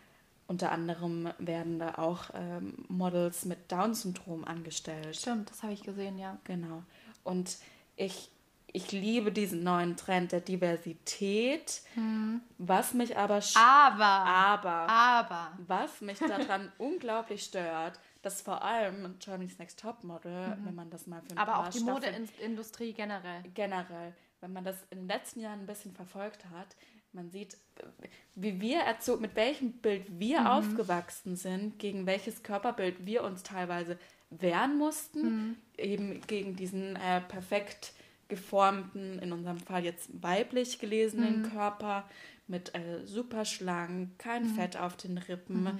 Unter 0.46 0.70
anderem 0.70 1.30
werden 1.38 1.78
da 1.78 1.94
auch 1.94 2.26
ähm, 2.34 2.74
Models 2.88 3.46
mit 3.46 3.72
Down-Syndrom 3.72 4.44
angestellt. 4.44 5.16
Stimmt, 5.16 5.50
das 5.50 5.62
habe 5.62 5.72
ich 5.72 5.82
gesehen, 5.82 6.18
ja. 6.18 6.38
Genau. 6.44 6.82
Und 7.24 7.56
ich, 7.96 8.30
ich 8.74 8.90
liebe 8.90 9.30
diesen 9.30 9.62
neuen 9.62 9.96
Trend 9.96 10.32
der 10.32 10.40
Diversität, 10.40 11.80
hm. 11.94 12.40
was 12.58 12.92
mich 12.92 13.16
aber... 13.16 13.40
Aber. 13.54 14.04
Aber. 14.04 14.88
Aber. 14.90 15.52
Was 15.66 16.00
mich 16.00 16.18
daran 16.18 16.72
unglaublich 16.78 17.44
stört, 17.44 18.00
dass 18.20 18.42
vor 18.42 18.62
allem 18.62 19.14
Germany's 19.20 19.60
Next 19.60 19.78
Topmodel, 19.78 20.56
mhm. 20.56 20.66
wenn 20.66 20.74
man 20.74 20.90
das 20.90 21.06
mal 21.06 21.22
für 21.22 21.32
ein 21.32 21.38
Aber 21.38 21.60
auch 21.60 21.68
die 21.68 21.80
Modeindustrie 21.80 22.92
generell. 22.92 23.42
Generell. 23.54 24.12
Wenn 24.40 24.52
man 24.52 24.64
das 24.64 24.76
in 24.90 25.00
den 25.00 25.08
letzten 25.08 25.40
Jahren 25.40 25.60
ein 25.60 25.66
bisschen 25.66 25.94
verfolgt 25.94 26.46
hat, 26.46 26.74
man 27.12 27.30
sieht, 27.30 27.56
wie 28.34 28.60
wir 28.60 28.80
erzogen, 28.80 29.22
mit 29.22 29.36
welchem 29.36 29.74
Bild 29.74 30.18
wir 30.18 30.40
mhm. 30.40 30.46
aufgewachsen 30.48 31.36
sind, 31.36 31.78
gegen 31.78 32.06
welches 32.06 32.42
Körperbild 32.42 33.06
wir 33.06 33.22
uns 33.22 33.44
teilweise 33.44 33.98
wehren 34.30 34.78
mussten, 34.78 35.22
mhm. 35.22 35.56
eben 35.78 36.20
gegen 36.22 36.56
diesen 36.56 36.96
äh, 36.96 37.20
perfekt 37.20 37.92
geformten, 38.28 39.18
in 39.18 39.32
unserem 39.32 39.58
Fall 39.58 39.84
jetzt 39.84 40.10
weiblich 40.22 40.78
gelesenen 40.78 41.42
mhm. 41.42 41.50
Körper 41.50 42.04
mit 42.46 42.74
äh, 42.74 43.04
super 43.04 43.44
schlank, 43.44 44.18
kein 44.18 44.44
mhm. 44.44 44.54
Fett 44.54 44.76
auf 44.76 44.96
den 44.96 45.18
Rippen. 45.18 45.64
Mhm. 45.64 45.78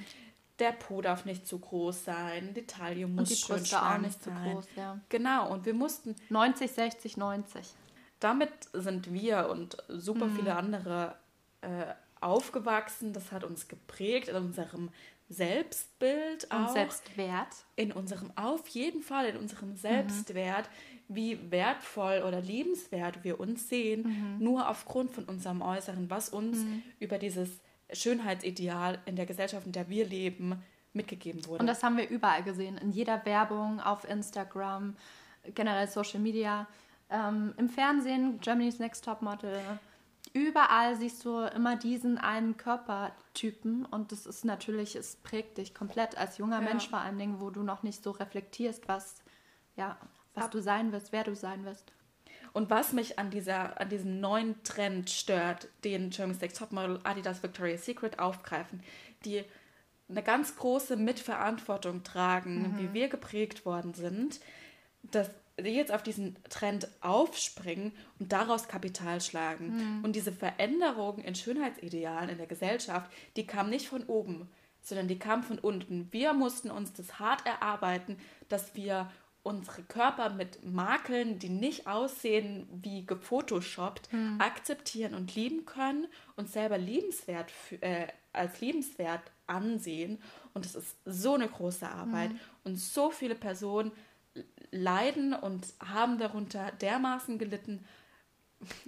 Der 0.58 0.72
Po 0.72 1.02
darf 1.02 1.24
nicht 1.24 1.46
zu 1.46 1.58
groß 1.58 2.04
sein, 2.04 2.54
die 2.54 2.66
Taille 2.66 3.06
muss 3.06 3.28
und 3.28 3.30
die 3.30 3.42
schön 3.42 3.56
Brüste 3.56 3.82
auch 3.82 3.98
nicht 3.98 4.22
sein. 4.22 4.36
zu 4.36 4.50
groß, 4.50 4.66
ja. 4.76 5.00
Genau, 5.08 5.52
und 5.52 5.66
wir 5.66 5.74
mussten 5.74 6.14
90, 6.28 6.70
60, 6.70 7.16
90. 7.16 7.74
Damit 8.20 8.52
sind 8.72 9.12
wir 9.12 9.48
und 9.50 9.76
super 9.88 10.26
mhm. 10.26 10.36
viele 10.36 10.54
andere 10.54 11.16
äh, 11.60 11.86
aufgewachsen. 12.20 13.12
Das 13.12 13.32
hat 13.32 13.44
uns 13.44 13.68
geprägt 13.68 14.28
in 14.28 14.36
unserem 14.36 14.90
Selbstbild 15.28 16.44
und 16.44 16.52
auch. 16.52 16.72
Selbstwert. 16.72 17.66
In 17.76 17.92
unserem, 17.92 18.30
auf 18.36 18.66
jeden 18.68 19.02
Fall, 19.02 19.26
in 19.26 19.36
unserem 19.36 19.70
mhm. 19.70 19.76
Selbstwert, 19.76 20.68
mhm. 20.68 20.93
Wie 21.08 21.50
wertvoll 21.50 22.22
oder 22.26 22.40
liebenswert 22.40 23.24
wir 23.24 23.40
uns 23.40 23.68
sehen, 23.68 24.02
mhm. 24.38 24.44
nur 24.44 24.68
aufgrund 24.68 25.12
von 25.12 25.24
unserem 25.24 25.62
Äußeren, 25.62 26.10
was 26.10 26.28
uns 26.28 26.58
mhm. 26.58 26.82
über 26.98 27.18
dieses 27.18 27.60
Schönheitsideal 27.92 28.98
in 29.06 29.16
der 29.16 29.26
Gesellschaft, 29.26 29.66
in 29.66 29.72
der 29.72 29.88
wir 29.88 30.06
leben, 30.06 30.62
mitgegeben 30.92 31.46
wurde. 31.46 31.60
Und 31.60 31.66
das 31.66 31.82
haben 31.82 31.96
wir 31.96 32.08
überall 32.08 32.42
gesehen, 32.42 32.78
in 32.78 32.90
jeder 32.90 33.24
Werbung, 33.26 33.80
auf 33.80 34.08
Instagram, 34.08 34.96
generell 35.54 35.88
Social 35.88 36.20
Media, 36.20 36.66
ähm, 37.10 37.52
im 37.58 37.68
Fernsehen, 37.68 38.40
Germany's 38.40 38.78
Next 38.78 39.04
Top 39.04 39.20
Model 39.20 39.60
überall 40.34 40.96
siehst 40.96 41.24
du 41.24 41.44
immer 41.54 41.76
diesen 41.76 42.18
einen 42.18 42.56
Körpertypen 42.56 43.86
und 43.86 44.12
das 44.12 44.26
ist 44.26 44.44
natürlich, 44.44 44.96
es 44.96 45.16
prägt 45.16 45.58
dich 45.58 45.74
komplett 45.74 46.18
als 46.18 46.38
junger 46.38 46.60
ja. 46.60 46.68
Mensch 46.68 46.88
vor 46.88 46.98
allen 46.98 47.18
Dingen, 47.18 47.40
wo 47.40 47.50
du 47.50 47.62
noch 47.62 47.82
nicht 47.82 48.02
so 48.02 48.10
reflektierst, 48.10 48.88
was, 48.88 49.22
ja, 49.76 49.96
was 50.34 50.50
du 50.50 50.60
sein 50.60 50.92
wirst, 50.92 51.12
wer 51.12 51.24
du 51.24 51.34
sein 51.34 51.64
wirst. 51.64 51.92
Und 52.52 52.70
was 52.70 52.92
mich 52.92 53.18
an, 53.18 53.30
dieser, 53.30 53.80
an 53.80 53.88
diesem 53.88 54.20
neuen 54.20 54.62
Trend 54.62 55.10
stört, 55.10 55.68
den 55.82 56.10
German 56.10 56.38
Sex 56.38 56.54
Topmodel 56.54 57.00
Adidas 57.02 57.42
Victoria's 57.42 57.84
Secret 57.84 58.20
aufgreifen, 58.20 58.80
die 59.24 59.44
eine 60.08 60.22
ganz 60.22 60.56
große 60.56 60.96
Mitverantwortung 60.96 62.04
tragen, 62.04 62.74
mhm. 62.74 62.78
wie 62.78 62.92
wir 62.92 63.08
geprägt 63.08 63.66
worden 63.66 63.94
sind, 63.94 64.40
dass 65.02 65.30
die 65.58 65.70
jetzt 65.70 65.92
auf 65.92 66.02
diesen 66.02 66.36
Trend 66.50 66.88
aufspringen 67.00 67.92
und 68.18 68.32
daraus 68.32 68.68
Kapital 68.68 69.20
schlagen. 69.20 69.98
Mhm. 69.98 70.04
Und 70.04 70.16
diese 70.16 70.32
Veränderung 70.32 71.18
in 71.18 71.34
Schönheitsidealen 71.34 72.30
in 72.30 72.38
der 72.38 72.46
Gesellschaft, 72.46 73.10
die 73.36 73.46
kam 73.46 73.70
nicht 73.70 73.88
von 73.88 74.04
oben, 74.04 74.48
sondern 74.80 75.08
die 75.08 75.18
kam 75.18 75.42
von 75.42 75.58
unten. 75.58 76.08
Wir 76.12 76.32
mussten 76.32 76.70
uns 76.70 76.92
das 76.92 77.18
hart 77.18 77.46
erarbeiten, 77.46 78.18
dass 78.48 78.74
wir 78.74 79.10
unsere 79.44 79.82
Körper 79.82 80.30
mit 80.30 80.64
Makeln, 80.64 81.38
die 81.38 81.50
nicht 81.50 81.86
aussehen 81.86 82.66
wie 82.72 83.06
gefotoshoppt, 83.06 84.12
mhm. 84.12 84.40
akzeptieren 84.40 85.14
und 85.14 85.34
lieben 85.34 85.66
können 85.66 86.08
und 86.34 86.50
selber 86.50 86.78
liebenswert 86.78 87.52
äh, 87.80 88.08
als 88.32 88.60
liebenswert 88.60 89.20
ansehen. 89.46 90.18
Und 90.54 90.64
es 90.64 90.74
ist 90.74 90.96
so 91.04 91.34
eine 91.34 91.46
große 91.46 91.88
Arbeit. 91.88 92.32
Mhm. 92.32 92.40
Und 92.64 92.76
so 92.76 93.10
viele 93.10 93.34
Personen 93.34 93.92
leiden 94.70 95.34
und 95.34 95.66
haben 95.78 96.18
darunter 96.18 96.72
dermaßen 96.80 97.38
gelitten. 97.38 97.84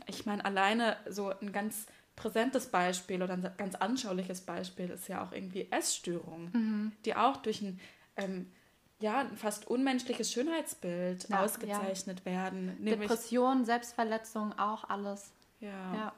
Ich 0.06 0.24
meine, 0.24 0.44
alleine 0.44 0.96
so 1.08 1.28
ein 1.28 1.52
ganz 1.52 1.86
präsentes 2.16 2.68
Beispiel 2.68 3.22
oder 3.22 3.34
ein 3.34 3.52
ganz 3.58 3.74
anschauliches 3.74 4.40
Beispiel 4.40 4.88
ist 4.88 5.06
ja 5.08 5.22
auch 5.22 5.32
irgendwie 5.32 5.70
Essstörungen, 5.70 6.50
mhm. 6.52 6.92
die 7.04 7.14
auch 7.14 7.36
durch 7.36 7.60
ein 7.60 7.78
ähm, 8.16 8.50
ja, 8.98 9.20
ein 9.20 9.36
fast 9.36 9.66
unmenschliches 9.66 10.32
Schönheitsbild 10.32 11.28
ja, 11.28 11.44
ausgezeichnet 11.44 12.22
ja. 12.24 12.32
werden. 12.32 12.84
Depression, 12.84 13.64
Selbstverletzung, 13.64 14.58
auch 14.58 14.88
alles. 14.88 15.32
Ja. 15.60 15.94
ja. 15.94 16.12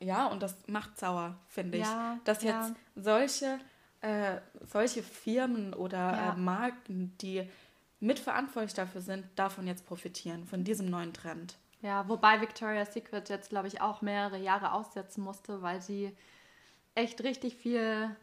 Ja, 0.00 0.26
und 0.26 0.42
das 0.42 0.56
macht 0.66 0.98
sauer, 0.98 1.36
finde 1.48 1.78
ich. 1.78 1.86
Dass 2.24 2.42
jetzt 2.42 2.74
solche, 2.94 3.58
äh, 4.00 4.36
solche 4.60 5.02
Firmen 5.02 5.72
oder 5.72 6.34
äh, 6.34 6.38
Marken, 6.38 7.16
die 7.22 7.48
mitverantwortlich 8.00 8.74
dafür 8.74 9.00
sind, 9.00 9.26
davon 9.36 9.66
jetzt 9.66 9.86
profitieren, 9.86 10.46
von 10.46 10.62
diesem 10.62 10.90
neuen 10.90 11.14
Trend. 11.14 11.56
Ja, 11.80 12.06
wobei 12.08 12.40
Victoria's 12.40 12.92
Secret 12.92 13.28
jetzt, 13.28 13.50
glaube 13.50 13.68
ich, 13.68 13.80
auch 13.80 14.02
mehrere 14.02 14.38
Jahre 14.38 14.72
aussetzen 14.72 15.22
musste, 15.22 15.62
weil 15.62 15.80
sie 15.80 16.14
echt 16.94 17.22
richtig 17.22 17.56
viel 17.56 18.14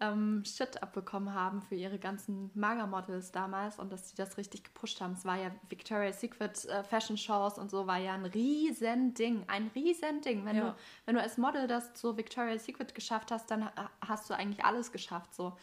ähm, 0.00 0.44
Shit 0.44 0.82
abbekommen 0.82 1.34
haben 1.34 1.60
für 1.62 1.74
ihre 1.74 1.98
ganzen 1.98 2.50
Magermodels 2.54 3.32
damals 3.32 3.78
und 3.78 3.92
dass 3.92 4.10
sie 4.10 4.16
das 4.16 4.36
richtig 4.36 4.64
gepusht 4.64 5.00
haben. 5.00 5.14
Es 5.14 5.24
war 5.24 5.36
ja 5.36 5.50
Victoria's 5.68 6.20
Secret 6.20 6.64
äh, 6.66 6.84
Fashion 6.84 7.16
Shows 7.16 7.58
und 7.58 7.70
so 7.70 7.86
war 7.86 7.98
ja 7.98 8.14
ein 8.14 8.26
riesen 8.26 9.14
Ding, 9.14 9.44
ein 9.48 9.70
riesen 9.74 10.20
Ding. 10.20 10.44
Wenn, 10.44 10.56
ja. 10.56 10.70
du, 10.70 10.76
wenn 11.06 11.16
du 11.16 11.20
als 11.20 11.36
Model 11.36 11.66
das 11.66 11.94
zu 11.94 12.16
Victoria's 12.16 12.64
Secret 12.64 12.94
geschafft 12.94 13.30
hast, 13.32 13.50
dann 13.50 13.68
hast 14.00 14.30
du 14.30 14.34
eigentlich 14.34 14.64
alles 14.64 14.92
geschafft 14.92 15.34
so. 15.34 15.56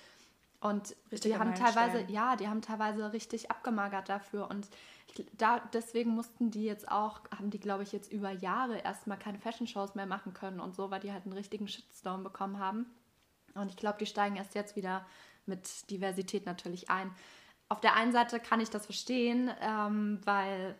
Und 0.60 0.96
richtig 1.12 1.32
die 1.32 1.38
haben 1.38 1.54
teilweise, 1.54 2.06
ja, 2.12 2.36
die 2.36 2.48
haben 2.48 2.62
teilweise 2.62 3.14
richtig 3.14 3.52
abgemagert 3.52 4.10
dafür. 4.10 4.50
Und 4.50 4.68
ich, 5.14 5.26
da, 5.38 5.60
deswegen 5.74 6.10
mussten 6.12 6.50
die 6.50 6.64
jetzt 6.64 6.90
auch, 6.90 7.22
haben 7.38 7.52
die, 7.52 7.60
glaube 7.60 7.84
ich, 7.84 7.92
jetzt 7.92 8.12
über 8.12 8.32
Jahre 8.32 8.80
erstmal 8.80 9.20
keine 9.20 9.38
Fashion-Shows 9.38 9.94
mehr 9.94 10.08
machen 10.08 10.34
können 10.34 10.60
und 10.60 10.76
so, 10.76 10.90
weil 10.90 11.02
die 11.02 11.14
halt 11.14 11.26
einen 11.26 11.34
richtigen 11.34 11.68
Shitstorm 11.68 12.24
bekommen 12.24 12.58
haben. 12.58 12.88
Und 13.56 13.70
ich 13.70 13.78
glaube, 13.78 13.98
die 14.00 14.06
steigen 14.06 14.36
erst 14.36 14.56
jetzt 14.56 14.76
wieder 14.76 15.06
mit 15.46 15.90
Diversität 15.90 16.46
natürlich 16.46 16.90
ein. 16.90 17.14
Auf 17.70 17.82
der 17.82 17.96
einen 17.96 18.12
Seite 18.12 18.40
kann 18.40 18.60
ich 18.60 18.70
das 18.70 18.86
verstehen, 18.86 19.52
ähm, 19.62 20.20
weil 20.24 20.76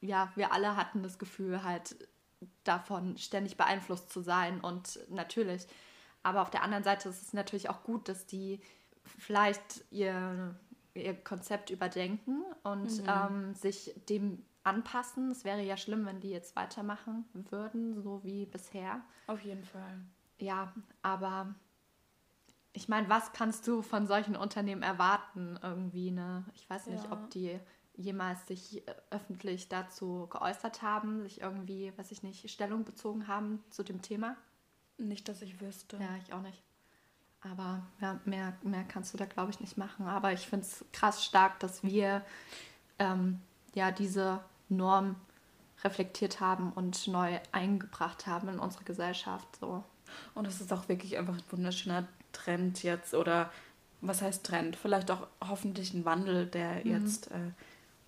ja, 0.00 0.32
wir 0.36 0.52
alle 0.52 0.76
hatten 0.76 1.02
das 1.02 1.18
Gefühl, 1.18 1.62
halt 1.62 1.96
davon 2.64 3.18
ständig 3.18 3.56
beeinflusst 3.56 4.10
zu 4.10 4.20
sein 4.20 4.60
und 4.60 4.98
natürlich. 5.10 5.66
Aber 6.22 6.42
auf 6.42 6.50
der 6.50 6.62
anderen 6.62 6.84
Seite 6.84 7.08
ist 7.08 7.22
es 7.22 7.32
natürlich 7.32 7.68
auch 7.68 7.82
gut, 7.82 8.08
dass 8.08 8.26
die 8.26 8.60
vielleicht 9.04 9.84
ihr, 9.90 10.54
ihr 10.94 11.14
Konzept 11.14 11.70
überdenken 11.70 12.42
und 12.62 13.02
mhm. 13.02 13.08
ähm, 13.08 13.54
sich 13.54 13.94
dem 14.08 14.44
anpassen. 14.62 15.30
Es 15.30 15.44
wäre 15.44 15.62
ja 15.62 15.76
schlimm, 15.76 16.06
wenn 16.06 16.20
die 16.20 16.30
jetzt 16.30 16.56
weitermachen 16.56 17.24
würden, 17.32 18.00
so 18.02 18.22
wie 18.22 18.46
bisher. 18.46 19.00
Auf 19.26 19.40
jeden 19.42 19.64
Fall. 19.64 20.00
Ja, 20.38 20.72
aber 21.02 21.54
ich 22.72 22.88
meine, 22.88 23.08
was 23.08 23.32
kannst 23.32 23.66
du 23.66 23.82
von 23.82 24.06
solchen 24.06 24.36
Unternehmen 24.36 24.82
erwarten 24.82 25.58
irgendwie, 25.62 26.10
ne? 26.10 26.44
Ich 26.54 26.68
weiß 26.68 26.86
nicht, 26.86 27.04
ja. 27.04 27.12
ob 27.12 27.30
die 27.30 27.58
jemals 27.96 28.46
sich 28.46 28.86
äh, 28.86 28.94
öffentlich 29.10 29.68
dazu 29.68 30.28
geäußert 30.30 30.82
haben, 30.82 31.22
sich 31.22 31.40
irgendwie, 31.40 31.92
weiß 31.96 32.12
ich 32.12 32.22
nicht, 32.22 32.48
Stellung 32.50 32.84
bezogen 32.84 33.28
haben 33.28 33.62
zu 33.70 33.82
dem 33.82 34.02
Thema. 34.02 34.36
Nicht, 34.98 35.28
dass 35.28 35.42
ich 35.42 35.60
wüsste. 35.60 35.96
Ja, 35.96 36.16
ich 36.24 36.32
auch 36.32 36.42
nicht. 36.42 36.62
Aber 37.42 37.82
ja, 38.00 38.20
mehr, 38.24 38.56
mehr 38.62 38.84
kannst 38.84 39.14
du 39.14 39.18
da, 39.18 39.24
glaube 39.24 39.50
ich, 39.50 39.60
nicht 39.60 39.78
machen. 39.78 40.06
Aber 40.06 40.32
ich 40.32 40.46
finde 40.46 40.66
es 40.66 40.84
krass 40.92 41.24
stark, 41.24 41.58
dass 41.60 41.82
wir 41.82 42.22
ähm, 42.98 43.40
ja 43.74 43.90
diese 43.90 44.40
Norm 44.68 45.16
reflektiert 45.82 46.40
haben 46.40 46.72
und 46.72 47.08
neu 47.08 47.40
eingebracht 47.52 48.26
haben 48.26 48.48
in 48.48 48.58
unsere 48.58 48.84
Gesellschaft. 48.84 49.56
So. 49.56 49.82
Und 50.34 50.46
es 50.46 50.60
ist 50.60 50.72
auch 50.72 50.88
wirklich 50.88 51.16
einfach 51.16 51.34
ein 51.34 51.44
wunderschöner 51.50 52.06
Trend 52.32 52.82
jetzt 52.82 53.14
oder 53.14 53.50
was 54.00 54.22
heißt 54.22 54.44
Trend? 54.44 54.76
Vielleicht 54.76 55.10
auch 55.10 55.26
hoffentlich 55.46 55.92
ein 55.92 56.04
Wandel, 56.04 56.46
der 56.46 56.84
mhm. 56.84 56.90
jetzt 57.04 57.30
äh, 57.30 57.52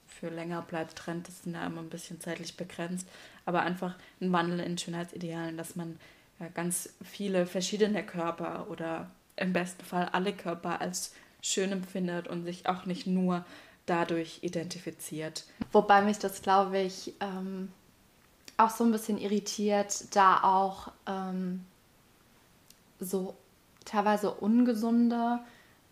für 0.07 0.29
länger 0.29 0.63
bleibt. 0.63 0.97
Trend 0.97 1.29
ist 1.29 1.47
ja 1.47 1.67
immer 1.67 1.81
ein 1.81 1.91
bisschen 1.91 2.21
zeitlich 2.21 2.57
begrenzt, 2.57 3.09
aber 3.45 3.63
einfach 3.63 3.97
ein 4.21 4.33
Wandel 4.33 4.61
in 4.61 4.79
Schönheitsidealen, 4.79 5.57
dass 5.57 5.77
man 5.77 5.99
ja, 6.39 6.49
ganz 6.49 6.91
viele 7.03 7.47
verschiedene 7.47 8.05
Körper 8.05 8.67
oder 8.71 9.11
im 9.37 9.53
besten 9.53 9.85
Fall 9.85 10.09
alle 10.13 10.33
Körper 10.33 10.81
als 10.81 11.15
schön 11.41 11.73
empfindet 11.73 12.29
und 12.29 12.45
sich 12.45 12.69
auch 12.69 12.87
nicht 12.87 13.07
nur 13.07 13.45
dadurch 13.87 14.39
identifiziert. 14.43 15.45
Wobei 15.73 16.03
mich 16.03 16.19
das, 16.19 16.43
glaube 16.43 16.79
ich, 16.79 17.15
ähm, 17.21 17.73
auch 18.57 18.71
so 18.71 18.85
ein 18.85 18.93
bisschen 18.93 19.19
irritiert, 19.19 20.15
da 20.15 20.43
auch 20.43 20.93
ähm, 21.07 21.65
so 23.01 23.37
teilweise 23.85 24.31
ungesunde 24.31 25.41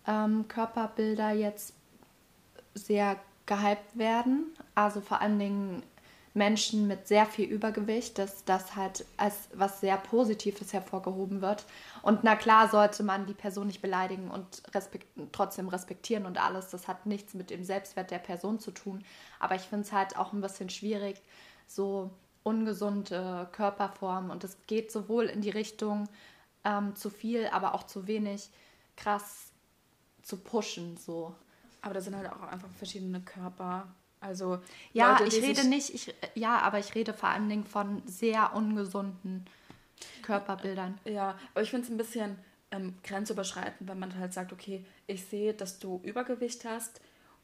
ähm, 0.07 0.47
Körperbilder 0.49 1.31
jetzt 1.33 1.75
sehr 2.75 3.17
gehypt 3.47 3.99
werden. 3.99 4.47
Also 4.75 5.01
vor 5.01 5.21
allen 5.21 5.39
Dingen 5.39 5.83
Menschen 6.33 6.87
mit 6.87 7.09
sehr 7.09 7.27
viel 7.27 7.49
Übergewicht, 7.49 8.19
dass 8.19 8.45
das 8.45 8.77
halt 8.77 9.05
als 9.17 9.49
was 9.53 9.81
sehr 9.81 9.97
Positives 9.97 10.73
hervorgehoben 10.73 11.43
wird. 11.43 11.65
Und 12.03 12.23
na 12.23 12.37
klar 12.37 12.69
sollte 12.69 13.03
man 13.03 13.27
die 13.27 13.35
Person 13.35 13.67
nicht 13.67 13.83
beleidigen 13.83 14.31
und 14.31 14.63
respekt 14.73 15.09
trotzdem 15.33 15.69
respektieren 15.69 16.27
und 16.27 16.41
alles. 16.41 16.71
Das 16.71 16.87
hat 16.87 17.07
nichts 17.07 17.35
mit 17.35 17.51
dem 17.51 17.65
Selbstwert 17.65 18.13
der 18.13 18.19
Person 18.19 18.61
zu 18.61 18.71
tun. 18.71 19.05
Aber 19.41 19.57
ich 19.57 19.63
finde 19.63 19.85
es 19.85 19.93
halt 19.93 20.17
auch 20.17 20.33
ein 20.33 20.41
bisschen 20.41 20.71
schwierig, 20.71 21.21
so 21.67 22.11
ungesunde 22.45 23.49
Körperformen. 23.51 24.31
Und 24.31 24.45
es 24.45 24.57
geht 24.69 24.93
sowohl 24.93 25.25
in 25.25 25.41
die 25.41 25.51
Richtung 25.51 26.09
ähm, 26.65 26.95
zu 26.97 27.11
viel, 27.11 27.47
aber 27.49 27.75
auch 27.75 27.85
zu 27.85 28.07
wenig 28.07 28.51
krass 28.97 29.53
zu 30.23 30.37
pushen. 30.37 30.97
So. 30.97 31.35
Aber 31.83 31.95
das 31.95 32.05
sind 32.05 32.17
halt 32.17 32.31
auch 32.31 32.43
einfach 32.43 32.69
verschiedene 32.77 33.21
Körper. 33.21 33.89
Also 34.21 34.61
ja, 34.93 35.19
Leute, 35.19 35.37
ich 35.37 35.43
rede 35.43 35.67
nicht, 35.67 35.95
ich, 35.95 36.15
ja, 36.35 36.59
aber 36.59 36.79
ich 36.79 36.95
rede 36.95 37.15
vor 37.15 37.31
allen 37.31 37.49
Dingen 37.49 37.65
von 37.65 38.03
sehr 38.07 38.55
ungesunden 38.55 39.47
Körperbildern. 40.23 40.99
Ja, 41.05 41.39
aber 41.53 41.63
ich 41.63 41.71
finde 41.71 41.87
es 41.87 41.91
ein 41.91 41.97
bisschen 41.97 42.39
ähm, 42.71 42.95
grenzüberschreitend, 43.03 43.89
wenn 43.89 43.99
man 43.99 44.19
halt 44.19 44.35
sagt, 44.35 44.53
okay, 44.53 44.85
ich 45.07 45.25
sehe, 45.25 45.55
dass 45.55 45.79
du 45.79 46.01
Übergewicht 46.05 46.67
hast 46.67 47.01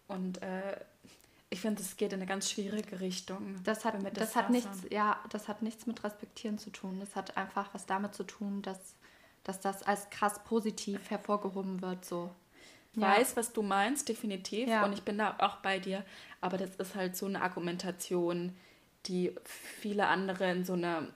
und 0.06 0.42
äh, 0.42 0.78
ich 1.48 1.60
finde, 1.60 1.80
es 1.80 1.96
geht 1.96 2.12
in 2.12 2.18
eine 2.18 2.26
ganz 2.26 2.50
schwierige 2.50 3.00
Richtung. 3.00 3.56
Das 3.64 3.84
hat, 3.84 3.94
das, 4.02 4.12
das 4.12 4.36
hat 4.36 4.50
nichts, 4.50 4.82
ja, 4.90 5.18
das 5.30 5.48
hat 5.48 5.62
nichts 5.62 5.86
mit 5.86 6.02
Respektieren 6.02 6.58
zu 6.58 6.70
tun. 6.70 6.98
Das 6.98 7.14
hat 7.14 7.36
einfach 7.36 7.72
was 7.72 7.86
damit 7.86 8.14
zu 8.14 8.24
tun, 8.24 8.62
dass, 8.62 8.96
dass 9.46 9.60
das 9.60 9.82
als 9.82 10.10
krass 10.10 10.42
positiv 10.44 11.10
hervorgehoben 11.10 11.80
wird. 11.82 12.04
So 12.04 12.30
weiß, 12.94 13.36
was 13.36 13.52
du 13.52 13.62
meinst, 13.62 14.08
definitiv. 14.08 14.68
Ja. 14.68 14.84
Und 14.84 14.92
ich 14.92 15.02
bin 15.02 15.18
da 15.18 15.36
auch 15.38 15.56
bei 15.56 15.78
dir. 15.78 16.04
Aber 16.40 16.56
das 16.56 16.74
ist 16.76 16.94
halt 16.94 17.16
so 17.16 17.26
eine 17.26 17.42
Argumentation, 17.42 18.56
die 19.06 19.34
viele 19.44 20.06
andere 20.08 20.50
in 20.50 20.64
so 20.64 20.72
eine 20.72 21.12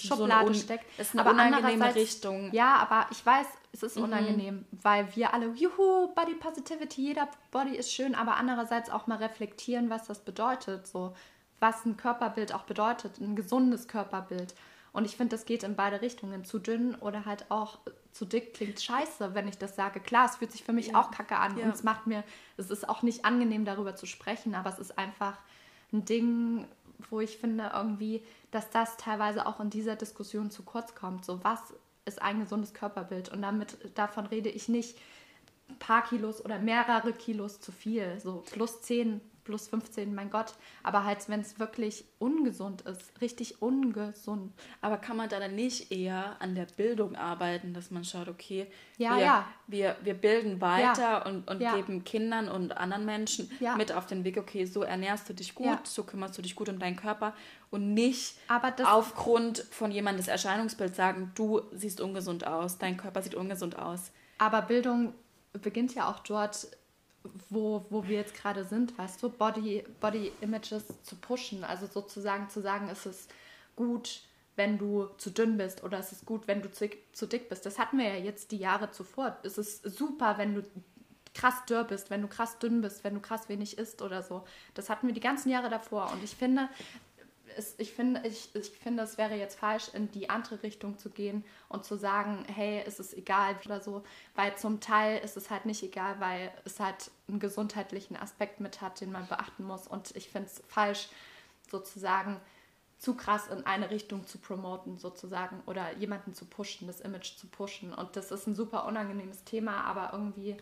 Schublade 0.00 0.52
so 0.52 0.60
steckt. 0.60 0.84
Ist 0.98 1.12
eine 1.12 1.22
aber 1.22 1.30
unangenehme 1.30 1.94
Richtung. 1.94 2.52
Ja, 2.52 2.76
aber 2.76 3.06
ich 3.10 3.24
weiß, 3.24 3.46
es 3.72 3.82
ist 3.82 3.96
mhm. 3.96 4.04
unangenehm, 4.04 4.64
weil 4.82 5.14
wir 5.16 5.32
alle, 5.32 5.46
juhu, 5.54 6.08
Body 6.14 6.34
Positivity, 6.34 7.02
jeder 7.02 7.28
Body 7.50 7.76
ist 7.76 7.92
schön, 7.92 8.14
aber 8.14 8.36
andererseits 8.36 8.90
auch 8.90 9.06
mal 9.06 9.18
reflektieren, 9.18 9.88
was 9.88 10.06
das 10.06 10.20
bedeutet, 10.20 10.86
so 10.86 11.14
was 11.60 11.84
ein 11.84 11.96
Körperbild 11.96 12.54
auch 12.54 12.64
bedeutet, 12.64 13.18
ein 13.18 13.36
gesundes 13.36 13.86
Körperbild. 13.86 14.54
Und 14.92 15.04
ich 15.04 15.16
finde, 15.16 15.36
das 15.36 15.44
geht 15.44 15.62
in 15.62 15.76
beide 15.76 16.02
Richtungen. 16.02 16.44
Zu 16.44 16.58
dünn 16.58 16.94
oder 16.96 17.24
halt 17.24 17.50
auch 17.50 17.78
zu 18.12 18.24
dick 18.24 18.54
klingt 18.54 18.80
scheiße, 18.80 19.34
wenn 19.34 19.46
ich 19.46 19.58
das 19.58 19.76
sage. 19.76 20.00
Klar, 20.00 20.26
es 20.28 20.36
fühlt 20.36 20.50
sich 20.52 20.64
für 20.64 20.72
mich 20.72 20.88
ja. 20.88 21.00
auch 21.00 21.10
kacke 21.10 21.36
an 21.36 21.56
ja. 21.56 21.64
und 21.64 21.74
es 21.74 21.82
macht 21.82 22.06
mir, 22.06 22.24
es 22.56 22.70
ist 22.70 22.88
auch 22.88 23.02
nicht 23.02 23.24
angenehm 23.24 23.64
darüber 23.64 23.94
zu 23.94 24.06
sprechen, 24.06 24.54
aber 24.54 24.70
es 24.70 24.78
ist 24.78 24.98
einfach 24.98 25.38
ein 25.92 26.04
Ding, 26.04 26.66
wo 27.08 27.20
ich 27.20 27.38
finde 27.38 27.70
irgendwie, 27.74 28.22
dass 28.50 28.70
das 28.70 28.96
teilweise 28.96 29.46
auch 29.46 29.60
in 29.60 29.70
dieser 29.70 29.96
Diskussion 29.96 30.50
zu 30.50 30.62
kurz 30.64 30.94
kommt. 30.94 31.24
So, 31.24 31.42
was 31.44 31.60
ist 32.04 32.20
ein 32.20 32.40
gesundes 32.40 32.74
Körperbild? 32.74 33.30
Und 33.30 33.42
damit, 33.42 33.76
davon 33.94 34.26
rede 34.26 34.48
ich 34.48 34.68
nicht 34.68 34.98
ein 35.68 35.78
paar 35.78 36.02
Kilos 36.02 36.44
oder 36.44 36.58
mehrere 36.58 37.12
Kilos 37.12 37.60
zu 37.60 37.72
viel. 37.72 38.18
So 38.20 38.42
plus 38.52 38.82
10 38.82 39.20
plus 39.44 39.68
15, 39.68 40.14
mein 40.14 40.30
Gott. 40.30 40.54
Aber 40.82 41.04
halt, 41.04 41.28
wenn 41.28 41.40
es 41.40 41.58
wirklich 41.58 42.04
ungesund 42.18 42.82
ist, 42.82 43.20
richtig 43.20 43.62
ungesund. 43.62 44.52
Aber 44.80 44.96
kann 44.96 45.16
man 45.16 45.28
da 45.28 45.40
dann 45.40 45.54
nicht 45.54 45.90
eher 45.92 46.36
an 46.40 46.54
der 46.54 46.66
Bildung 46.66 47.16
arbeiten, 47.16 47.74
dass 47.74 47.90
man 47.90 48.04
schaut, 48.04 48.28
okay, 48.28 48.66
ja, 48.96 49.16
wir, 49.16 49.24
ja. 49.24 49.46
wir, 49.66 49.96
wir 50.02 50.14
bilden 50.14 50.60
weiter 50.60 51.02
ja. 51.02 51.26
und, 51.26 51.48
und 51.48 51.58
geben 51.58 52.04
Kindern 52.04 52.48
und 52.48 52.76
anderen 52.76 53.04
Menschen 53.04 53.50
mit 53.76 53.92
auf 53.92 54.06
den 54.06 54.24
Weg, 54.24 54.36
okay, 54.36 54.64
so 54.64 54.82
ernährst 54.82 55.28
du 55.28 55.34
dich 55.34 55.54
gut, 55.54 55.86
so 55.86 56.04
kümmerst 56.04 56.36
du 56.36 56.42
dich 56.42 56.54
gut 56.54 56.68
um 56.68 56.78
deinen 56.78 56.96
Körper 56.96 57.34
und 57.70 57.94
nicht 57.94 58.36
aufgrund 58.84 59.58
von 59.70 59.90
jemandes 59.90 60.28
Erscheinungsbild 60.28 60.94
sagen, 60.94 61.32
du 61.34 61.62
siehst 61.72 62.00
ungesund 62.00 62.46
aus, 62.46 62.78
dein 62.78 62.96
Körper 62.96 63.22
sieht 63.22 63.34
ungesund 63.34 63.78
aus. 63.78 64.10
Aber 64.38 64.62
Bildung 64.62 65.14
beginnt 65.52 65.94
ja 65.94 66.08
auch 66.10 66.20
dort, 66.20 66.68
wo, 67.48 67.84
wo 67.90 68.06
wir 68.06 68.16
jetzt 68.16 68.34
gerade 68.34 68.64
sind, 68.64 68.96
weißt 68.96 69.22
du, 69.22 69.30
Body, 69.30 69.84
Body 70.00 70.32
Images 70.40 70.84
zu 71.02 71.16
pushen. 71.16 71.64
Also 71.64 71.86
sozusagen 71.86 72.48
zu 72.48 72.60
sagen, 72.60 72.88
es 72.90 73.06
ist 73.06 73.30
gut, 73.76 74.22
wenn 74.56 74.78
du 74.78 75.06
zu 75.16 75.30
dünn 75.30 75.56
bist 75.56 75.84
oder 75.84 75.98
es 75.98 76.12
ist 76.12 76.26
gut, 76.26 76.46
wenn 76.46 76.62
du 76.62 76.70
zu, 76.70 76.88
zu 77.12 77.26
dick 77.26 77.48
bist. 77.48 77.64
Das 77.66 77.78
hatten 77.78 77.98
wir 77.98 78.08
ja 78.08 78.16
jetzt 78.16 78.52
die 78.52 78.58
Jahre 78.58 78.90
zuvor. 78.90 79.36
Es 79.42 79.58
ist 79.58 79.84
super, 79.84 80.38
wenn 80.38 80.54
du 80.54 80.62
krass 81.34 81.64
dürr 81.68 81.84
bist, 81.84 82.10
wenn 82.10 82.22
du 82.22 82.28
krass 82.28 82.58
dünn 82.58 82.80
bist, 82.80 83.04
wenn 83.04 83.14
du 83.14 83.20
krass 83.20 83.48
wenig 83.48 83.78
isst 83.78 84.02
oder 84.02 84.22
so. 84.22 84.44
Das 84.74 84.90
hatten 84.90 85.06
wir 85.06 85.14
die 85.14 85.20
ganzen 85.20 85.50
Jahre 85.50 85.70
davor. 85.70 86.10
Und 86.12 86.24
ich 86.24 86.34
finde, 86.34 86.68
es, 87.56 87.74
ich, 87.78 87.92
finde, 87.92 88.26
ich, 88.26 88.54
ich 88.54 88.70
finde, 88.70 89.02
es 89.02 89.18
wäre 89.18 89.34
jetzt 89.34 89.58
falsch, 89.58 89.88
in 89.92 90.10
die 90.10 90.30
andere 90.30 90.62
Richtung 90.62 90.98
zu 90.98 91.10
gehen 91.10 91.44
und 91.68 91.84
zu 91.84 91.96
sagen, 91.96 92.44
hey, 92.52 92.82
es 92.86 93.00
ist 93.00 93.14
egal 93.14 93.56
oder 93.64 93.80
so, 93.80 94.02
weil 94.34 94.56
zum 94.56 94.80
Teil 94.80 95.18
ist 95.22 95.36
es 95.36 95.50
halt 95.50 95.66
nicht 95.66 95.82
egal, 95.82 96.20
weil 96.20 96.52
es 96.64 96.80
halt 96.80 97.10
einen 97.28 97.40
gesundheitlichen 97.40 98.16
Aspekt 98.16 98.60
mit 98.60 98.80
hat, 98.80 99.00
den 99.00 99.12
man 99.12 99.26
beachten 99.26 99.64
muss. 99.64 99.86
Und 99.86 100.14
ich 100.16 100.28
finde 100.30 100.48
es 100.48 100.62
falsch, 100.68 101.08
sozusagen 101.70 102.40
zu 102.98 103.14
krass 103.14 103.48
in 103.48 103.64
eine 103.64 103.90
Richtung 103.90 104.26
zu 104.26 104.38
promoten, 104.38 104.98
sozusagen, 104.98 105.62
oder 105.66 105.96
jemanden 105.96 106.34
zu 106.34 106.44
pushen, 106.44 106.86
das 106.86 107.00
Image 107.00 107.36
zu 107.36 107.46
pushen. 107.46 107.94
Und 107.94 108.14
das 108.14 108.30
ist 108.30 108.46
ein 108.46 108.54
super 108.54 108.86
unangenehmes 108.86 109.44
Thema, 109.44 109.84
aber 109.84 110.10
irgendwie, 110.12 110.56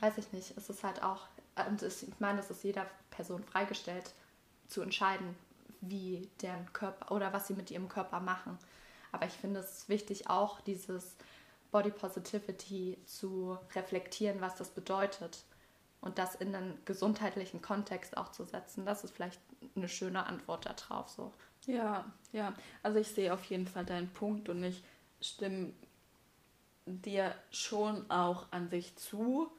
weiß 0.00 0.16
ich 0.16 0.32
nicht, 0.32 0.52
ist 0.52 0.70
es 0.70 0.82
halt 0.82 1.02
auch, 1.02 1.26
und 1.68 1.82
ich 1.82 2.20
meine, 2.20 2.40
es 2.40 2.50
ist 2.50 2.64
jeder 2.64 2.86
Person 3.10 3.44
freigestellt, 3.44 4.14
zu 4.66 4.82
entscheiden, 4.82 5.36
wie 5.88 6.28
deren 6.42 6.72
Körper 6.72 7.12
oder 7.14 7.32
was 7.32 7.46
sie 7.46 7.54
mit 7.54 7.70
ihrem 7.70 7.88
Körper 7.88 8.20
machen. 8.20 8.58
Aber 9.12 9.26
ich 9.26 9.32
finde 9.32 9.60
es 9.60 9.88
wichtig, 9.88 10.28
auch 10.28 10.60
dieses 10.60 11.16
Body 11.70 11.90
Positivity 11.90 12.98
zu 13.04 13.58
reflektieren, 13.74 14.40
was 14.40 14.56
das 14.56 14.70
bedeutet 14.70 15.44
und 16.00 16.18
das 16.18 16.34
in 16.34 16.54
einen 16.54 16.78
gesundheitlichen 16.84 17.62
Kontext 17.62 18.16
auch 18.16 18.30
zu 18.30 18.44
setzen. 18.44 18.86
Das 18.86 19.04
ist 19.04 19.14
vielleicht 19.14 19.40
eine 19.74 19.88
schöne 19.88 20.26
Antwort 20.26 20.66
darauf. 20.66 21.08
So. 21.08 21.32
Ja, 21.66 22.04
ja. 22.32 22.54
Also 22.82 22.98
ich 22.98 23.08
sehe 23.08 23.32
auf 23.32 23.44
jeden 23.44 23.66
Fall 23.66 23.84
deinen 23.84 24.08
Punkt 24.08 24.48
und 24.48 24.62
ich 24.62 24.82
stimme 25.20 25.72
dir 26.86 27.34
schon 27.50 28.08
auch 28.10 28.46
an 28.52 28.68
sich 28.68 28.96
zu. 28.96 29.50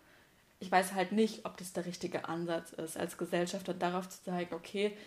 Ich 0.59 0.71
weiß 0.71 0.93
halt 0.93 1.11
nicht, 1.11 1.45
ob 1.45 1.57
das 1.57 1.73
der 1.73 1.85
richtige 1.85 2.27
Ansatz 2.27 2.71
ist, 2.73 2.97
als 2.97 3.17
Gesellschaft 3.17 3.67
darauf 3.79 4.09
zu 4.09 4.23
zeigen, 4.23 4.55
okay, 4.55 4.97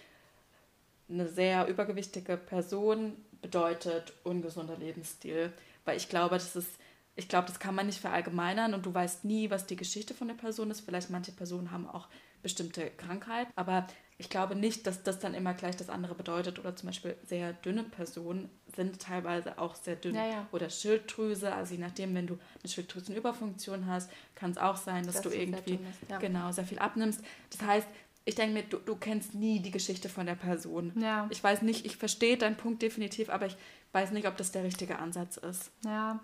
eine 1.10 1.28
sehr 1.28 1.66
übergewichtige 1.66 2.36
Person 2.36 3.16
bedeutet 3.40 4.12
ungesunder 4.24 4.76
Lebensstil. 4.76 5.52
Weil 5.84 5.96
ich 5.96 6.08
glaube, 6.08 6.36
das 6.36 6.56
ist, 6.56 6.70
ich 7.16 7.28
glaube, 7.28 7.48
das 7.48 7.58
kann 7.58 7.74
man 7.74 7.86
nicht 7.86 8.00
verallgemeinern 8.00 8.74
und 8.74 8.86
du 8.86 8.94
weißt 8.94 9.24
nie, 9.24 9.50
was 9.50 9.66
die 9.66 9.76
Geschichte 9.76 10.14
von 10.14 10.28
der 10.28 10.34
Person 10.34 10.70
ist. 10.70 10.80
Vielleicht 10.80 11.10
manche 11.10 11.32
Personen 11.32 11.70
haben 11.70 11.88
auch 11.88 12.08
bestimmte 12.42 12.90
Krankheiten, 12.90 13.52
aber 13.56 13.86
ich 14.20 14.28
glaube 14.28 14.54
nicht, 14.54 14.86
dass 14.86 15.02
das 15.02 15.18
dann 15.18 15.32
immer 15.32 15.54
gleich 15.54 15.76
das 15.76 15.88
andere 15.88 16.14
bedeutet. 16.14 16.58
Oder 16.58 16.76
zum 16.76 16.88
Beispiel 16.88 17.16
sehr 17.26 17.54
dünne 17.54 17.84
Personen 17.84 18.50
sind 18.76 19.00
teilweise 19.00 19.58
auch 19.58 19.74
sehr 19.74 19.96
dünn. 19.96 20.14
Ja, 20.14 20.26
ja. 20.26 20.46
Oder 20.52 20.68
Schilddrüse, 20.68 21.54
also 21.54 21.72
je 21.74 21.80
nachdem, 21.80 22.14
wenn 22.14 22.26
du 22.26 22.38
eine 22.62 22.70
Schilddrüsenüberfunktion 22.70 23.86
hast, 23.86 24.10
kann 24.34 24.50
es 24.50 24.58
auch 24.58 24.76
sein, 24.76 25.06
dass, 25.06 25.14
dass 25.14 25.22
du 25.22 25.30
irgendwie 25.30 25.78
sehr 25.78 26.10
ja. 26.10 26.18
genau 26.18 26.52
sehr 26.52 26.66
viel 26.66 26.78
abnimmst. 26.78 27.22
Das 27.48 27.62
heißt, 27.62 27.88
ich 28.24 28.34
denke 28.34 28.54
mir, 28.54 28.62
du, 28.62 28.78
du 28.78 28.96
kennst 28.96 29.34
nie 29.34 29.60
die 29.60 29.70
Geschichte 29.70 30.08
von 30.08 30.26
der 30.26 30.34
Person. 30.34 30.92
Ja. 31.00 31.26
Ich 31.30 31.42
weiß 31.42 31.62
nicht, 31.62 31.86
ich 31.86 31.96
verstehe 31.96 32.36
deinen 32.36 32.56
Punkt 32.56 32.82
definitiv, 32.82 33.30
aber 33.30 33.46
ich 33.46 33.56
weiß 33.92 34.12
nicht, 34.12 34.28
ob 34.28 34.36
das 34.36 34.52
der 34.52 34.64
richtige 34.64 34.98
Ansatz 34.98 35.36
ist. 35.36 35.70
Ja. 35.84 36.20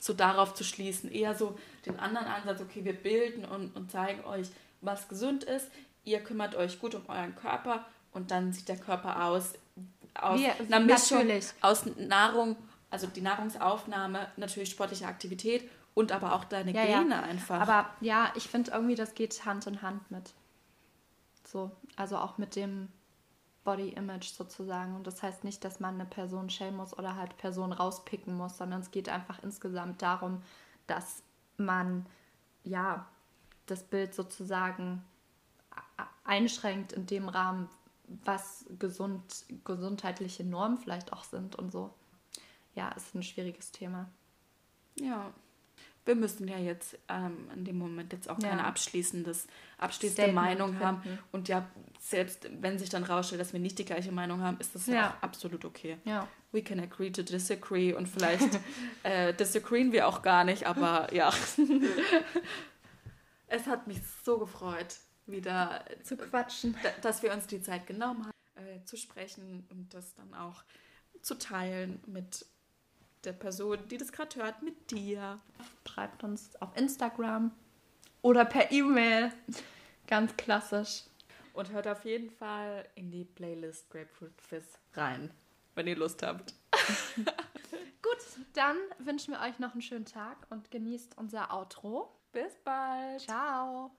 So 0.00 0.12
darauf 0.12 0.54
zu 0.54 0.64
schließen. 0.64 1.10
Eher 1.10 1.34
so 1.34 1.56
den 1.86 1.98
anderen 1.98 2.26
Ansatz, 2.26 2.60
okay, 2.60 2.84
wir 2.84 2.94
bilden 2.94 3.44
und, 3.44 3.74
und 3.76 3.90
zeigen 3.90 4.24
euch, 4.24 4.48
was 4.80 5.08
gesund 5.08 5.44
ist 5.44 5.68
ihr 6.04 6.20
kümmert 6.20 6.54
euch 6.54 6.78
gut 6.78 6.94
um 6.94 7.02
euren 7.08 7.34
Körper 7.34 7.84
und 8.12 8.30
dann 8.30 8.52
sieht 8.52 8.68
der 8.68 8.76
Körper 8.76 9.24
aus, 9.24 9.54
aus 10.14 10.40
Wir, 10.40 10.54
einer 10.58 10.80
Mischung 10.80 11.18
natürlich. 11.18 11.52
aus 11.60 11.84
Nahrung, 11.96 12.56
also 12.90 13.06
die 13.06 13.20
Nahrungsaufnahme, 13.20 14.28
natürlich 14.36 14.70
sportliche 14.70 15.06
Aktivität 15.06 15.68
und 15.94 16.12
aber 16.12 16.34
auch 16.34 16.44
deine 16.44 16.72
ja, 16.72 16.84
Gene 16.84 17.14
ja. 17.14 17.22
einfach. 17.22 17.60
Aber 17.60 17.90
ja, 18.00 18.32
ich 18.36 18.48
finde 18.48 18.72
irgendwie, 18.72 18.94
das 18.94 19.14
geht 19.14 19.44
Hand 19.44 19.66
in 19.66 19.82
Hand 19.82 20.10
mit. 20.10 20.32
So, 21.52 21.70
also 21.96 22.16
auch 22.16 22.38
mit 22.38 22.56
dem 22.56 22.88
Body 23.62 23.90
Image 23.90 24.30
sozusagen. 24.30 24.96
Und 24.96 25.06
das 25.06 25.22
heißt 25.22 25.44
nicht, 25.44 25.62
dass 25.64 25.80
man 25.80 25.94
eine 25.96 26.06
Person 26.06 26.48
schämen 26.48 26.78
muss 26.78 26.96
oder 26.98 27.16
halt 27.16 27.36
Personen 27.36 27.74
rauspicken 27.74 28.34
muss, 28.34 28.56
sondern 28.56 28.80
es 28.80 28.90
geht 28.90 29.10
einfach 29.10 29.42
insgesamt 29.42 30.00
darum, 30.00 30.42
dass 30.86 31.22
man 31.58 32.06
ja 32.64 33.06
das 33.66 33.82
Bild 33.82 34.14
sozusagen 34.14 35.04
einschränkt 36.24 36.92
in 36.92 37.04
dem 37.04 37.28
Rahmen, 37.28 37.68
was 38.24 38.64
gesund, 38.78 39.44
gesundheitliche 39.64 40.44
Normen 40.44 40.78
vielleicht 40.78 41.12
auch 41.12 41.24
sind 41.24 41.56
und 41.56 41.70
so. 41.70 41.92
Ja, 42.74 42.88
ist 42.92 43.14
ein 43.14 43.22
schwieriges 43.22 43.72
Thema. 43.72 44.08
Ja. 44.98 45.32
Wir 46.04 46.16
müssen 46.16 46.48
ja 46.48 46.58
jetzt 46.58 46.98
ähm, 47.08 47.48
in 47.54 47.64
dem 47.64 47.78
Moment 47.78 48.12
jetzt 48.12 48.28
auch 48.28 48.38
ja. 48.40 48.48
keine 48.48 48.64
abschließendes, 48.64 49.46
abschließende 49.78 50.22
Statement 50.22 50.34
Meinung 50.34 50.68
finden. 50.70 50.84
haben. 50.84 51.18
Und 51.30 51.48
ja, 51.48 51.68
selbst 52.00 52.48
wenn 52.60 52.78
sich 52.78 52.88
dann 52.88 53.04
rausstellt, 53.04 53.40
dass 53.40 53.52
wir 53.52 53.60
nicht 53.60 53.78
die 53.78 53.84
gleiche 53.84 54.10
Meinung 54.10 54.40
haben, 54.40 54.58
ist 54.58 54.74
das 54.74 54.86
ja 54.86 55.10
auch 55.10 55.22
absolut 55.22 55.64
okay. 55.64 55.98
Ja. 56.04 56.26
We 56.50 56.62
can 56.62 56.80
agree 56.80 57.10
to 57.10 57.22
disagree 57.22 57.92
und 57.94 58.08
vielleicht 58.08 58.58
äh, 59.04 59.32
disagreeen 59.34 59.92
wir 59.92 60.08
auch 60.08 60.22
gar 60.22 60.44
nicht, 60.44 60.66
aber 60.66 61.12
ja. 61.14 61.32
es 63.46 63.66
hat 63.66 63.86
mich 63.86 63.98
so 64.24 64.38
gefreut 64.38 64.96
wieder 65.26 65.84
zu 66.02 66.16
quatschen. 66.16 66.76
Dass 67.00 67.22
wir 67.22 67.32
uns 67.32 67.46
die 67.46 67.62
Zeit 67.62 67.86
genommen 67.86 68.26
haben, 68.26 68.66
äh, 68.66 68.84
zu 68.84 68.96
sprechen 68.96 69.66
und 69.70 69.94
das 69.94 70.14
dann 70.14 70.34
auch 70.34 70.64
zu 71.22 71.38
teilen 71.38 72.00
mit 72.06 72.44
der 73.24 73.32
Person, 73.32 73.78
die 73.90 73.98
das 73.98 74.12
gerade 74.12 74.36
hört, 74.36 74.62
mit 74.62 74.90
dir. 74.90 75.40
Schreibt 75.86 76.24
uns 76.24 76.50
auf 76.60 76.76
Instagram 76.76 77.52
oder 78.22 78.44
per 78.44 78.70
E-Mail. 78.72 79.32
Ganz 80.06 80.36
klassisch. 80.36 81.04
Und 81.54 81.70
hört 81.70 81.86
auf 81.86 82.04
jeden 82.04 82.30
Fall 82.30 82.88
in 82.94 83.10
die 83.10 83.24
Playlist 83.24 83.90
Grapefruit 83.90 84.40
Fizz 84.40 84.78
rein, 84.94 85.30
wenn 85.74 85.86
ihr 85.86 85.96
Lust 85.96 86.22
habt. 86.22 86.54
Gut, 87.16 88.18
dann 88.54 88.76
wünschen 88.98 89.34
wir 89.34 89.40
euch 89.40 89.58
noch 89.58 89.72
einen 89.72 89.82
schönen 89.82 90.06
Tag 90.06 90.46
und 90.50 90.70
genießt 90.70 91.18
unser 91.18 91.52
Outro. 91.52 92.16
Bis 92.32 92.54
bald. 92.64 93.20
Ciao. 93.20 93.90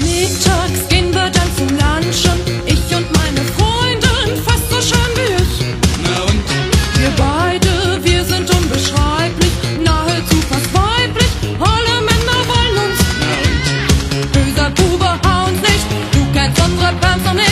Mittags 0.00 0.88
gehen 0.88 1.12
wir 1.12 1.28
dann 1.30 1.56
zum 1.56 1.68
Lunchen. 1.68 2.66
Ich 2.66 2.94
und 2.94 3.12
meine 3.16 3.40
Freundin, 3.40 4.36
fast 4.44 4.70
so 4.70 4.80
schön 4.80 5.16
wie 5.16 5.42
ich. 5.42 5.66
Na 6.04 6.22
und? 6.22 6.76
Wir 7.00 7.10
beide. 7.16 7.65
notre 16.68 16.98
peintre, 16.98 17.30
on 17.32 17.45